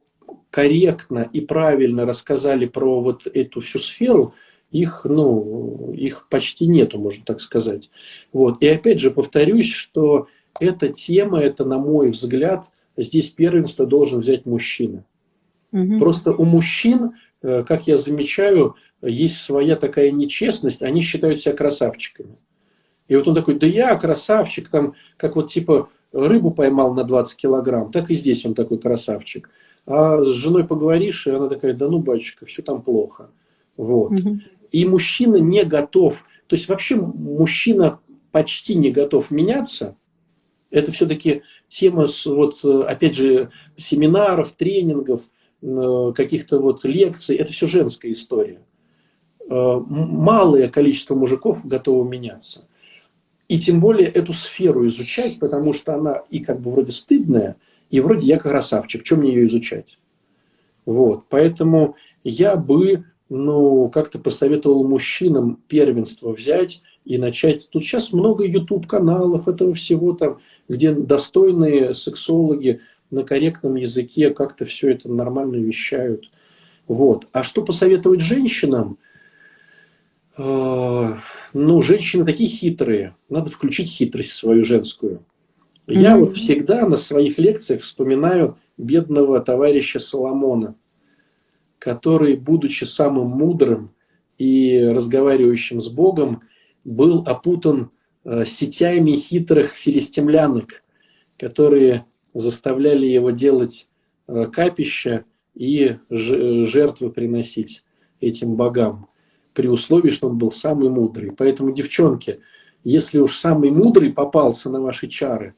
корректно 0.50 1.30
и 1.34 1.42
правильно 1.42 2.06
рассказали 2.06 2.66
про 2.66 3.02
вот 3.02 3.28
эту 3.28 3.62
всю 3.62 3.80
сферу, 3.80 4.34
их, 4.72 5.06
ну, 5.06 5.92
их 5.94 6.28
почти 6.30 6.68
нету, 6.68 6.98
можно 7.00 7.24
так 7.26 7.42
сказать. 7.42 7.90
Вот. 8.34 8.62
И 8.62 8.68
опять 8.68 9.00
же 9.00 9.12
повторюсь, 9.12 9.72
что 9.72 10.28
эта 10.60 10.90
тема, 10.90 11.40
это, 11.40 11.66
на 11.66 11.78
мой 11.78 12.12
взгляд, 12.12 12.66
здесь 12.98 13.30
первенство 13.30 13.86
должен 13.86 14.22
взять 14.22 14.46
мужчина. 14.46 15.06
Угу. 15.72 16.00
Просто 16.00 16.32
у 16.32 16.46
мужчин, 16.46 17.12
э, 17.42 17.64
как 17.68 17.88
я 17.88 17.98
замечаю, 17.98 18.76
есть 19.08 19.38
своя 19.38 19.76
такая 19.76 20.12
нечестность, 20.12 20.82
они 20.82 21.02
считают 21.02 21.40
себя 21.40 21.54
красавчиками. 21.54 22.38
И 23.08 23.16
вот 23.16 23.28
он 23.28 23.36
такой, 23.36 23.60
да 23.60 23.68
я 23.68 23.96
красавчик, 23.96 24.70
там, 24.70 24.96
как 25.18 25.36
вот 25.36 25.52
типа 25.52 25.90
рыбу 26.12 26.52
поймал 26.52 26.94
на 26.94 27.04
20 27.04 27.38
килограмм, 27.38 27.92
так 27.92 28.10
и 28.10 28.16
здесь 28.16 28.46
он 28.46 28.56
такой 28.56 28.80
красавчик. 28.80 29.50
А 29.86 30.24
с 30.24 30.28
женой 30.30 30.66
поговоришь, 30.66 31.28
и 31.28 31.32
она 31.32 31.48
такая, 31.48 31.74
да 31.74 31.88
ну, 31.88 32.00
батюшка, 32.00 32.46
все 32.46 32.64
там 32.64 32.82
плохо. 32.82 33.30
Вот. 33.78 34.12
Угу. 34.12 34.40
И 34.72 34.86
мужчина 34.86 35.36
не 35.36 35.64
готов, 35.64 36.24
то 36.48 36.56
есть 36.56 36.68
вообще 36.68 36.96
мужчина 36.96 38.00
почти 38.32 38.76
не 38.76 38.92
готов 38.92 39.30
меняться. 39.30 39.96
Это 40.72 40.92
все-таки 40.92 41.44
тема, 41.68 42.08
вот, 42.26 42.66
опять 42.66 43.16
же, 43.16 43.52
семинаров, 43.78 44.54
тренингов, 44.54 45.30
каких-то 45.62 46.60
вот 46.60 46.84
лекций, 46.84 47.36
это 47.38 47.54
все 47.54 47.68
женская 47.68 48.12
история. 48.12 48.62
Э, 49.48 49.80
малое 49.88 50.70
количество 50.70 51.14
мужиков 51.14 51.66
готово 51.66 52.08
меняться. 52.08 52.66
И 53.48 53.60
тем 53.60 53.80
более 53.80 54.08
эту 54.08 54.34
сферу 54.34 54.88
изучать, 54.88 55.38
потому 55.40 55.74
что 55.74 55.94
она 55.94 56.24
и 56.32 56.40
как 56.40 56.60
бы 56.60 56.72
вроде 56.72 56.92
стыдная, 56.92 57.58
и 57.92 58.00
вроде 58.00 58.26
я 58.26 58.40
красавчик, 58.40 59.04
чем 59.04 59.20
мне 59.20 59.34
ее 59.34 59.46
изучать? 59.46 60.00
Вот, 60.86 61.26
поэтому 61.30 61.96
я 62.24 62.56
бы, 62.56 63.06
ну, 63.30 63.88
как-то 63.90 64.18
посоветовал 64.18 64.88
мужчинам 64.88 65.60
первенство 65.68 66.32
взять 66.32 66.82
и 67.06 67.20
начать. 67.20 67.70
Тут 67.70 67.84
сейчас 67.84 68.14
много 68.14 68.46
YouTube-каналов 68.46 69.48
этого 69.48 69.76
всего 69.76 70.14
там, 70.14 70.40
где 70.68 70.92
достойные 70.92 71.94
сексологи 71.94 72.82
на 73.12 73.24
корректном 73.24 73.76
языке 73.76 74.32
как-то 74.32 74.66
все 74.66 74.92
это 74.92 75.08
нормально 75.08 75.58
вещают. 75.58 76.26
Вот. 76.88 77.28
А 77.32 77.44
что 77.44 77.64
посоветовать 77.64 78.22
женщинам? 78.22 78.98
А, 80.38 81.20
ну, 81.54 81.82
женщины 81.82 82.26
такие 82.26 82.50
хитрые. 82.50 83.16
Надо 83.30 83.50
включить 83.50 83.90
хитрость 83.90 84.32
свою 84.32 84.64
женскую. 84.64 85.26
Я 85.88 86.16
mm-hmm. 86.16 86.20
вот 86.20 86.36
всегда 86.36 86.88
на 86.88 86.98
своих 86.98 87.38
лекциях 87.38 87.82
вспоминаю 87.82 88.58
бедного 88.78 89.40
товарища 89.40 90.00
Соломона, 90.00 90.76
который, 91.80 92.36
будучи 92.36 92.84
самым 92.84 93.28
мудрым 93.28 93.92
и 94.38 94.84
разговаривающим 94.84 95.80
с 95.80 95.88
Богом, 95.88 96.42
был 96.84 97.24
опутан 97.26 97.92
э, 98.24 98.46
сетями 98.46 99.12
хитрых 99.12 99.72
филистимлянок, 99.74 100.84
которые 101.38 102.04
заставляли 102.34 103.06
его 103.06 103.32
делать 103.32 103.88
э, 104.28 104.48
капища 104.52 105.24
и 105.54 105.98
жертвы 106.10 107.12
приносить 107.12 107.84
этим 108.20 108.56
богам, 108.56 109.08
при 109.56 109.68
условии, 109.68 110.12
что 110.12 110.28
он 110.28 110.38
был 110.38 110.52
самый 110.52 110.90
мудрый. 110.90 111.32
Поэтому, 111.36 111.72
девчонки, 111.72 112.42
если 112.84 113.18
уж 113.18 113.38
самый 113.38 113.72
мудрый 113.72 114.14
попался 114.14 114.70
на 114.70 114.82
ваши 114.82 115.08
чары, 115.08 115.56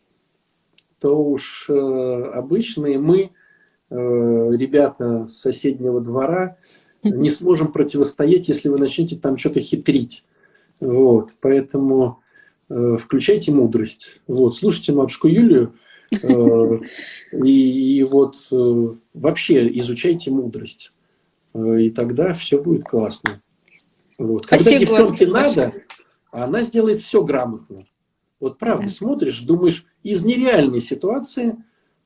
то 1.01 1.21
уж 1.21 1.65
э, 1.69 1.73
обычные 1.73 2.99
мы, 2.99 3.31
э, 3.89 3.95
ребята 4.55 5.27
с 5.27 5.37
соседнего 5.37 5.99
двора, 5.99 6.57
не 7.03 7.29
сможем 7.29 7.71
противостоять, 7.71 8.47
если 8.47 8.69
вы 8.69 8.77
начнете 8.77 9.15
там 9.15 9.37
что-то 9.37 9.59
хитрить. 9.59 10.25
Вот, 10.79 11.35
поэтому 11.41 12.21
э, 12.69 12.97
включайте 12.99 13.51
мудрость. 13.51 14.21
Вот, 14.27 14.55
слушайте 14.55 14.93
матушку 14.93 15.27
Юлию, 15.27 15.73
э, 16.11 16.79
и, 17.43 17.97
и 17.99 18.03
вот 18.03 18.35
э, 18.51 18.87
вообще 19.13 19.77
изучайте 19.79 20.31
мудрость. 20.31 20.93
Э, 21.53 21.81
и 21.81 21.89
тогда 21.89 22.33
все 22.33 22.61
будет 22.61 22.83
классно. 22.83 23.41
Вот. 24.17 24.47
Когда 24.47 24.63
Спасибо, 24.63 24.97
девчонке 24.97 25.27
надо, 25.27 25.73
она 26.31 26.61
сделает 26.61 26.99
все 26.99 27.23
грамотно. 27.23 27.83
Вот 28.39 28.59
правда, 28.59 28.85
да. 28.85 28.91
смотришь, 28.91 29.41
думаешь, 29.41 29.85
из 30.03 30.23
нереальной 30.23 30.79
ситуации 30.79 31.57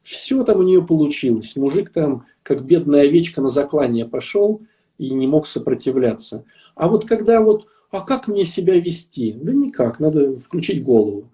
все 0.02 0.44
там 0.44 0.60
у 0.60 0.64
нее 0.64 0.86
получилось. 0.86 1.56
Мужик 1.56 1.90
там, 1.90 2.26
как 2.44 2.64
бедная 2.64 3.02
овечка 3.02 3.42
на 3.42 3.50
заклание 3.50 4.06
пошел 4.06 4.62
и 4.98 5.12
не 5.12 5.28
мог 5.28 5.48
сопротивляться. 5.48 6.46
А 6.76 6.88
вот 6.88 7.08
когда 7.08 7.42
вот, 7.42 7.68
а 7.92 8.02
как 8.02 8.28
мне 8.28 8.46
себя 8.46 8.80
вести? 8.80 9.34
Да 9.34 9.54
никак, 9.54 10.00
надо 10.00 10.40
включить 10.40 10.84
голову. 10.84 11.30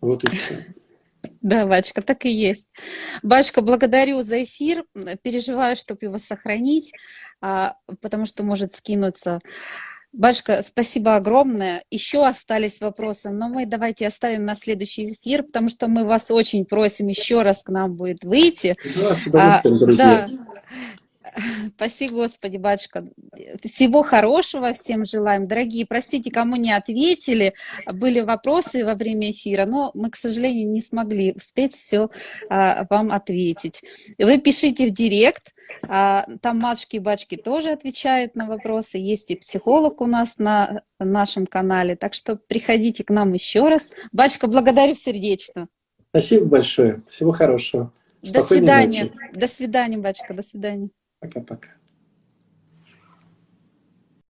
Вот 0.00 0.24
и 0.24 0.30
все. 0.30 0.56
Да, 1.40 1.66
Бачка, 1.66 2.00
так 2.00 2.24
и 2.24 2.30
есть. 2.30 2.68
Бачка, 3.22 3.60
благодарю 3.60 4.22
за 4.22 4.44
эфир. 4.44 4.84
Переживаю, 5.22 5.76
чтобы 5.76 6.00
его 6.02 6.18
сохранить, 6.18 6.92
а, 7.40 7.76
потому 8.00 8.24
что 8.26 8.44
может 8.44 8.72
скинуться 8.72 9.40
Башка, 10.16 10.62
спасибо 10.62 11.16
огромное. 11.16 11.82
Еще 11.90 12.24
остались 12.24 12.80
вопросы, 12.80 13.30
но 13.30 13.48
мы 13.48 13.66
давайте 13.66 14.06
оставим 14.06 14.44
на 14.44 14.54
следующий 14.54 15.12
эфир, 15.12 15.42
потому 15.42 15.68
что 15.68 15.88
мы 15.88 16.04
вас 16.04 16.30
очень 16.30 16.64
просим 16.64 17.08
еще 17.08 17.42
раз 17.42 17.64
к 17.64 17.68
нам 17.68 17.96
будет 17.96 18.22
выйти. 18.22 18.76
Да, 19.26 19.60
а, 19.64 19.68
да. 19.96 20.28
Спасибо, 21.76 22.14
Господи, 22.14 22.56
батюшка. 22.56 23.04
Всего 23.62 24.02
хорошего 24.02 24.72
всем 24.72 25.04
желаем. 25.04 25.46
Дорогие, 25.46 25.86
простите, 25.86 26.30
кому 26.30 26.56
не 26.56 26.72
ответили. 26.72 27.54
Были 27.86 28.20
вопросы 28.20 28.84
во 28.84 28.94
время 28.94 29.30
эфира, 29.30 29.66
но 29.66 29.90
мы, 29.94 30.10
к 30.10 30.16
сожалению, 30.16 30.70
не 30.70 30.80
смогли 30.80 31.32
успеть 31.32 31.74
все 31.74 32.10
а, 32.48 32.86
вам 32.88 33.12
ответить. 33.12 33.82
Вы 34.18 34.38
пишите 34.38 34.88
в 34.88 34.90
директ. 34.90 35.54
А, 35.88 36.26
там 36.40 36.58
матушки 36.58 36.96
и 36.96 37.00
бачки 37.00 37.36
тоже 37.36 37.70
отвечают 37.70 38.36
на 38.36 38.46
вопросы. 38.46 38.98
Есть 38.98 39.30
и 39.30 39.36
психолог 39.36 40.00
у 40.00 40.06
нас 40.06 40.38
на 40.38 40.82
нашем 40.98 41.46
канале. 41.46 41.96
Так 41.96 42.14
что 42.14 42.36
приходите 42.36 43.04
к 43.04 43.10
нам 43.10 43.32
еще 43.32 43.68
раз. 43.68 43.90
Бачка, 44.12 44.46
благодарю 44.46 44.94
сердечно. 44.94 45.68
Спасибо 46.10 46.46
большое. 46.46 47.02
Всего 47.08 47.32
хорошего. 47.32 47.92
Спокойной 48.22 48.42
до 48.42 48.46
свидания. 48.46 49.02
Ночи. 49.04 49.14
До 49.34 49.48
свидания, 49.48 49.98
бачка. 49.98 50.32
До 50.32 50.42
свидания. 50.42 50.90
Пока-пока. 51.24 51.83